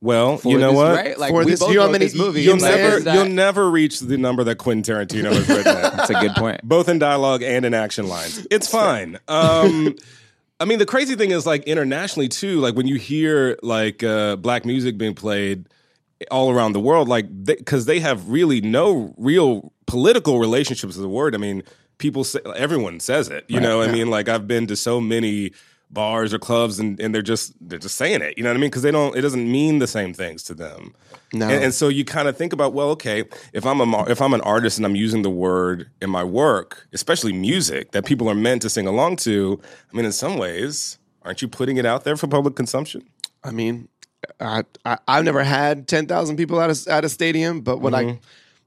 Well, 0.00 0.36
For 0.38 0.52
you 0.52 0.58
know 0.58 0.68
this, 0.68 0.76
what? 0.76 0.94
Right? 0.94 1.18
Like 1.18 1.30
For 1.30 1.44
this- 1.44 1.60
you 1.60 1.74
know 1.74 1.82
how 1.82 1.90
many- 1.90 2.04
this 2.04 2.14
movie. 2.14 2.42
You'll 2.42 2.58
never 2.58 2.96
it's 2.98 3.04
not- 3.04 3.14
you'll 3.16 3.24
never 3.34 3.68
reach 3.68 3.98
the 3.98 4.16
number 4.16 4.44
that 4.44 4.54
Quentin 4.58 4.84
Tarantino 4.94 5.32
has 5.32 5.48
written. 5.48 5.76
it. 5.76 5.82
That's 5.96 6.10
a 6.10 6.14
good 6.14 6.34
point. 6.36 6.60
both 6.62 6.88
in 6.88 7.00
dialogue 7.00 7.42
and 7.42 7.64
in 7.64 7.74
action 7.74 8.06
lines. 8.06 8.46
It's 8.52 8.68
fine. 8.70 9.18
Um, 9.26 9.96
I 10.60 10.64
mean, 10.64 10.78
the 10.78 10.86
crazy 10.86 11.14
thing 11.14 11.30
is, 11.30 11.46
like 11.46 11.64
internationally 11.64 12.28
too, 12.28 12.60
like 12.60 12.74
when 12.74 12.86
you 12.86 12.96
hear 12.96 13.58
like 13.62 14.02
uh, 14.02 14.36
black 14.36 14.64
music 14.64 14.98
being 14.98 15.14
played 15.14 15.66
all 16.30 16.50
around 16.50 16.72
the 16.72 16.80
world, 16.80 17.08
like 17.08 17.44
because 17.44 17.86
they, 17.86 18.00
have 18.00 18.28
really 18.28 18.60
no 18.60 19.14
real 19.16 19.72
political 19.86 20.40
relationships 20.40 20.96
with 20.96 21.02
the 21.02 21.08
word. 21.08 21.34
I 21.34 21.38
mean, 21.38 21.62
people 21.98 22.24
say 22.24 22.40
everyone 22.56 22.98
says 23.00 23.28
it. 23.28 23.44
You 23.48 23.60
know, 23.60 23.82
I 23.82 23.90
mean, 23.90 24.10
like 24.10 24.28
I've 24.28 24.48
been 24.48 24.66
to 24.66 24.76
so 24.76 25.00
many 25.00 25.52
bars 25.90 26.34
or 26.34 26.38
clubs 26.38 26.78
and, 26.78 27.00
and 27.00 27.14
they're 27.14 27.22
just 27.22 27.54
they're 27.66 27.78
just 27.78 27.96
saying 27.96 28.20
it 28.20 28.36
you 28.36 28.44
know 28.44 28.50
what 28.50 28.56
i 28.56 28.60
mean? 28.60 28.68
Because 28.68 28.82
they 28.82 28.90
don't 28.90 29.16
it 29.16 29.22
doesn't 29.22 29.50
mean 29.50 29.78
the 29.78 29.86
same 29.86 30.12
things 30.12 30.42
to 30.44 30.54
them. 30.54 30.94
No. 31.32 31.48
and, 31.48 31.64
and 31.64 31.74
so 31.74 31.88
you 31.88 32.04
kind 32.04 32.28
of 32.28 32.36
think 32.36 32.52
about 32.52 32.72
well 32.72 32.90
okay 32.90 33.24
if 33.52 33.66
i'm 33.66 33.80
a 33.80 34.08
if 34.08 34.20
i'm 34.20 34.34
an 34.34 34.40
artist 34.42 34.78
and 34.78 34.86
i'm 34.86 34.96
using 34.96 35.22
the 35.22 35.30
word 35.30 35.90
in 36.00 36.10
my 36.10 36.24
work 36.24 36.86
especially 36.92 37.32
music 37.32 37.92
that 37.92 38.06
people 38.06 38.28
are 38.28 38.34
meant 38.34 38.62
to 38.62 38.70
sing 38.70 38.86
along 38.86 39.16
to 39.16 39.60
i 39.92 39.96
mean 39.96 40.06
in 40.06 40.12
some 40.12 40.38
ways 40.38 40.98
aren't 41.28 41.42
you 41.42 41.48
putting 41.48 41.76
it 41.76 41.84
out 41.84 42.04
there 42.04 42.16
for 42.16 42.26
public 42.26 42.56
consumption? 42.56 43.06
I 43.44 43.50
mean, 43.50 43.88
I, 44.40 44.64
I 44.84 44.98
I've 45.06 45.24
never 45.24 45.44
had 45.44 45.86
ten 45.86 46.06
thousand 46.06 46.36
people 46.36 46.60
at 46.60 46.70
a 46.70 46.90
at 46.92 47.04
a 47.04 47.08
stadium, 47.08 47.60
but 47.60 47.80
what 47.80 47.94
I 47.94 48.04
mm-hmm. 48.04 48.18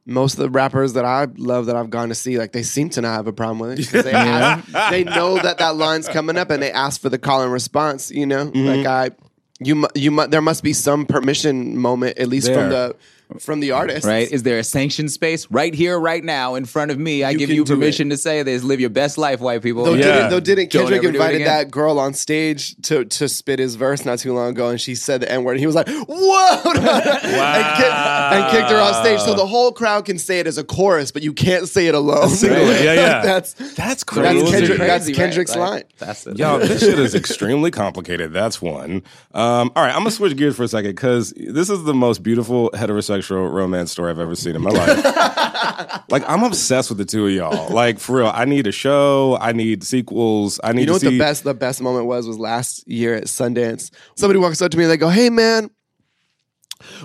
Most 0.05 0.33
of 0.33 0.39
the 0.39 0.49
rappers 0.49 0.93
that 0.93 1.05
I 1.05 1.27
love 1.37 1.67
that 1.67 1.75
I've 1.75 1.89
gone 1.89 2.09
to 2.09 2.15
see, 2.15 2.37
like 2.37 2.51
they 2.51 2.63
seem 2.63 2.89
to 2.91 3.01
not 3.01 3.13
have 3.15 3.27
a 3.27 3.33
problem 3.33 3.59
with 3.59 3.79
it. 3.79 3.89
'cause 3.91 4.03
They, 4.03 4.11
ask- 4.13 4.89
they 4.91 5.03
know 5.03 5.35
that 5.37 5.59
that 5.59 5.75
line's 5.75 6.07
coming 6.07 6.37
up, 6.37 6.49
and 6.49 6.61
they 6.61 6.71
ask 6.71 6.99
for 7.01 7.09
the 7.09 7.17
call 7.19 7.43
and 7.43 7.51
response. 7.51 8.09
You 8.11 8.25
know, 8.25 8.45
mm-hmm. 8.47 8.65
like 8.65 8.85
I, 8.85 9.11
you, 9.59 9.75
mu- 9.75 9.87
you, 9.95 10.11
mu- 10.11 10.27
there 10.27 10.41
must 10.41 10.63
be 10.63 10.73
some 10.73 11.05
permission 11.05 11.77
moment 11.77 12.17
at 12.17 12.27
least 12.27 12.47
from 12.51 12.69
the 12.69 12.95
from 13.39 13.59
the 13.59 13.71
artist, 13.71 14.05
Right? 14.05 14.29
Is 14.31 14.43
there 14.43 14.59
a 14.59 14.63
sanctioned 14.63 15.11
space 15.11 15.47
right 15.51 15.73
here, 15.73 15.99
right 15.99 16.23
now, 16.23 16.55
in 16.55 16.65
front 16.65 16.91
of 16.91 16.97
me? 16.99 17.23
I 17.23 17.31
You 17.31 17.37
give 17.37 17.49
you 17.49 17.63
permission 17.65 18.09
to 18.09 18.17
say 18.17 18.43
this. 18.43 18.63
Live 18.63 18.79
your 18.79 18.89
best 18.89 19.17
life, 19.17 19.39
white 19.39 19.61
people. 19.61 19.83
Though, 19.85 19.93
Yeah. 19.93 20.03
didn't, 20.13 20.29
though 20.31 20.39
didn't 20.39 20.67
Kendrick 20.69 20.99
ever 20.99 21.01
do 21.03 21.07
it 21.09 21.15
invited 21.15 21.47
that 21.47 21.71
girl 21.71 21.99
on 21.99 22.13
stage 22.13 22.75
to 22.83 23.05
to 23.05 23.27
spit 23.29 23.59
his 23.59 23.75
verse 23.75 24.05
not 24.05 24.19
too 24.19 24.33
long 24.33 24.49
ago, 24.49 24.69
and 24.69 24.79
she 24.81 24.95
said 24.95 25.21
the 25.21 25.31
n 25.31 25.43
word, 25.43 25.51
and 25.53 25.59
he 25.59 25.65
was 25.67 25.75
like, 25.75 25.87
"Whoa!" 25.89 26.61
and, 26.65 26.75
kicked, 26.75 27.93
and 27.93 28.51
kicked 28.51 28.69
her 28.69 28.77
on 28.79 28.93
stage. 29.03 29.19
So 29.21 29.33
the 29.33 29.45
whole 29.45 29.71
crowd 29.71 30.05
can 30.05 30.17
say 30.17 30.39
it 30.39 30.47
as 30.47 30.57
a 30.57 30.63
chorus, 30.63 31.11
but 31.11 31.21
you 31.23 31.33
can't 31.33 31.67
say 31.67 31.87
it 31.87 31.95
alone. 31.95 32.29
Single- 32.29 32.61
yeah, 32.73 32.93
yeah. 32.93 33.21
that's 33.21 33.53
that's 33.53 33.73
That's 33.75 34.03
crazy 34.03 34.39
Kendrick- 34.51 34.51
Crazy, 34.77 34.77
that's 34.77 35.07
right? 35.07 35.15
Kendrick's 35.15 35.55
Like, 35.55 35.69
line. 35.69 35.83
That's 35.99 36.27
it. 36.27 36.37
Yo, 36.37 36.59
this 36.59 36.79
shit 36.81 36.97
is 36.99 37.13
extremely 37.15 37.71
complicated. 37.71 38.33
That's 38.33 38.61
one. 38.61 39.03
Um, 39.33 39.71
all 39.75 39.83
right, 39.83 39.91
I'm 39.93 39.99
gonna 39.99 40.11
switch 40.11 40.35
gears 40.37 40.55
for 40.55 40.63
a 40.63 40.67
second 40.67 40.91
because 40.91 41.33
this 41.37 41.69
is 41.69 41.83
the 41.83 41.93
most 41.93 42.23
beautiful 42.23 42.69
heterosexual 42.71 43.20
romance 43.29 43.91
story 43.91 44.09
I've 44.09 44.19
ever 44.19 44.35
seen 44.35 44.55
in 44.55 44.61
my 44.61 44.69
life. 44.71 46.03
like, 46.09 46.23
I'm 46.27 46.43
obsessed 46.43 46.89
with 46.89 46.97
the 46.97 47.05
two 47.05 47.27
of 47.27 47.31
y'all. 47.33 47.69
Like, 47.71 47.99
for 47.99 48.17
real, 48.17 48.31
I 48.33 48.45
need 48.45 48.67
a 48.67 48.71
show. 48.71 49.37
I 49.39 49.51
need 49.51 49.83
sequels. 49.83 50.59
I 50.63 50.73
need 50.73 50.73
to 50.73 50.79
see. 50.79 50.81
You 50.81 50.85
know 50.85 50.99
to 50.99 51.05
what 51.05 51.11
see. 51.11 51.17
the 51.17 51.19
best 51.19 51.43
the 51.43 51.53
best 51.53 51.81
moment 51.81 52.05
was 52.05 52.27
was 52.27 52.39
last 52.39 52.87
year 52.87 53.15
at 53.15 53.25
Sundance. 53.25 53.91
Somebody 54.15 54.39
walks 54.39 54.61
up 54.61 54.71
to 54.71 54.77
me 54.77 54.83
and 54.85 54.91
they 54.91 54.97
go, 54.97 55.09
"Hey 55.09 55.29
man, 55.29 55.69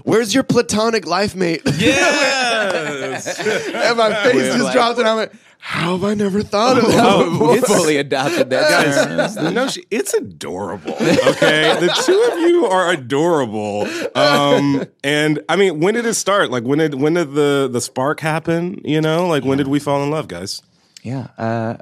where's 0.05 0.35
your 0.35 0.44
platonic 0.44 1.07
life 1.07 1.35
mate?" 1.35 1.62
Yes. 1.79 3.38
and 3.74 3.98
my 3.98 4.14
face 4.24 4.46
just 4.52 4.59
like- 4.64 4.72
dropped, 4.72 4.98
and 4.98 5.09
I 5.09 5.14
went, 5.14 5.33
"How 5.59 5.92
have 5.92 6.05
I 6.05 6.14
never 6.14 6.42
thought 6.42 6.79
of 6.79 6.85
that?" 6.87 6.99
Oh, 7.05 7.31
before?" 7.31 7.57
it's- 7.57 7.73
fully 7.77 7.97
adopted 7.97 8.51
that 8.51 9.31
term. 9.35 9.55
no, 9.55 9.69
she, 9.69 9.85
it's 9.90 10.14
adorable. 10.14 10.92
Okay, 11.01 11.75
the 11.81 11.92
two 12.05 12.31
of 12.33 12.38
you 12.40 12.66
are 12.66 12.90
adorable. 12.92 13.87
Um, 14.14 14.85
and 15.05 15.40
I 15.49 15.57
mean, 15.57 15.81
when 15.81 15.95
did 15.95 16.07
it 16.07 16.14
start? 16.14 16.51
Like, 16.51 16.62
when 16.64 16.79
did 16.79 16.95
when 16.95 17.14
did 17.14 17.35
the 17.35 17.69
the 17.71 17.81
spark 17.81 18.21
happen? 18.21 18.81
You 18.85 19.01
know, 19.01 19.27
like 19.27 19.45
when 19.45 19.59
did 19.59 19.69
we 19.69 19.79
fall 19.79 20.03
in 20.03 20.11
love, 20.11 20.29
guys? 20.29 20.62
Yeah, 21.07 21.29
uh, 21.38 21.77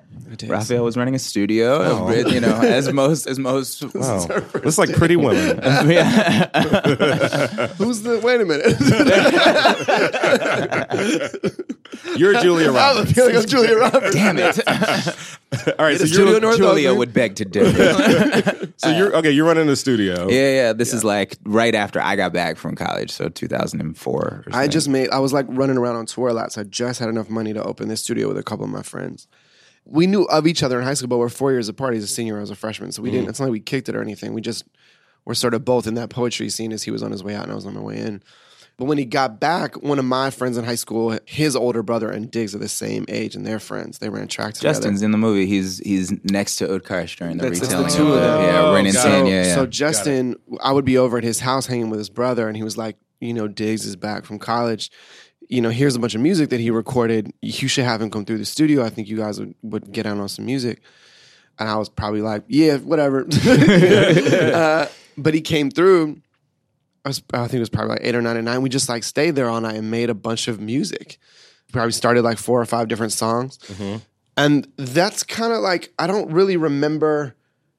Rafael 0.47 0.85
was 0.85 0.99
running 0.99 1.15
a 1.15 1.19
studio. 1.19 1.79
Oh. 1.81 2.09
and, 2.09 2.31
You 2.31 2.41
know, 2.41 2.61
as 2.61 2.93
most 2.93 3.27
as 3.27 3.39
most. 3.39 3.83
Wow. 3.95 4.27
It's 4.57 4.77
like 4.77 4.93
Pretty 4.93 5.17
Women. 5.17 5.57
Who's 7.79 8.03
the? 8.03 8.21
Wait 8.23 8.43
a 8.43 8.45
minute. 8.45 8.77
You're 12.19 12.39
Julia 12.41 12.71
Roberts. 12.71 12.77
I 12.77 12.89
have 12.89 12.97
a 12.97 12.99
Roberts. 12.99 13.13
feeling 13.13 13.37
I'm 13.37 13.47
Julia 13.47 13.77
Roberts. 13.79 14.15
Damn 14.15 14.39
it! 14.39 14.59
All 15.79 15.87
right, 15.87 15.99
so 15.99 16.05
studio 16.05 16.33
you're, 16.33 16.41
North 16.41 16.57
Julia 16.59 16.89
Oakland. 16.91 16.99
would 16.99 17.13
beg 17.15 17.37
to 17.37 17.45
differ. 17.47 18.74
So 18.85 18.97
you're 18.97 19.15
uh, 19.15 19.19
okay. 19.19 19.31
You're 19.31 19.47
running 19.47 19.67
the 19.67 19.77
studio. 19.77 20.29
yeah, 20.29 20.55
yeah. 20.55 20.73
This 20.73 20.93
is 20.93 21.05
like 21.05 21.37
right 21.45 21.75
after 21.75 22.01
I 22.01 22.17
got 22.17 22.33
back 22.33 22.57
from 22.57 22.75
college, 22.77 23.11
so 23.11 23.29
2004. 23.29 24.15
Or 24.23 24.45
I 24.53 24.69
just 24.69 24.89
made. 24.89 25.11
I 25.11 25.19
was 25.19 25.33
like 25.33 25.47
running 25.49 25.77
around 25.77 25.97
on 25.97 26.07
tour 26.07 26.29
a 26.29 26.33
lot, 26.33 26.53
so 26.53 26.61
I 26.61 26.65
just 26.65 27.01
had 27.01 27.09
enough 27.09 27.29
money 27.29 27.53
to 27.53 27.63
open 27.63 27.89
this 27.89 28.03
studio 28.03 28.29
with 28.29 28.39
a 28.39 28.43
couple 28.43 28.65
of 28.65 28.71
my 28.71 28.83
friends. 28.83 29.27
We 29.87 30.07
knew 30.07 30.25
of 30.25 30.47
each 30.47 30.63
other 30.63 30.79
in 30.79 30.85
high 30.85 30.95
school, 30.95 31.09
but 31.09 31.19
we're 31.19 31.29
four 31.29 31.53
years 31.53 31.69
apart. 31.69 31.95
He's 31.95 32.05
a 32.05 32.09
senior, 32.09 32.39
I 32.39 32.41
was 32.41 32.51
a 32.51 32.55
freshman, 32.55 32.93
so 32.93 33.03
we 33.03 33.11
didn't. 33.11 33.25
Mm-hmm. 33.25 33.31
It's 33.31 33.41
not 33.41 33.47
like 33.47 33.53
we 33.53 33.61
kicked 33.61 33.89
it 33.89 33.97
or 33.97 34.01
anything. 34.01 34.33
We 34.33 34.41
just 34.41 34.65
were 35.25 35.35
sort 35.35 35.55
of 35.55 35.65
both 35.65 35.87
in 35.87 35.95
that 35.95 36.11
poetry 36.11 36.49
scene 36.49 36.73
as 36.73 36.83
he 36.83 36.91
was 36.91 37.03
on 37.03 37.11
his 37.11 37.23
way 37.23 37.35
out 37.35 37.45
and 37.45 37.53
I 37.53 37.55
was 37.55 37.67
on 37.67 37.75
my 37.75 37.81
way 37.81 37.99
in. 37.99 38.23
But 38.77 38.87
when 38.87 38.99
he 38.99 39.05
got 39.05 39.39
back, 39.39 39.81
one 39.83 40.01
of 40.01 40.05
my 40.05 40.31
friends 40.31 40.57
in 40.57 40.65
high 40.65 40.75
school, 40.75 41.17
his 41.27 41.55
older 41.55 41.83
brother 41.85 42.11
and 42.11 42.29
Diggs 42.29 42.57
are 42.57 42.59
the 42.59 42.69
same 42.69 43.05
age, 43.09 43.37
and 43.37 43.47
they're 43.47 43.61
friends. 43.61 43.99
They 43.99 44.09
ran 44.09 44.27
track 44.27 44.55
together. 44.55 44.75
Justin's 44.75 45.03
in 45.03 45.13
the 45.13 45.19
movie. 45.19 45.47
He's 45.47 45.79
he's 45.79 46.13
next 46.25 46.57
to 46.57 46.67
Utkarsh 46.67 47.17
during 47.17 47.37
the 47.37 47.45
That's- 47.45 47.63
it's 47.63 47.73
the 47.73 47.89
two 47.89 48.13
of 48.13 48.21
them. 48.21 48.43
Yeah, 48.43 48.63
Oh, 48.63 48.75
Ren 48.75 48.87
and 48.87 48.95
San. 48.95 49.27
Yeah, 49.27 49.45
yeah. 49.45 49.55
So 49.55 49.67
Justin, 49.67 50.35
I 50.61 50.73
would 50.73 50.85
be 50.85 50.99
over 50.99 51.19
at 51.19 51.25
his 51.25 51.39
house 51.41 51.67
hanging 51.67 51.89
with 51.89 51.99
his 51.99 52.11
brother, 52.11 52.49
and 52.49 52.57
he 52.57 52.65
was 52.65 52.77
like, 52.77 52.97
you 53.21 53.33
know, 53.33 53.47
Diggs 53.47 53.87
is 53.87 53.95
back 53.95 54.25
from 54.25 54.41
college. 54.41 54.91
You 55.49 55.61
know, 55.61 55.71
here's 55.71 55.95
a 55.95 56.01
bunch 56.01 56.15
of 56.17 56.21
music 56.21 56.51
that 56.51 56.59
he 56.59 56.71
recorded. 56.71 57.33
You 57.43 57.69
should 57.69 57.85
have 57.85 58.03
him 58.03 58.11
come 58.11 58.25
through 58.25 58.39
the 58.39 58.45
studio. 58.45 58.83
I 58.83 58.89
think 58.89 59.09
you 59.09 59.17
guys 59.19 59.39
would, 59.39 59.55
would 59.63 59.93
get 59.93 60.05
out 60.07 60.19
on 60.19 60.29
some 60.29 60.47
music. 60.47 60.81
And 61.59 61.69
I 61.69 61.77
was 61.77 61.89
probably 61.89 62.23
like, 62.23 62.43
yeah, 62.49 62.79
whatever. 62.79 63.27
uh, 63.47 64.87
but 65.17 65.35
he 65.35 65.41
came 65.41 65.71
through. 65.71 66.21
I, 67.05 67.09
was, 67.11 67.23
I 67.33 67.43
think 67.43 67.55
it 67.55 67.61
was 67.61 67.69
probably 67.69 67.91
like 67.91 68.01
eight 68.03 68.15
or 68.15 68.23
nine 68.23 68.37
and 68.37 68.45
nine. 68.45 68.63
We 68.63 68.69
just 68.69 68.89
like 68.89 69.05
stayed 69.05 69.33
there 69.33 69.49
all 69.49 69.61
night 69.61 69.77
and 69.77 69.91
made 69.91 70.11
a 70.11 70.15
bunch 70.15 70.49
of 70.49 70.61
music. 70.61 71.19
Probably 71.73 71.93
started 71.93 72.23
like 72.23 72.39
four 72.39 72.61
or 72.61 72.67
five 72.67 72.89
different 72.89 73.13
songs. 73.13 73.59
Mm-hmm. 73.59 73.97
And 74.37 74.69
that's 74.77 75.23
kind 75.23 75.53
of 75.53 75.61
like, 75.61 75.93
I 75.99 76.07
don't 76.07 76.31
really 76.31 76.57
remember 76.57 77.35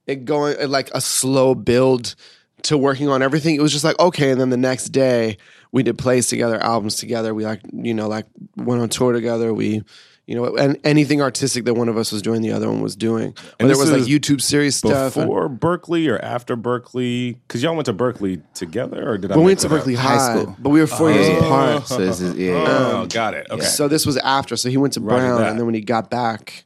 it 0.05 0.25
going 0.25 0.69
like 0.69 0.89
a 0.93 1.01
slow 1.01 1.55
build 1.55 2.15
to 2.63 2.77
working 2.77 3.09
on 3.09 3.21
everything. 3.21 3.55
It 3.55 3.61
was 3.61 3.71
just 3.71 3.83
like, 3.83 3.99
okay. 3.99 4.31
And 4.31 4.39
then 4.39 4.49
the 4.49 4.57
next 4.57 4.89
day 4.89 5.37
we 5.71 5.83
did 5.83 5.97
plays 5.97 6.27
together, 6.27 6.57
albums 6.61 6.95
together. 6.95 7.33
We 7.33 7.45
like, 7.45 7.61
you 7.73 7.93
know, 7.93 8.07
like 8.07 8.25
went 8.55 8.81
on 8.81 8.89
tour 8.89 9.11
together. 9.11 9.53
We, 9.53 9.83
you 10.27 10.33
know, 10.35 10.55
and 10.57 10.77
anything 10.83 11.21
artistic 11.21 11.65
that 11.65 11.75
one 11.75 11.87
of 11.87 11.97
us 11.97 12.11
was 12.11 12.21
doing, 12.21 12.41
the 12.41 12.51
other 12.51 12.67
one 12.67 12.81
was 12.81 12.95
doing. 12.95 13.35
And 13.59 13.69
Whether 13.69 13.73
it 13.73 13.77
was 13.77 13.91
like 13.91 14.01
YouTube 14.03 14.41
series 14.41 14.75
stuff. 14.75 15.15
and- 15.15 15.25
Before 15.25 15.47
Berkeley 15.49 16.07
or 16.07 16.17
after 16.17 16.55
Berkeley? 16.55 17.33
Because 17.47 17.61
y'all 17.61 17.75
went 17.75 17.85
to 17.85 17.93
Berkeley 17.93 18.41
together, 18.55 19.07
or 19.07 19.17
did 19.19 19.31
I? 19.31 19.37
we 19.37 19.43
went 19.43 19.59
to 19.59 19.67
that 19.67 19.73
up? 19.75 19.79
Berkeley 19.81 19.95
High 19.95 20.15
High, 20.15 20.41
school. 20.41 20.55
but 20.57 20.69
we 20.71 20.79
were 20.79 20.87
four 20.87 21.11
years 21.11 21.27
Yeah. 21.27 21.37
apart. 21.45 21.87
So 21.87 21.97
this 21.99 22.21
is 22.21 22.35
yeah. 22.37 22.53
yeah. 22.53 22.65
Oh, 22.67 22.97
um, 23.01 23.07
got 23.09 23.33
it. 23.35 23.45
Okay. 23.51 23.63
So 23.65 23.87
this 23.87 24.05
was 24.05 24.17
after. 24.17 24.55
So 24.55 24.69
he 24.69 24.77
went 24.77 24.93
to 24.93 24.99
Brown, 24.99 25.39
that. 25.41 25.49
and 25.51 25.59
then 25.59 25.65
when 25.67 25.75
he 25.75 25.81
got 25.81 26.09
back, 26.09 26.63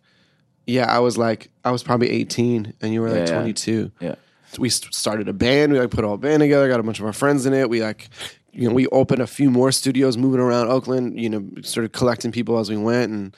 yeah, 0.66 0.86
I 0.86 1.00
was 1.00 1.18
like, 1.18 1.50
I 1.66 1.72
was 1.72 1.84
probably 1.84 2.10
18, 2.12 2.76
and 2.82 2.94
you 2.94 3.02
were 3.02 3.10
like 3.10 3.28
Yeah, 3.28 3.34
yeah. 3.34 3.40
22. 3.42 3.92
Yeah. 4.00 4.16
So 4.52 4.62
we 4.62 4.70
started 4.70 5.28
a 5.28 5.34
band. 5.34 5.74
We 5.74 5.80
like 5.80 5.92
put 5.92 6.04
a 6.04 6.08
whole 6.08 6.18
band 6.18 6.40
together. 6.42 6.68
Got 6.70 6.80
a 6.80 6.84
bunch 6.84 7.00
of 7.00 7.06
our 7.06 7.14
friends 7.14 7.46
in 7.46 7.54
it. 7.54 7.70
We 7.70 7.84
like, 7.84 8.10
you 8.52 8.68
know, 8.68 8.74
we 8.74 8.88
opened 8.88 9.22
a 9.22 9.28
few 9.28 9.50
more 9.50 9.72
studios, 9.72 10.18
moving 10.18 10.40
around 10.40 10.68
Oakland. 10.68 11.20
You 11.20 11.30
know, 11.30 11.50
sort 11.62 11.86
of 11.86 11.92
collecting 11.92 12.32
people 12.32 12.60
as 12.60 12.70
we 12.70 12.78
went, 12.78 13.12
and 13.12 13.36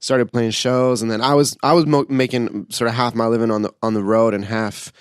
started 0.00 0.32
playing 0.32 0.50
shows. 0.50 1.02
And 1.02 1.10
then 1.10 1.20
I 1.20 1.34
was 1.34 1.56
I 1.62 1.72
was 1.72 1.86
mo- 1.86 2.06
making 2.08 2.66
sort 2.70 2.88
of 2.88 2.94
half 2.94 3.14
my 3.14 3.26
living 3.26 3.50
on 3.50 3.62
the 3.62 3.72
on 3.82 3.94
the 3.94 4.02
road 4.02 4.34
and 4.34 4.44
half 4.44 4.92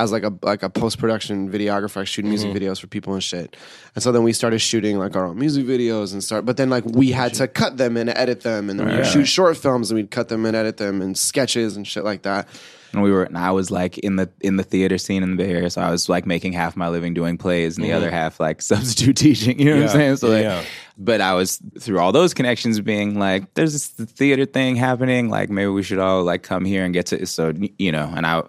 as 0.00 0.12
like 0.12 0.24
a 0.24 0.32
like 0.42 0.62
a 0.62 0.70
post 0.70 0.98
production 0.98 1.50
videographer, 1.50 2.06
shooting 2.06 2.30
music 2.30 2.50
mm-hmm. 2.50 2.58
videos 2.58 2.80
for 2.80 2.86
people 2.86 3.12
and 3.12 3.22
shit. 3.22 3.56
And 3.94 4.02
so 4.02 4.12
then 4.12 4.22
we 4.22 4.32
started 4.32 4.58
shooting 4.58 4.98
like 4.98 5.14
our 5.14 5.26
own 5.26 5.38
music 5.38 5.66
videos 5.66 6.12
and 6.12 6.24
start. 6.24 6.46
But 6.46 6.56
then 6.56 6.70
like 6.70 6.84
we 6.84 7.12
had 7.12 7.34
to 7.34 7.46
cut 7.46 7.76
them 7.76 7.96
and 7.96 8.10
edit 8.10 8.40
them, 8.40 8.70
and 8.70 8.80
then 8.80 8.88
we 8.88 8.96
would 8.96 9.06
shoot 9.06 9.26
short 9.26 9.56
films 9.56 9.90
and 9.90 9.96
we'd 9.96 10.10
cut 10.10 10.28
them 10.28 10.46
and 10.46 10.56
edit 10.56 10.78
them 10.78 11.02
and 11.02 11.16
sketches 11.16 11.76
and 11.76 11.86
shit 11.86 12.04
like 12.04 12.22
that. 12.22 12.48
And 12.92 13.02
we 13.02 13.10
were 13.12 13.24
and 13.24 13.38
I 13.38 13.50
was 13.52 13.70
like 13.70 13.98
in 13.98 14.16
the 14.16 14.28
in 14.40 14.56
the 14.56 14.62
theater 14.62 14.98
scene 14.98 15.22
in 15.22 15.36
the 15.36 15.36
Bay 15.36 15.50
Area, 15.50 15.70
so 15.70 15.80
I 15.80 15.90
was 15.90 16.08
like 16.08 16.26
making 16.26 16.52
half 16.52 16.76
my 16.76 16.88
living 16.88 17.14
doing 17.14 17.38
plays 17.38 17.76
and 17.76 17.84
the 17.84 17.92
other 17.92 18.10
half 18.10 18.40
like 18.40 18.60
substitute 18.72 19.16
teaching. 19.16 19.58
You 19.58 19.66
know 19.66 19.70
what 19.72 19.82
I'm 19.82 19.88
Mm-hmm. 19.88 19.98
Saying? 19.98 20.16
So 20.16 20.28
like, 20.28 20.42
yeah. 20.42 20.64
but 20.98 21.20
I 21.20 21.34
was 21.34 21.60
through 21.78 22.00
all 22.00 22.12
those 22.12 22.34
connections 22.34 22.80
being 22.80 23.18
like, 23.18 23.54
there's 23.54 23.72
this 23.72 23.88
theater 23.88 24.44
thing 24.44 24.76
happening. 24.76 25.28
Like 25.28 25.50
maybe 25.50 25.68
we 25.68 25.82
should 25.82 25.98
all 25.98 26.24
like 26.24 26.42
come 26.42 26.64
here 26.64 26.84
and 26.84 26.92
get 26.92 27.06
to 27.06 27.24
so 27.26 27.52
you 27.78 27.92
know. 27.92 28.12
And 28.14 28.26
I 28.26 28.42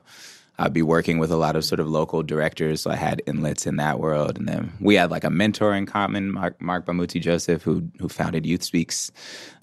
I'd 0.61 0.73
be 0.73 0.83
working 0.83 1.17
with 1.17 1.31
a 1.31 1.37
lot 1.37 1.55
of 1.55 1.65
sort 1.65 1.79
of 1.79 1.87
local 1.87 2.21
directors, 2.21 2.81
so 2.81 2.91
I 2.91 2.95
had 2.95 3.21
inlets 3.25 3.65
in 3.65 3.77
that 3.77 3.99
world. 3.99 4.37
And 4.37 4.47
then 4.47 4.71
we 4.79 4.93
had 4.93 5.09
like 5.09 5.23
a 5.23 5.29
mentor 5.31 5.73
in 5.73 5.87
common, 5.87 6.31
Marc, 6.31 6.61
Marc 6.61 6.85
Bamuthi 6.85 7.19
Joseph, 7.19 7.63
who 7.63 7.89
who 7.99 8.07
founded 8.07 8.45
Youth 8.45 8.61
Speaks, 8.63 9.11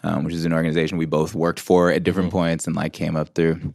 um, 0.02 0.24
which 0.24 0.34
is 0.34 0.44
an 0.44 0.52
organization 0.52 0.98
we 0.98 1.06
both 1.06 1.34
worked 1.34 1.60
for 1.60 1.92
at 1.92 2.02
different 2.02 2.32
points 2.32 2.66
and 2.66 2.74
like 2.74 2.92
came 2.92 3.14
up 3.16 3.28
through. 3.34 3.72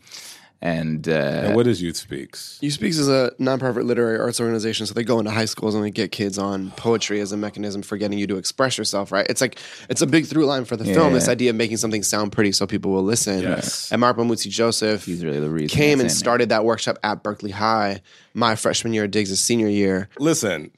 And, 0.63 1.09
uh, 1.09 1.11
and 1.11 1.55
what 1.55 1.67
is 1.67 1.81
Youth 1.81 1.97
Speaks? 1.97 2.57
Youth 2.61 2.75
Speaks 2.75 2.97
is 2.97 3.09
a 3.09 3.33
nonprofit 3.37 3.83
literary 3.83 4.17
arts 4.17 4.39
organization. 4.39 4.85
So 4.85 4.93
they 4.93 5.03
go 5.03 5.19
into 5.19 5.29
high 5.29 5.43
schools 5.43 5.75
and 5.75 5.83
they 5.83 5.91
get 5.91 6.13
kids 6.13 6.37
on 6.37 6.71
poetry 6.71 7.19
as 7.19 7.33
a 7.33 7.37
mechanism 7.37 7.81
for 7.81 7.97
getting 7.97 8.17
you 8.17 8.27
to 8.27 8.37
express 8.37 8.77
yourself, 8.77 9.11
right? 9.11 9.27
It's 9.29 9.41
like, 9.41 9.59
it's 9.89 10.01
a 10.01 10.07
big 10.07 10.25
through 10.25 10.45
line 10.45 10.63
for 10.63 10.77
the 10.77 10.85
film, 10.85 11.11
this 11.11 11.27
idea 11.27 11.49
of 11.49 11.57
making 11.57 11.77
something 11.77 12.01
sound 12.01 12.31
pretty 12.31 12.53
so 12.53 12.65
people 12.65 12.91
will 12.91 13.03
listen. 13.03 13.41
Yes. 13.41 13.91
And 13.91 13.99
Marc 13.99 14.15
Bamuthi 14.15 14.49
Joseph 14.49 15.03
He's 15.03 15.21
really 15.25 15.41
the 15.41 15.49
reason 15.49 15.67
came 15.67 15.99
and 15.99 16.09
in 16.09 16.15
started 16.15 16.47
that 16.47 16.63
workshop 16.63 16.97
at 17.03 17.23
Berkeley 17.23 17.51
High 17.51 18.01
my 18.33 18.55
freshman 18.55 18.93
year, 18.93 19.05
Diggs' 19.05 19.37
senior 19.41 19.67
year. 19.67 20.07
Listen, 20.17 20.71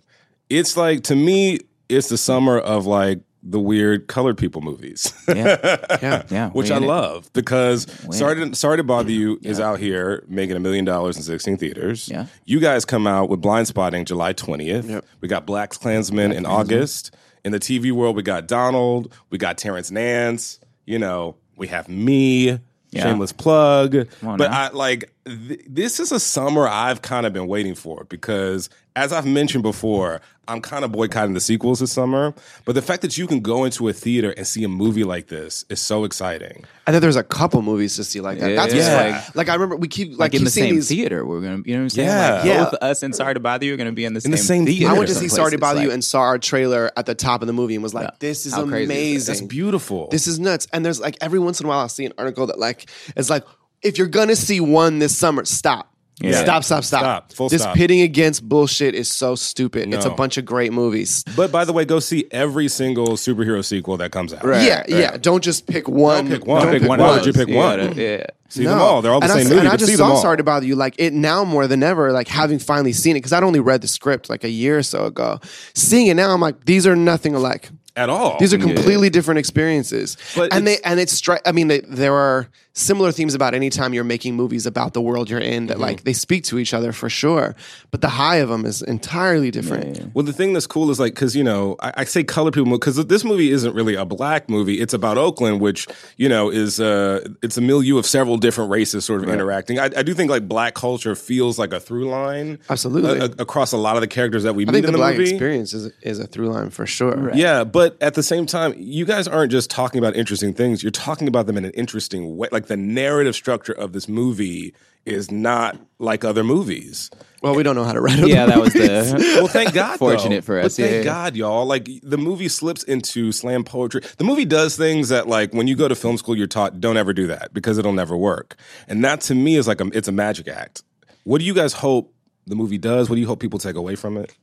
it's 0.50 0.76
like 0.76 1.04
to 1.04 1.16
me, 1.16 1.60
it's 1.90 2.10
the 2.10 2.18
summer 2.18 2.58
of 2.58 2.88
like 2.88 3.20
the 3.48 3.60
weird 3.60 4.08
colored 4.08 4.38
people 4.40 4.62
movies. 4.62 5.14
yeah, 5.28 5.86
Yeah. 6.02 6.24
yeah, 6.32 6.50
which 6.50 6.72
I 6.72 6.78
in 6.78 6.84
it. 6.84 6.88
love 6.88 7.32
because 7.34 7.86
Sorry 8.12 8.36
to, 8.38 8.56
Sorry 8.56 8.78
to 8.78 8.84
Bother 8.84 9.12
You 9.12 9.40
is 9.44 9.60
out 9.60 9.80
here 9.80 10.24
making 10.28 10.56
a 10.56 10.60
million 10.60 10.84
dollars 10.84 11.16
in 11.16 11.22
16 11.24 11.58
theaters. 11.58 12.10
Yeah. 12.10 12.26
You 12.46 12.60
guys 12.60 12.86
come 12.86 13.06
out 13.06 13.30
with 13.30 13.42
Blindspotting 13.42 14.06
July 14.06 14.34
20th. 14.34 14.90
Yep. 14.90 15.06
We 15.22 15.28
got 15.28 15.46
Black 15.46 15.70
Klansman 15.72 16.32
in 16.32 16.46
August. 16.46 17.16
In 17.44 17.52
the 17.52 17.60
TV 17.60 17.92
world, 17.92 18.16
we 18.16 18.24
got 18.24 18.48
Donald, 18.48 19.14
we 19.30 19.38
got 19.38 19.60
Terrence 19.60 19.92
Nance, 19.92 20.60
you 20.88 20.98
know, 20.98 21.36
we 21.58 21.68
have 21.68 21.88
me, 21.88 22.60
Yeah. 22.90 23.04
shameless 23.04 23.32
plug. 23.34 23.96
on 24.24 24.38
But 24.38 24.50
now. 24.50 24.62
I 24.62 24.70
like 24.72 25.12
th- 25.26 25.62
this 25.68 26.00
is 26.00 26.12
a 26.12 26.20
summer 26.20 26.68
I've 26.68 27.02
kind 27.02 27.26
of 27.26 27.34
been 27.34 27.48
waiting 27.48 27.76
for 27.76 28.06
because 28.10 28.70
as 28.98 29.12
I've 29.12 29.26
mentioned 29.26 29.62
before, 29.64 30.22
I'm 30.48 30.62
kind 30.62 30.86
of 30.86 30.92
boycotting 30.94 31.34
the 31.34 31.42
sequels 31.42 31.80
this 31.82 31.92
summer. 31.92 32.34
But 32.64 32.76
the 32.76 32.82
fact 32.82 33.02
that 33.02 33.18
you 33.18 33.28
can 33.28 33.42
go 33.42 33.66
into 33.66 33.90
a 33.90 33.94
theater 33.94 34.32
and 34.38 34.48
see 34.48 34.64
a 34.64 34.70
movie 34.70 35.04
like 35.04 35.28
this 35.28 35.66
is 35.70 35.82
so 35.82 36.06
exciting. 36.06 36.64
And 36.88 36.94
then 36.94 37.02
there's 37.02 37.16
a 37.18 37.24
couple 37.24 37.62
movies 37.62 37.96
to 37.98 38.06
see 38.06 38.22
like 38.22 38.40
that. 38.40 38.52
Yeah. 38.52 38.56
That's 38.56 38.74
what's 38.74 38.86
Yeah. 38.88 39.20
fun. 39.22 39.32
Like 39.36 39.50
I 39.50 39.54
remember 39.56 39.76
we 39.76 39.88
keep 39.90 40.12
like, 40.12 40.20
Like 40.20 40.34
in 40.36 40.40
keep 40.40 40.46
the 40.46 40.52
seeing 40.52 40.68
same 40.68 40.76
these. 40.76 40.88
theater, 40.88 41.26
we're 41.26 41.42
gonna, 41.42 41.64
you 41.66 41.74
know 41.74 41.80
what 41.80 41.84
I'm 41.84 41.90
saying? 41.90 42.08
Yeah. 42.08 42.34
Like 42.36 42.46
Yeah. 42.46 42.64
both 42.66 42.74
us 42.76 43.04
and 43.04 43.14
Sorry 43.14 43.34
to 43.34 43.40
Bother 43.42 43.66
You 43.66 43.74
are 43.74 43.78
gonna 43.78 43.92
be 43.92 44.06
in 44.06 44.14
the 44.14 44.22
In 44.24 44.32
the 44.32 44.38
same 44.38 44.46
same 44.46 44.66
theater. 44.66 44.80
theater. 44.80 44.96
I 44.96 44.98
went 44.98 45.10
to 45.10 45.16
see 45.16 45.28
Sorry 45.28 45.52
to 45.52 45.58
places, 45.58 45.74
Bother 45.76 45.82
You 45.88 45.92
and 45.92 46.04
saw 46.06 46.22
our 46.22 46.38
trailer 46.38 46.92
at 46.96 47.06
the 47.06 47.16
top 47.16 47.42
of 47.42 47.48
the 47.48 47.54
movie 47.54 47.74
and 47.76 47.84
was 47.84 47.94
like, 47.94 48.06
Yeah. 48.06 48.12
"This 48.20 48.46
is 48.46 48.54
How 48.54 48.66
crazy 48.66 48.84
is 48.84 48.88
this? 48.88 48.98
amazing. 48.98 49.34
That's 49.48 49.54
beautiful. 49.54 50.08
This 50.10 50.28
is 50.28 50.40
nuts." 50.40 50.68
And 50.72 50.86
there's 50.86 51.02
like 51.02 51.18
every 51.20 51.40
once 51.40 51.60
in 51.60 51.66
a 51.66 51.70
while 51.70 51.80
I'll 51.80 51.90
see 51.90 52.06
an 52.06 52.14
article 52.18 52.48
that 52.48 52.60
like 52.60 52.90
it's 53.18 53.30
like, 53.30 53.44
"If 53.86 53.98
you're 53.98 54.08
gonna 54.08 54.36
see 54.36 54.60
one 54.60 55.00
this 55.00 55.16
summer, 55.18 55.46
stop." 55.46 55.92
Yeah. 56.22 56.44
Stop, 56.44 56.64
stop, 56.64 56.84
stop. 56.86 57.02
Stop. 57.02 57.34
Full 57.34 57.50
this 57.50 57.62
stop. 57.64 57.76
pitting 57.76 58.00
against 58.00 58.48
bullshit 58.48 58.96
is 58.96 59.12
so 59.12 59.36
stupid. 59.36 59.94
It's 59.94 60.06
a 60.06 60.10
bunch 60.10 60.38
of 60.38 60.46
great 60.46 60.72
movies. 60.72 61.26
But 61.36 61.52
by 61.52 61.66
the 61.66 61.74
way, 61.74 61.84
go 61.84 62.00
see 62.00 62.26
every 62.32 62.70
single 62.70 63.10
superhero 63.18 63.64
sequel 63.66 63.98
that 63.98 64.12
comes 64.14 64.34
out. 64.34 64.42
yeah, 64.46 64.84
yeah. 64.88 65.18
Don't 65.18 65.44
just 65.44 65.68
pick 65.68 65.90
one. 65.90 66.30
pick 66.30 66.46
one. 66.46 66.62
Don't 66.62 66.72
Pick 66.72 66.82
pick 66.84 66.90
one. 66.90 67.00
one. 67.00 67.10
Why 67.10 67.18
would 67.18 67.26
you 67.26 67.34
pick 67.34 67.50
You 67.50 67.56
one? 67.58 67.98
yeah. 67.98 68.28
See 68.48 68.64
them 68.64 68.80
all. 68.80 69.02
They're 69.02 69.12
all 69.12 69.20
the 69.20 69.26
and 69.26 69.34
same 69.34 69.48
I, 69.48 69.50
movie. 69.50 69.60
And 69.60 69.68
I 69.68 69.72
but 69.72 69.80
just 69.80 69.92
see 69.92 69.98
saw 69.98 70.04
them 70.08 70.16
all. 70.16 70.22
Sorry 70.22 70.38
to 70.38 70.44
Bother 70.44 70.66
You. 70.66 70.76
Like 70.78 70.96
it 71.00 71.12
now 71.12 71.44
more 71.44 71.68
than 71.68 71.84
ever. 71.84 72.14
Like 72.14 72.30
having 72.30 72.60
finally 72.60 72.94
seen 72.94 73.18
it 73.18 73.20
because 73.20 73.34
I'd 73.34 73.44
only 73.44 73.60
read 73.60 73.82
the 73.82 73.90
script 73.90 74.30
like 74.30 74.46
a 74.46 74.50
year 74.50 74.78
or 74.78 74.84
so 74.84 75.08
ago. 75.08 75.42
Seeing 75.74 76.08
it 76.08 76.14
now, 76.14 76.32
I'm 76.32 76.40
like, 76.40 76.64
these 76.64 76.88
are 76.88 76.96
nothing 76.96 77.36
alike. 77.36 77.70
At 77.96 78.10
all. 78.10 78.38
These 78.40 78.54
are 78.54 78.58
completely 78.58 79.10
different 79.10 79.40
experiences. 79.40 80.18
But 80.36 80.54
and 80.54 80.66
they 80.68 80.78
and 80.84 81.00
it's 81.00 81.20
stri- 81.20 81.42
I 81.46 81.52
mean, 81.52 81.68
they, 81.70 81.80
there 81.82 82.14
are 82.14 82.48
similar 82.78 83.10
themes 83.14 83.34
about 83.34 83.54
any 83.54 83.70
time 83.70 83.94
you're 83.94 84.04
making 84.04 84.36
movies 84.36 84.66
about 84.66 84.94
the 84.94 85.02
world 85.02 85.30
you're 85.30 85.40
in 85.40 85.56
Mm-hmm. 85.64 85.68
that 85.68 85.80
like 85.80 86.04
they 86.04 86.12
speak 86.12 86.44
to 86.46 86.60
each 86.60 86.74
other 86.74 86.92
for 86.92 87.10
sure. 87.10 87.56
But 87.92 88.02
the 88.02 88.10
high 88.10 88.38
of 88.38 88.50
them 88.50 88.66
is 88.66 88.82
entirely 88.82 89.50
different. 89.50 90.14
Well, 90.14 90.26
the 90.26 90.34
thing 90.34 90.52
that's 90.52 90.68
cool 90.68 90.90
is 90.92 91.00
like 91.00 91.14
because 91.14 91.36
you 91.38 91.44
know 91.44 91.78
I, 91.82 91.94
I 91.98 92.04
say 92.04 92.24
color 92.26 92.52
people 92.52 92.70
because 92.72 92.98
this 93.08 93.24
movie 93.24 93.50
isn't 93.52 93.74
really 93.74 93.96
a 93.96 94.04
black 94.04 94.50
movie. 94.50 94.82
It's 94.82 94.94
about 94.94 95.18
Oakland, 95.18 95.62
which 95.62 95.88
you 96.18 96.28
know 96.28 96.50
is 96.50 96.80
uh 96.82 97.26
it's 97.42 97.56
a 97.58 97.62
milieu 97.62 97.98
of 97.98 98.06
several 98.06 98.36
different 98.38 98.72
races 98.72 99.06
sort 99.06 99.24
of 99.24 99.30
interacting. 99.30 99.80
I, 99.80 99.86
I 99.86 100.04
do 100.04 100.14
think 100.14 100.30
like 100.30 100.46
black 100.48 100.74
culture 100.76 101.16
feels 101.16 101.58
like 101.58 101.72
a 101.72 101.80
through 101.80 102.10
line, 102.10 102.60
Absolutely. 102.70 103.20
a- 103.20 103.26
a- 103.26 103.42
across 103.46 103.72
a 103.72 103.78
lot 103.78 103.96
of 103.96 104.02
the 104.02 104.08
characters 104.08 104.44
that 104.44 104.54
we 104.56 104.64
I 104.64 104.66
meet 104.66 104.74
think 104.74 104.86
in 104.88 104.92
the 104.92 104.92
the 104.94 104.98
black 104.98 105.18
movie. 105.18 105.32
experience 105.32 105.74
is 105.74 105.94
is 106.02 106.20
a 106.20 106.28
through 106.28 106.50
line 106.50 106.70
for 106.72 106.86
sure. 106.86 107.16
Right. 107.16 107.36
Yeah, 107.36 107.64
but 107.64 107.85
but 107.86 108.02
at 108.02 108.16
the 108.16 108.24
same 108.24 108.48
time, 108.48 108.74
you 108.78 109.06
guys 109.06 109.28
aren't 109.28 109.52
just 109.52 109.70
talking 109.70 110.00
about 110.00 110.16
interesting 110.16 110.56
things. 110.56 110.82
You're 110.82 110.90
talking 110.92 111.28
about 111.28 111.46
them 111.46 111.56
in 111.56 111.66
an 111.66 111.72
interesting 111.72 112.36
way. 112.36 112.48
Like 112.52 112.66
the 112.66 112.76
narrative 112.78 113.36
structure 113.36 113.74
of 113.74 113.94
this 113.94 114.10
movie 114.10 114.74
is 115.06 115.30
not 115.30 115.78
like 116.00 116.26
other 116.26 116.44
movies. 116.44 117.12
Well, 117.44 117.54
we 117.54 117.62
don't 117.62 117.76
know 117.76 117.84
how 117.84 117.94
to 117.94 118.02
write. 118.02 118.18
Yeah, 118.26 118.48
that 118.48 118.60
was 118.60 118.74
the 118.74 119.36
Well, 119.38 119.48
thank 119.48 119.74
God. 119.76 120.00
Fortunate 120.00 120.38
though. 120.38 120.42
for 120.42 120.60
us, 120.60 120.78
But 120.78 120.84
thank 120.84 120.96
yeah. 120.96 121.04
God, 121.04 121.36
y'all. 121.36 121.68
Like 121.68 121.88
the 122.02 122.18
movie 122.18 122.48
slips 122.48 122.82
into 122.82 123.32
slam 123.32 123.64
poetry. 123.64 124.02
The 124.18 124.24
movie 124.24 124.46
does 124.46 124.76
things 124.76 125.10
that, 125.10 125.28
like, 125.28 125.54
when 125.54 125.68
you 125.68 125.76
go 125.76 125.88
to 125.88 125.94
film 125.94 126.18
school, 126.18 126.36
you're 126.36 126.48
taught 126.48 126.82
don't 126.82 126.98
ever 126.98 127.14
do 127.14 127.28
that 127.28 127.54
because 127.54 127.78
it'll 127.78 127.94
never 127.94 128.18
work. 128.18 128.56
And 128.88 129.06
that 129.06 129.22
to 129.22 129.36
me 129.36 129.58
is 129.58 129.68
like 129.68 129.80
a, 129.80 129.86
it's 129.94 130.08
a 130.08 130.12
magic 130.12 130.48
act. 130.48 130.82
What 131.24 131.38
do 131.38 131.46
you 131.46 131.54
guys 131.54 131.74
hope 131.74 132.12
the 132.48 132.56
movie 132.56 132.80
does? 132.80 133.12
What 133.12 133.16
do 133.16 133.22
you 133.22 133.28
hope 133.28 133.40
people 133.40 133.60
take 133.60 133.76
away 133.76 133.96
from 133.96 134.18
it? 134.18 134.36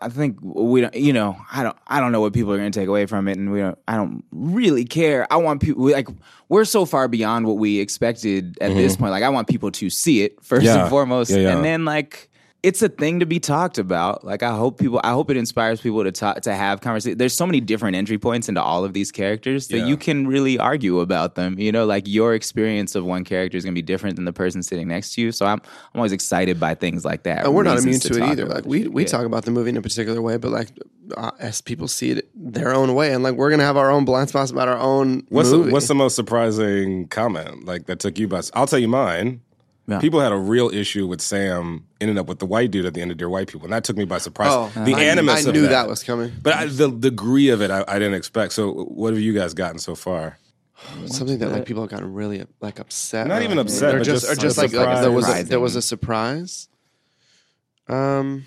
I 0.00 0.08
think 0.08 0.38
we 0.42 0.80
don't. 0.82 0.94
You 0.94 1.12
know, 1.12 1.36
I 1.50 1.62
don't. 1.62 1.76
I 1.86 2.00
don't 2.00 2.12
know 2.12 2.20
what 2.20 2.32
people 2.32 2.52
are 2.52 2.58
going 2.58 2.70
to 2.70 2.78
take 2.78 2.88
away 2.88 3.06
from 3.06 3.28
it, 3.28 3.38
and 3.38 3.50
we 3.50 3.60
don't. 3.60 3.78
I 3.88 3.96
don't 3.96 4.24
really 4.30 4.84
care. 4.84 5.26
I 5.32 5.36
want 5.36 5.62
people 5.62 5.90
like 5.90 6.08
we're 6.48 6.64
so 6.64 6.84
far 6.84 7.08
beyond 7.08 7.46
what 7.46 7.56
we 7.56 7.80
expected 7.80 8.58
at 8.60 8.70
mm-hmm. 8.70 8.78
this 8.78 8.96
point. 8.96 9.10
Like, 9.10 9.22
I 9.22 9.30
want 9.30 9.48
people 9.48 9.70
to 9.72 9.90
see 9.90 10.22
it 10.22 10.42
first 10.44 10.64
Yeah. 10.64 10.82
and 10.82 10.90
foremost, 10.90 11.30
Yeah, 11.30 11.38
yeah. 11.38 11.56
and 11.56 11.64
then 11.64 11.84
like 11.84 12.30
it's 12.62 12.82
a 12.82 12.88
thing 12.88 13.20
to 13.20 13.26
be 13.26 13.38
talked 13.38 13.78
about. 13.78 14.24
Like, 14.24 14.42
I 14.42 14.56
hope 14.56 14.78
people. 14.80 15.00
I 15.04 15.10
hope 15.10 15.30
it 15.30 15.36
inspires 15.36 15.80
people 15.80 16.02
to 16.02 16.10
talk 16.10 16.40
to 16.42 16.54
have 16.54 16.80
conversations. 16.80 17.18
There's 17.18 17.34
so 17.34 17.46
many 17.46 17.60
different 17.60 17.96
entry 17.96 18.18
points 18.18 18.48
into 18.48 18.60
all 18.62 18.84
of 18.84 18.92
these 18.92 19.12
characters 19.12 19.68
that 19.68 19.78
Yeah. 19.78 19.86
you 19.86 19.96
can 19.96 20.26
really 20.26 20.58
argue 20.58 21.00
about 21.00 21.36
them. 21.36 21.58
You 21.58 21.70
know, 21.70 21.84
like 21.86 22.08
your 22.08 22.34
experience 22.34 22.94
of 22.94 23.04
one 23.04 23.22
character 23.24 23.56
is 23.56 23.64
going 23.64 23.74
to 23.74 23.78
be 23.78 23.82
different 23.82 24.16
than 24.16 24.24
the 24.24 24.32
person 24.32 24.62
sitting 24.62 24.88
next 24.88 25.14
to 25.14 25.20
you. 25.22 25.30
So 25.32 25.46
I'm 25.46 25.60
I'm 25.94 26.00
always 26.00 26.12
excited 26.12 26.58
by 26.58 26.74
things 26.74 27.04
like 27.04 27.22
that. 27.22 27.44
and 27.44 27.54
we're 27.54 27.62
not 27.62 27.78
immune 27.78 28.00
to, 28.00 28.16
it 28.16 28.22
either. 28.22 28.46
Like 28.46 28.64
we 28.66 28.88
we 28.88 29.02
Yeah. 29.02 29.08
talk 29.08 29.26
about 29.26 29.44
the 29.44 29.50
movie 29.52 29.70
in 29.70 29.76
a 29.76 29.82
particular 29.82 30.20
way, 30.20 30.36
but 30.36 30.50
like 30.50 30.68
uh, 31.16 31.30
as 31.38 31.60
people 31.60 31.86
see 31.86 32.10
it 32.10 32.28
their 32.34 32.74
own 32.74 32.94
way, 32.96 33.12
and 33.12 33.22
like 33.22 33.34
we're 33.34 33.50
gonna 33.50 33.62
have 33.64 33.76
our 33.76 33.90
own 33.92 34.04
blind 34.04 34.28
spots 34.28 34.50
about 34.50 34.66
our 34.66 34.78
own 34.78 35.24
What's 35.28 35.50
movie. 35.50 35.66
the, 35.68 35.72
what's 35.72 35.86
the 35.88 35.94
most 35.94 36.16
surprising 36.16 37.06
comment 37.08 37.64
like 37.64 37.86
that 37.86 38.00
took 38.00 38.18
you 38.18 38.26
by? 38.26 38.40
I'll 38.54 38.66
tell 38.66 38.80
you 38.80 38.88
mine. 38.88 39.40
Yeah. 39.88 40.00
People 40.00 40.20
had 40.20 40.32
a 40.32 40.36
real 40.36 40.68
issue 40.68 41.06
with 41.06 41.20
Sam 41.20 41.86
ending 42.00 42.18
up 42.18 42.26
with 42.26 42.40
the 42.40 42.46
white 42.46 42.72
dude 42.72 42.86
at 42.86 42.94
the 42.94 43.00
end 43.00 43.12
of 43.12 43.18
Dear 43.18 43.28
White 43.28 43.46
People, 43.46 43.66
and 43.66 43.72
that 43.72 43.84
took 43.84 43.96
me 43.96 44.04
by 44.04 44.18
surprise. 44.18 44.50
oh, 44.50 44.84
the 44.84 44.94
I, 44.94 45.02
animus 45.02 45.46
I 45.46 45.48
of 45.48 45.54
knew 45.54 45.62
that. 45.62 45.68
that. 45.68 45.88
was 45.88 46.02
coming. 46.02 46.32
But 46.42 46.54
I, 46.54 46.66
the 46.66 46.90
degree 46.90 47.50
of 47.50 47.62
it, 47.62 47.70
I, 47.70 47.84
I 47.86 47.98
didn't 48.00 48.14
expect. 48.14 48.52
So, 48.52 48.72
what 48.72 49.12
have 49.12 49.22
you 49.22 49.32
guys 49.32 49.54
gotten 49.54 49.78
so 49.78 49.94
far? 49.94 50.38
Something 51.06 51.38
that 51.38 51.50
like 51.50 51.66
people 51.66 51.82
have 51.82 51.90
gotten 51.90 52.12
really 52.12 52.44
like 52.60 52.80
upset. 52.80 53.28
Not 53.28 53.42
even 53.42 53.58
upset, 53.58 53.94
or 53.94 53.98
but 53.98 54.04
just, 54.04 54.26
just 54.26 54.38
or 54.38 54.42
just 54.42 54.58
like, 54.58 54.72
like 54.72 55.00
there 55.00 55.12
was 55.12 55.28
a, 55.28 55.42
there 55.44 55.60
was 55.60 55.76
a 55.76 55.82
surprise. 55.82 56.68
Um, 57.88 58.44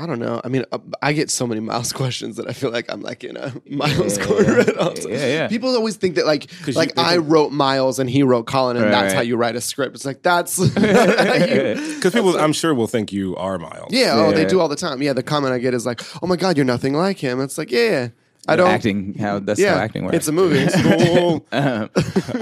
I 0.00 0.06
don't 0.06 0.18
know. 0.18 0.40
I 0.42 0.48
mean, 0.48 0.64
uh, 0.72 0.78
I 1.02 1.12
get 1.12 1.30
so 1.30 1.46
many 1.46 1.60
Miles 1.70 1.92
questions 1.92 2.36
that 2.36 2.48
I 2.48 2.52
feel 2.52 2.70
like 2.70 2.86
I'm 2.90 3.02
like 3.02 3.22
in 3.24 3.36
a 3.36 3.52
Miles 3.70 4.16
Yeah, 4.18 4.24
corner 4.24 4.58
yeah. 4.66 4.72
all. 4.80 4.94
Yeah, 4.98 5.26
yeah. 5.26 5.48
People 5.48 5.74
always 5.76 5.96
think 5.96 6.14
that 6.16 6.26
like 6.26 6.50
like 6.74 6.94
they 6.94 7.02
I 7.02 7.16
think- 7.16 7.24
wrote 7.30 7.52
Miles 7.52 7.98
and 7.98 8.08
he 8.08 8.22
wrote 8.22 8.46
Colin, 8.46 8.76
and 8.76 8.86
Right, 8.86 8.92
that's 8.92 9.14
how 9.14 9.20
you 9.20 9.36
write 9.36 9.56
a 9.56 9.60
script. 9.60 9.94
It's 9.96 10.04
like 10.06 10.22
that's 10.22 10.58
Because 10.74 12.12
people, 12.12 12.38
I'm 12.38 12.52
sure, 12.52 12.74
will 12.74 12.86
think 12.86 13.12
you 13.12 13.36
are 13.36 13.58
Miles. 13.58 13.92
yeah. 13.92 14.12
Oh, 14.14 14.32
they 14.32 14.44
do 14.46 14.60
all 14.60 14.68
the 14.68 14.76
time. 14.76 15.02
Yeah, 15.02 15.12
the 15.12 15.22
comment 15.22 15.52
I 15.52 15.58
get 15.58 15.74
is 15.74 15.84
like, 15.86 16.00
"Oh 16.22 16.26
my 16.26 16.36
god, 16.36 16.56
you're 16.56 16.64
nothing 16.66 16.94
like 16.94 17.18
him." 17.18 17.40
It's 17.40 17.58
like, 17.58 17.70
yeah, 17.70 18.08
I 18.50 18.56
don't. 18.56 18.68
acting 18.68 19.14
how 19.14 19.38
that's 19.38 19.60
yeah, 19.60 19.74
how 19.74 19.80
acting 19.80 20.04
works. 20.04 20.16
it's 20.16 20.28
a 20.28 20.32
movie. 20.32 20.68
School. 20.68 21.46
I 21.52 21.88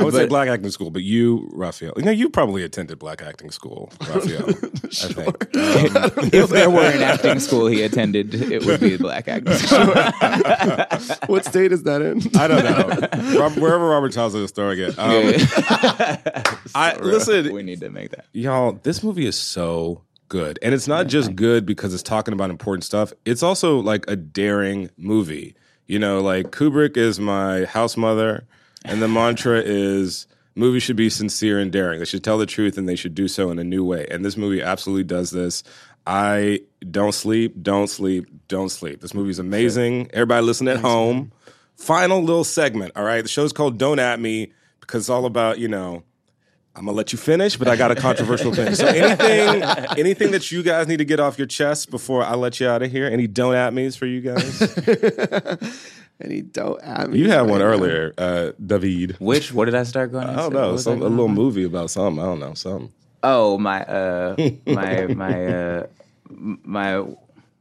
would 0.02 0.14
say 0.14 0.26
black 0.26 0.48
acting 0.48 0.70
school, 0.70 0.90
but 0.90 1.02
you, 1.02 1.48
Rafael, 1.52 1.92
you 1.96 2.02
know, 2.02 2.10
you 2.10 2.28
probably 2.30 2.62
attended 2.62 2.98
black 2.98 3.22
acting 3.22 3.50
school, 3.50 3.92
Rafael. 4.08 4.48
I 4.48 4.52
think. 4.52 5.56
Um, 5.56 6.30
if 6.32 6.50
there 6.50 6.70
were 6.70 6.86
an 6.86 7.02
acting 7.02 7.40
school 7.40 7.66
he 7.66 7.82
attended, 7.82 8.34
it 8.34 8.64
would 8.64 8.80
be 8.80 8.96
black 8.96 9.28
acting 9.28 9.54
school. 9.54 9.86
what 11.26 11.44
state 11.44 11.72
is 11.72 11.82
that 11.84 12.02
in? 12.02 12.22
I 12.38 12.48
don't 12.48 12.64
know. 12.64 13.38
Rob, 13.38 13.52
wherever 13.56 13.88
Robert 13.88 14.12
tells 14.12 14.34
us 14.34 14.42
the 14.42 14.48
story 14.48 14.82
again. 14.82 14.94
Um, 14.98 16.68
I 16.74 16.96
listen. 17.00 17.52
we 17.52 17.62
need 17.62 17.80
to 17.80 17.90
make 17.90 18.10
that. 18.10 18.26
y'all 18.32 18.72
this 18.82 19.02
movie 19.02 19.26
is 19.26 19.38
so 19.38 20.02
good 20.28 20.58
and 20.62 20.74
it's 20.74 20.86
not 20.86 21.06
just 21.06 21.34
good 21.34 21.64
because 21.64 21.94
it's 21.94 22.02
talking 22.02 22.34
about 22.34 22.50
important 22.50 22.84
stuff 22.84 23.12
it's 23.24 23.42
also 23.42 23.78
like 23.78 24.04
a 24.08 24.16
daring 24.16 24.90
movie 24.96 25.54
you 25.88 25.98
know 25.98 26.20
like 26.20 26.52
kubrick 26.52 26.96
is 26.96 27.18
my 27.18 27.64
house 27.64 27.96
mother 27.96 28.44
and 28.84 29.02
the 29.02 29.08
mantra 29.08 29.60
is 29.64 30.28
movies 30.58 30.82
should 30.82 30.96
be 30.96 31.08
sincere 31.08 31.58
and 31.58 31.70
daring. 31.70 32.00
They 32.00 32.04
should 32.04 32.24
tell 32.24 32.36
the 32.36 32.46
truth 32.46 32.76
and 32.76 32.88
they 32.88 32.96
should 32.96 33.14
do 33.14 33.28
so 33.28 33.50
in 33.50 33.58
a 33.58 33.64
new 33.64 33.84
way. 33.84 34.06
And 34.10 34.24
this 34.24 34.36
movie 34.36 34.60
absolutely 34.60 35.04
does 35.04 35.30
this. 35.30 35.62
I 36.06 36.60
don't 36.90 37.12
sleep 37.12 37.62
don't 37.62 37.86
sleep 37.86 38.26
don't 38.48 38.68
sleep. 38.68 39.00
This 39.00 39.14
movie 39.14 39.30
is 39.30 39.38
amazing. 39.38 40.10
Everybody 40.12 40.44
listen 40.44 40.68
at 40.68 40.78
home. 40.78 41.32
Final 41.76 42.20
little 42.22 42.44
segment 42.44 42.92
all 42.96 43.04
right? 43.04 43.22
The 43.22 43.28
show's 43.28 43.52
called 43.52 43.78
don't 43.78 43.98
at 43.98 44.18
me 44.18 44.52
because 44.80 45.04
it's 45.04 45.10
all 45.10 45.26
about 45.26 45.58
you 45.58 45.68
know 45.68 46.02
I'm 46.78 46.84
gonna 46.84 46.96
let 46.96 47.12
you 47.12 47.18
finish, 47.18 47.56
but 47.56 47.66
I 47.66 47.74
got 47.74 47.90
a 47.90 47.96
controversial 47.96 48.54
thing. 48.54 48.72
So 48.76 48.86
anything, 48.86 49.62
anything 49.98 50.30
that 50.30 50.52
you 50.52 50.62
guys 50.62 50.86
need 50.86 50.98
to 50.98 51.04
get 51.04 51.18
off 51.18 51.36
your 51.36 51.48
chest 51.48 51.90
before 51.90 52.22
I 52.22 52.34
let 52.34 52.60
you 52.60 52.68
out 52.68 52.82
of 52.82 52.92
here? 52.92 53.06
Any 53.06 53.26
don't 53.26 53.56
at 53.56 53.74
me's 53.74 53.96
for 53.96 54.06
you 54.06 54.20
guys? 54.20 54.62
any 56.22 56.42
don't 56.42 56.80
at 56.80 57.10
me. 57.10 57.18
You 57.18 57.30
had 57.30 57.42
one 57.42 57.58
now. 57.58 57.64
earlier, 57.64 58.14
uh, 58.16 58.52
Daveed. 58.64 59.18
Which 59.18 59.52
what 59.52 59.64
did 59.64 59.74
I 59.74 59.82
start 59.82 60.12
going? 60.12 60.28
I 60.28 60.36
don't 60.36 60.52
know, 60.52 60.76
some, 60.76 61.02
a 61.02 61.06
little 61.06 61.26
movie 61.26 61.64
about 61.64 61.90
something. 61.90 62.22
I 62.22 62.26
don't 62.26 62.38
know, 62.38 62.54
something. 62.54 62.92
Oh 63.24 63.58
my 63.58 63.82
uh 63.84 64.36
my 64.64 65.06
my 65.08 65.46
uh 65.54 65.86
my 66.36 67.04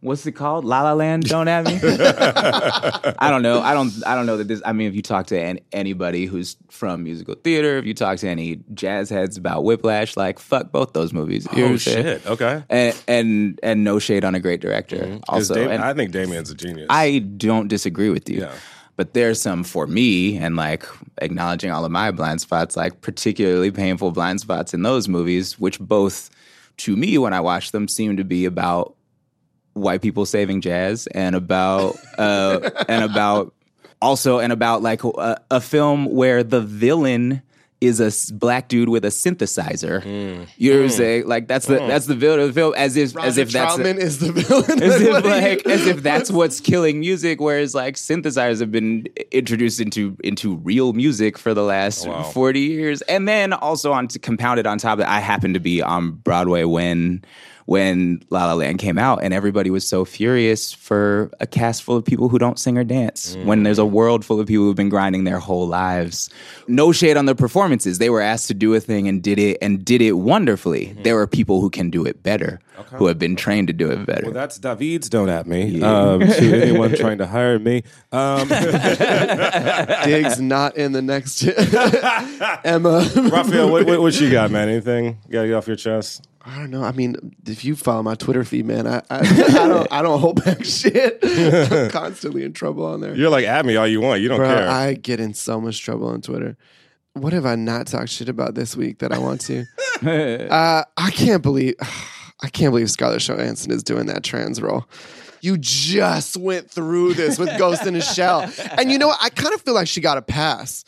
what's 0.01 0.25
it 0.25 0.33
called? 0.33 0.65
La 0.65 0.83
La 0.83 0.93
Land. 0.93 1.23
Don't 1.23 1.47
at 1.47 1.65
me. 1.65 1.79
I 1.83 3.29
don't 3.29 3.41
know. 3.41 3.61
I 3.61 3.73
don't. 3.73 3.91
I 4.05 4.15
don't 4.15 4.25
know 4.25 4.37
that 4.37 4.47
this. 4.47 4.61
I 4.65 4.73
mean, 4.73 4.87
if 4.87 4.95
you 4.95 5.01
talk 5.01 5.27
to 5.27 5.39
an, 5.39 5.59
anybody 5.71 6.25
who's 6.25 6.55
from 6.69 7.03
musical 7.03 7.35
theater, 7.35 7.77
if 7.77 7.85
you 7.85 7.93
talk 7.93 8.17
to 8.19 8.27
any 8.29 8.59
jazz 8.73 9.09
heads 9.09 9.37
about 9.37 9.63
Whiplash, 9.63 10.15
like 10.17 10.39
fuck 10.39 10.71
both 10.71 10.93
those 10.93 11.13
movies. 11.13 11.47
You 11.55 11.65
Oh 11.65 11.67
I'm 11.69 11.77
saying? 11.77 12.03
shit! 12.03 12.25
Okay. 12.27 12.63
And, 12.69 13.03
and 13.07 13.59
and 13.63 13.83
no 13.83 13.99
shade 13.99 14.23
on 14.25 14.35
a 14.35 14.39
great 14.39 14.61
director. 14.61 14.97
Mm-hmm. 14.97 15.17
'Cause 15.29 15.51
Also, 15.51 15.67
Dam- 15.67 15.81
I 15.81 15.93
think 15.93 16.11
Damien's 16.11 16.49
a 16.51 16.55
genius. 16.55 16.87
I 16.89 17.19
don't 17.19 17.67
disagree 17.67 18.09
with 18.09 18.29
you. 18.29 18.41
Yeah. 18.41 18.53
But 18.95 19.13
there's 19.13 19.39
some 19.39 19.63
for 19.63 19.85
me, 19.85 20.37
and 20.37 20.55
like 20.55 20.83
acknowledging 21.21 21.69
all 21.69 21.85
of 21.85 21.91
my 21.91 22.09
blind 22.11 22.41
spots, 22.41 22.75
like 22.75 23.01
particularly 23.01 23.69
painful 23.69 24.11
blind 24.11 24.39
spots 24.41 24.73
in 24.73 24.81
those 24.81 25.07
movies, 25.07 25.59
which 25.59 25.79
both 25.79 26.31
to 26.77 26.95
me, 26.95 27.17
when 27.17 27.33
I 27.33 27.39
watch 27.39 27.71
them, 27.71 27.87
seem 27.87 28.17
to 28.17 28.23
be 28.23 28.45
about 28.45 28.95
white 29.77 30.01
people 30.01 30.25
saving 30.25 30.61
jazz 30.61 31.07
and 31.07 31.35
about 31.35 31.97
uh, 32.17 32.69
and 32.87 33.03
about 33.03 33.53
also 34.01 34.39
and 34.39 34.51
about 34.51 34.81
like 34.81 35.03
a, 35.03 35.41
a 35.51 35.61
film 35.61 36.05
where 36.05 36.43
the 36.43 36.61
villain 36.61 37.41
is 37.79 37.99
a 37.99 38.33
black 38.33 38.69
dude 38.69 38.89
with 38.89 39.05
a 39.05 39.09
synthesizer. 39.09 40.01
Mm. 40.01 40.47
You 40.57 40.71
know 40.71 40.77
what 40.79 40.83
I'm 40.85 40.89
mm. 40.89 40.97
saying? 40.97 41.27
Like 41.27 41.47
that's 41.47 41.67
the 41.67 41.75
mm. 41.75 41.87
that's 41.87 42.07
the 42.07 42.15
villain 42.15 42.39
of 42.39 42.47
the 42.47 42.53
film, 42.53 42.73
as 42.75 42.97
if 42.97 43.15
as 43.17 43.37
if 43.37 43.51
that's 43.51 43.75
Troutman 43.75 43.97
is 43.97 44.19
the 44.19 44.31
villain. 44.31 44.81
as 44.81 44.99
if 44.99 45.11
What 45.11 45.23
do 45.23 45.29
you- 45.29 45.35
like 45.35 45.65
as 45.67 45.85
if 45.85 46.01
that's 46.01 46.31
what's 46.37 46.59
killing 46.59 46.99
music 46.99 47.39
whereas 47.39 47.75
like 47.75 47.95
synthesizers 47.95 48.59
have 48.59 48.71
been 48.71 49.07
introduced 49.31 49.79
into 49.79 50.17
into 50.23 50.55
real 50.55 50.93
music 50.93 51.37
for 51.37 51.53
the 51.53 51.63
last 51.63 52.07
oh, 52.07 52.11
wow. 52.11 52.23
40 52.23 52.59
years 52.59 53.01
and 53.03 53.27
then 53.27 53.53
also 53.53 53.91
on 53.91 54.07
to 54.09 54.19
compounded 54.19 54.65
on 54.65 54.77
top 54.77 54.93
of 54.93 55.01
it 55.01 55.07
i 55.07 55.19
happened 55.19 55.53
to 55.53 55.59
be 55.59 55.81
on 55.81 56.11
broadway 56.11 56.63
when 56.63 57.23
when 57.67 58.23
La 58.29 58.45
La 58.45 58.53
Land 58.53 58.79
came 58.79 58.97
out, 58.97 59.19
and 59.21 59.33
everybody 59.33 59.69
was 59.69 59.85
so 59.85 60.05
furious 60.05 60.73
for 60.73 61.29
a 61.41 61.45
cast 61.45 61.83
full 61.83 61.97
of 61.97 62.05
people 62.05 62.29
who 62.29 62.39
don't 62.39 62.57
sing 62.57 62.77
or 62.77 62.85
dance. 62.85 63.35
When 63.43 63.63
there's 63.63 63.77
a 63.77 63.85
world 63.85 64.23
full 64.23 64.39
of 64.39 64.47
people 64.47 64.63
who've 64.63 64.75
been 64.75 64.87
grinding 64.87 65.25
their 65.25 65.39
whole 65.39 65.67
lives. 65.67 66.29
No 66.69 66.93
shade 66.93 67.17
on 67.17 67.25
the 67.25 67.35
performances; 67.35 67.99
they 67.99 68.09
were 68.09 68.21
asked 68.21 68.47
to 68.47 68.53
do 68.53 68.73
a 68.73 68.79
thing 68.79 69.07
and 69.09 69.21
did 69.21 69.37
it, 69.37 69.57
and 69.61 69.83
did 69.83 70.01
it 70.01 70.13
wonderfully. 70.13 70.95
There 71.03 71.19
are 71.19 71.27
people 71.27 71.59
who 71.59 71.69
can 71.69 71.89
do 71.89 72.05
it 72.05 72.23
better, 72.23 72.61
who 72.93 73.07
have 73.07 73.19
been 73.19 73.35
trained 73.35 73.67
to 73.67 73.73
do 73.73 73.91
it 73.91 74.05
better. 74.05 74.23
well, 74.23 74.33
that's 74.33 74.57
Daveed's 74.57 75.09
don't 75.09 75.29
at 75.29 75.45
me. 75.45 75.81
Um, 75.81 76.21
to 76.21 76.61
anyone 76.61 76.95
trying 76.95 77.17
to 77.17 77.27
hire 77.27 77.59
me. 77.59 77.83
Um, 78.13 78.47
Diggs 80.05 80.39
not 80.39 80.77
in 80.77 80.93
the 80.93 81.01
next 81.01 81.43
Emma. 82.63 83.09
Rafael, 83.29 83.69
what, 83.69 83.85
what, 83.85 83.99
what 84.01 84.19
you 84.19 84.31
got, 84.31 84.51
man? 84.51 84.69
Anything? 84.69 85.17
You 85.27 85.33
got 85.33 85.41
to 85.41 85.47
get 85.49 85.53
off 85.55 85.67
your 85.67 85.75
chest? 85.75 86.27
I 86.47 86.59
don't 86.59 86.71
know. 86.71 86.81
I 86.83 86.93
mean, 86.93 87.35
if 87.45 87.65
you 87.65 87.75
follow 87.75 88.01
my 88.03 88.15
Twitter 88.15 88.45
feed, 88.45 88.65
man, 88.65 88.87
I 88.87 88.99
I, 89.09 89.19
I 89.19 89.67
don't 89.67 89.87
I 89.91 90.01
don't 90.01 90.19
hold 90.19 90.43
back 90.43 90.63
shit. 90.63 91.19
I'm 91.21 91.89
constantly 91.91 92.43
in 92.45 92.53
trouble 92.53 92.85
on 92.85 93.01
there. 93.01 93.13
You're 93.15 93.29
like, 93.29 93.45
at 93.45 93.65
me 93.65 93.75
all 93.75 93.87
you 93.87 93.99
want. 93.99 94.21
You 94.21 94.29
don't 94.29 94.37
Bro, 94.37 94.47
care. 94.47 94.69
I 94.69 94.93
get 94.93 95.19
in 95.19 95.33
so 95.33 95.59
much 95.59 95.81
trouble 95.81 96.07
on 96.07 96.21
Twitter. 96.21 96.55
What 97.13 97.33
have 97.33 97.45
I 97.45 97.55
not 97.55 97.87
talked 97.87 98.09
shit 98.09 98.29
about 98.29 98.55
this 98.55 98.77
week 98.77 98.99
that 98.99 99.11
I 99.11 99.17
want 99.17 99.41
to? 99.41 99.65
uh, 100.49 100.83
I 100.95 101.11
can't 101.11 101.43
believe 101.43 101.75
I 102.41 102.49
can't 102.49 102.71
believe 102.71 102.89
Scarlett 102.89 103.21
Johansson 103.23 103.71
is 103.71 103.83
doing 103.83 104.05
that 104.05 104.23
trans 104.23 104.61
role. 104.61 104.85
You 105.41 105.57
just 105.57 106.37
went 106.37 106.69
through 106.69 107.13
this 107.15 107.37
with 107.37 107.55
Ghost 107.57 107.85
in 107.85 107.95
a 107.95 108.01
Shell. 108.01 108.51
And 108.77 108.91
you 108.91 108.97
know 108.97 109.07
what? 109.07 109.19
I 109.21 109.29
kind 109.29 109.53
of 109.53 109.61
feel 109.61 109.73
like 109.75 109.87
she 109.87 110.01
got 110.01 110.17
a 110.17 110.21
pass. 110.21 110.83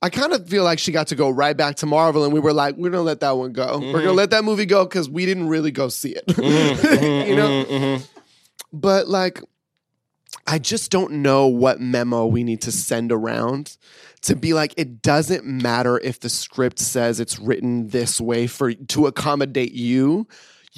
I 0.00 0.10
kind 0.10 0.32
of 0.32 0.48
feel 0.48 0.62
like 0.62 0.78
she 0.78 0.92
got 0.92 1.08
to 1.08 1.16
go 1.16 1.28
right 1.28 1.56
back 1.56 1.76
to 1.76 1.86
Marvel, 1.86 2.24
and 2.24 2.32
we 2.32 2.40
were 2.40 2.52
like, 2.52 2.76
we're 2.76 2.90
gonna 2.90 3.02
let 3.02 3.20
that 3.20 3.32
one 3.32 3.52
go. 3.52 3.78
We're 3.78 3.92
gonna 3.92 4.04
mm-hmm. 4.04 4.16
let 4.16 4.30
that 4.30 4.44
movie 4.44 4.66
go 4.66 4.84
because 4.84 5.08
we 5.10 5.26
didn't 5.26 5.48
really 5.48 5.72
go 5.72 5.88
see 5.88 6.14
it. 6.14 6.24
you 6.28 7.36
know? 7.36 7.48
Mm-hmm, 7.48 7.72
mm-hmm, 7.72 8.04
but 8.72 9.08
like, 9.08 9.42
I 10.46 10.58
just 10.58 10.90
don't 10.90 11.14
know 11.14 11.46
what 11.46 11.80
memo 11.80 12.26
we 12.26 12.44
need 12.44 12.62
to 12.62 12.72
send 12.72 13.12
around 13.12 13.76
to 14.22 14.36
be 14.36 14.54
like 14.54 14.74
it 14.76 15.02
doesn't 15.02 15.44
matter 15.44 15.98
if 15.98 16.20
the 16.20 16.28
script 16.28 16.78
says 16.78 17.20
it's 17.20 17.38
written 17.38 17.88
this 17.88 18.20
way 18.20 18.46
for 18.46 18.72
to 18.72 19.06
accommodate 19.06 19.72
you 19.72 20.26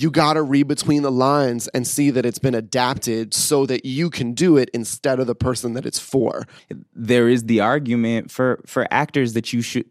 you 0.01 0.11
got 0.11 0.35
to 0.35 0.43
read 0.43 0.67
between 0.67 1.03
the 1.03 1.13
lines 1.13 1.69
and 1.69 1.87
see 1.87 2.11
that 2.11 2.25
it's 2.25 2.39
been 2.39 2.55
adapted 2.55 3.35
so 3.35 3.67
that 3.67 3.85
you 3.85 4.09
can 4.09 4.33
do 4.33 4.57
it 4.57 4.71
instead 4.73 5.21
of 5.21 5.27
the 5.27 5.35
person 5.35 5.75
that 5.75 5.85
it's 5.85 5.99
for. 5.99 6.47
There 6.95 7.29
is 7.29 7.45
the 7.45 7.61
argument 7.61 8.31
for 8.31 8.63
for 8.67 8.87
actors 8.91 9.35
that 9.35 9.53
you 9.53 9.63
should 9.63 9.87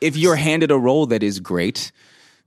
if 0.00 0.16
you're 0.16 0.36
handed 0.36 0.70
a 0.70 0.78
role 0.78 1.06
that 1.06 1.22
is 1.22 1.40
great 1.40 1.92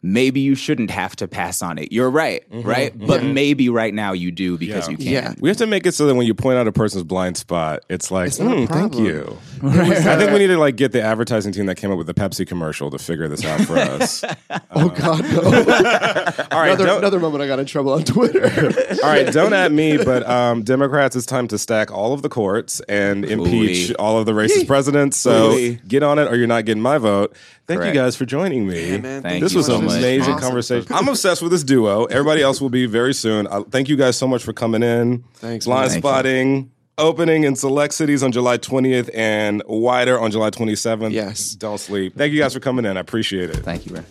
maybe 0.04 0.42
you 0.42 0.54
shouldn't 0.54 0.92
have 0.92 1.16
to 1.16 1.28
pass 1.28 1.62
on 1.62 1.80
it. 1.80 1.92
You're 1.92 2.10
right, 2.10 2.48
mm-hmm, 2.52 2.68
right? 2.68 2.96
Mm-hmm. 2.96 3.08
But 3.08 3.24
maybe 3.24 3.70
right 3.70 3.94
now 3.94 4.12
you 4.12 4.32
do 4.32 4.58
because 4.58 4.88
yeah. 4.88 4.92
you 4.92 4.98
can. 4.98 5.08
Yeah. 5.08 5.34
We 5.40 5.50
have 5.50 5.58
to 5.58 5.68
make 5.68 5.88
it 5.88 5.94
so 5.94 6.06
that 6.06 6.16
when 6.16 6.28
you 6.28 6.34
point 6.34 6.58
out 6.58 6.68
a 6.68 6.72
person's 6.72 7.04
blind 7.04 7.38
spot, 7.38 7.84
it's 7.90 8.12
like, 8.12 8.28
it's 8.28 8.38
mm, 8.38 8.68
thank 8.68 8.96
you. 8.96 9.38
I 9.64 10.18
think 10.18 10.32
we 10.32 10.40
need 10.40 10.48
to 10.48 10.58
like 10.58 10.76
get 10.76 10.92
the 10.92 11.02
advertising 11.02 11.54
team 11.54 11.66
that 11.68 11.76
came 11.76 11.90
up 11.90 11.98
with 11.98 12.08
the 12.08 12.14
Pepsi 12.14 12.46
commercial 12.46 12.92
to 12.92 13.00
figure 13.00 13.30
this 13.30 13.46
out 13.46 13.62
for 13.62 13.78
us. 13.78 14.24
oh 14.72 14.90
God, 14.90 15.24
no! 15.24 15.42
All 16.52 16.60
right, 16.60 16.74
another, 16.74 16.98
another, 16.98 17.20
moment 17.20 17.42
I 17.42 17.48
got 17.48 17.60
in 17.60 17.66
trouble 17.66 17.94
on 17.94 18.04
Twitter. 18.04 18.44
all 19.02 19.10
right, 19.10 19.32
don't 19.32 19.54
at 19.54 19.72
me, 19.72 19.98
but 19.98 20.28
um, 20.28 20.64
Democrats, 20.64 21.16
it's 21.16 21.26
time 21.26 21.48
to 21.48 21.58
stack 21.58 21.92
all 21.92 22.12
of 22.12 22.22
the 22.22 22.30
courts 22.30 22.82
and 22.90 23.24
impeach 23.24 23.92
Ooh. 23.92 23.96
all 23.96 24.18
of 24.18 24.26
the 24.26 24.34
racist 24.34 24.68
presidents. 24.68 25.16
So 25.16 25.54
Ooh. 25.54 25.76
get 25.88 26.04
on 26.04 26.20
it, 26.20 26.28
or 26.28 26.36
you're 26.36 26.48
not 26.48 26.66
getting 26.66 26.84
my 26.84 26.98
vote. 26.98 27.34
Thank 27.66 27.80
Correct. 27.80 27.96
you 27.96 28.02
guys 28.02 28.16
for 28.18 28.26
joining 28.26 28.68
me. 28.68 28.92
Yeah, 28.92 28.98
man, 28.98 29.22
thank 29.22 29.42
this 29.42 29.54
was 29.56 29.68
so 29.68 29.78
an 29.78 29.86
amazing 29.86 30.34
awesome. 30.34 30.40
conversation. 30.40 30.94
I'm 30.94 31.08
obsessed 31.08 31.42
with 31.42 31.52
this 31.52 31.64
duo. 31.64 32.06
Everybody 32.06 32.42
else 32.42 32.60
will 32.60 32.70
be 32.70 32.86
very 32.88 33.14
soon. 33.14 33.48
I, 33.48 33.62
thank 33.62 33.88
you 33.88 33.96
guys 33.96 34.18
so 34.18 34.28
much 34.28 34.44
for 34.44 34.52
coming 34.52 34.84
in. 34.84 35.24
Thanks. 35.36 35.66
Blind 35.66 35.92
man. 35.92 36.00
spotting. 36.00 36.72
Opening 36.98 37.44
in 37.46 37.56
select 37.56 37.94
cities 37.96 38.22
on 38.22 38.32
July 38.32 38.58
20th 38.60 39.10
and 39.16 39.64
wider 39.66 40.20
on 40.20 40.30
July 40.30 40.52
27th. 40.52 41.12
Yes. 41.12 41.56
Don't 41.56 41.80
sleep. 41.80 42.16
Thank 42.16 42.34
you 42.34 42.40
guys 42.40 42.54
for 42.54 42.60
coming 42.60 42.86
in. 42.86 42.98
I 42.98 43.00
appreciate 43.00 43.50
it. 43.50 43.56
Thank 43.58 43.88
you, 43.88 43.96
Ray. 43.96 44.04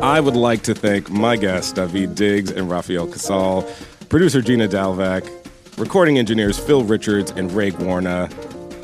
I 0.00 0.18
would 0.18 0.34
like 0.34 0.62
to 0.64 0.74
thank 0.74 1.08
my 1.10 1.36
guests, 1.36 1.72
Daveed 1.72 2.16
Diggs 2.16 2.50
and 2.50 2.68
Rafael 2.68 3.06
Casal, 3.06 3.70
producer 4.08 4.42
Gina 4.42 4.66
Dalvac, 4.66 5.30
recording 5.78 6.18
engineers 6.18 6.58
Phil 6.58 6.82
Richards 6.82 7.30
and 7.30 7.52
Ray 7.52 7.70
Warner, 7.70 8.28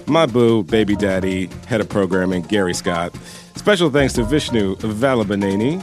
my 0.08 0.26
boo, 0.26 0.62
baby 0.64 0.96
daddy, 0.96 1.48
head 1.66 1.80
of 1.80 1.88
programming, 1.88 2.42
Gary 2.42 2.74
Scott. 2.74 3.14
Special 3.56 3.90
thanks 3.90 4.12
to 4.14 4.24
Vishnu 4.24 4.76
Valabaneni. 4.76 5.82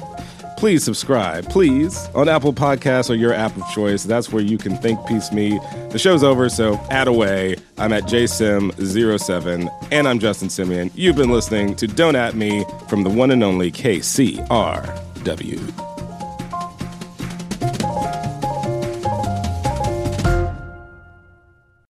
Please 0.57 0.83
subscribe, 0.83 1.47
please, 1.49 2.07
on 2.15 2.29
Apple 2.29 2.53
Podcasts 2.53 3.09
or 3.09 3.15
your 3.15 3.33
app 3.33 3.55
of 3.57 3.63
choice. 3.73 4.03
That's 4.03 4.31
where 4.31 4.41
you 4.41 4.57
can 4.57 4.77
think 4.77 5.05
Piece 5.05 5.31
Me. 5.33 5.59
The 5.91 5.99
show's 5.99 6.23
over, 6.23 6.47
so 6.49 6.75
add 6.89 7.09
away. 7.09 7.57
I'm 7.77 7.91
at 7.91 8.03
jsim07, 8.03 9.69
and 9.91 10.07
I'm 10.07 10.19
Justin 10.19 10.47
Simien. 10.47 10.91
You've 10.95 11.17
been 11.17 11.29
listening 11.31 11.75
to 11.75 11.87
Don't 11.87 12.15
At 12.15 12.35
Me 12.35 12.63
from 12.87 13.03
the 13.03 13.09
one 13.09 13.31
and 13.31 13.43
only 13.43 13.69
KCRW. 13.71 14.45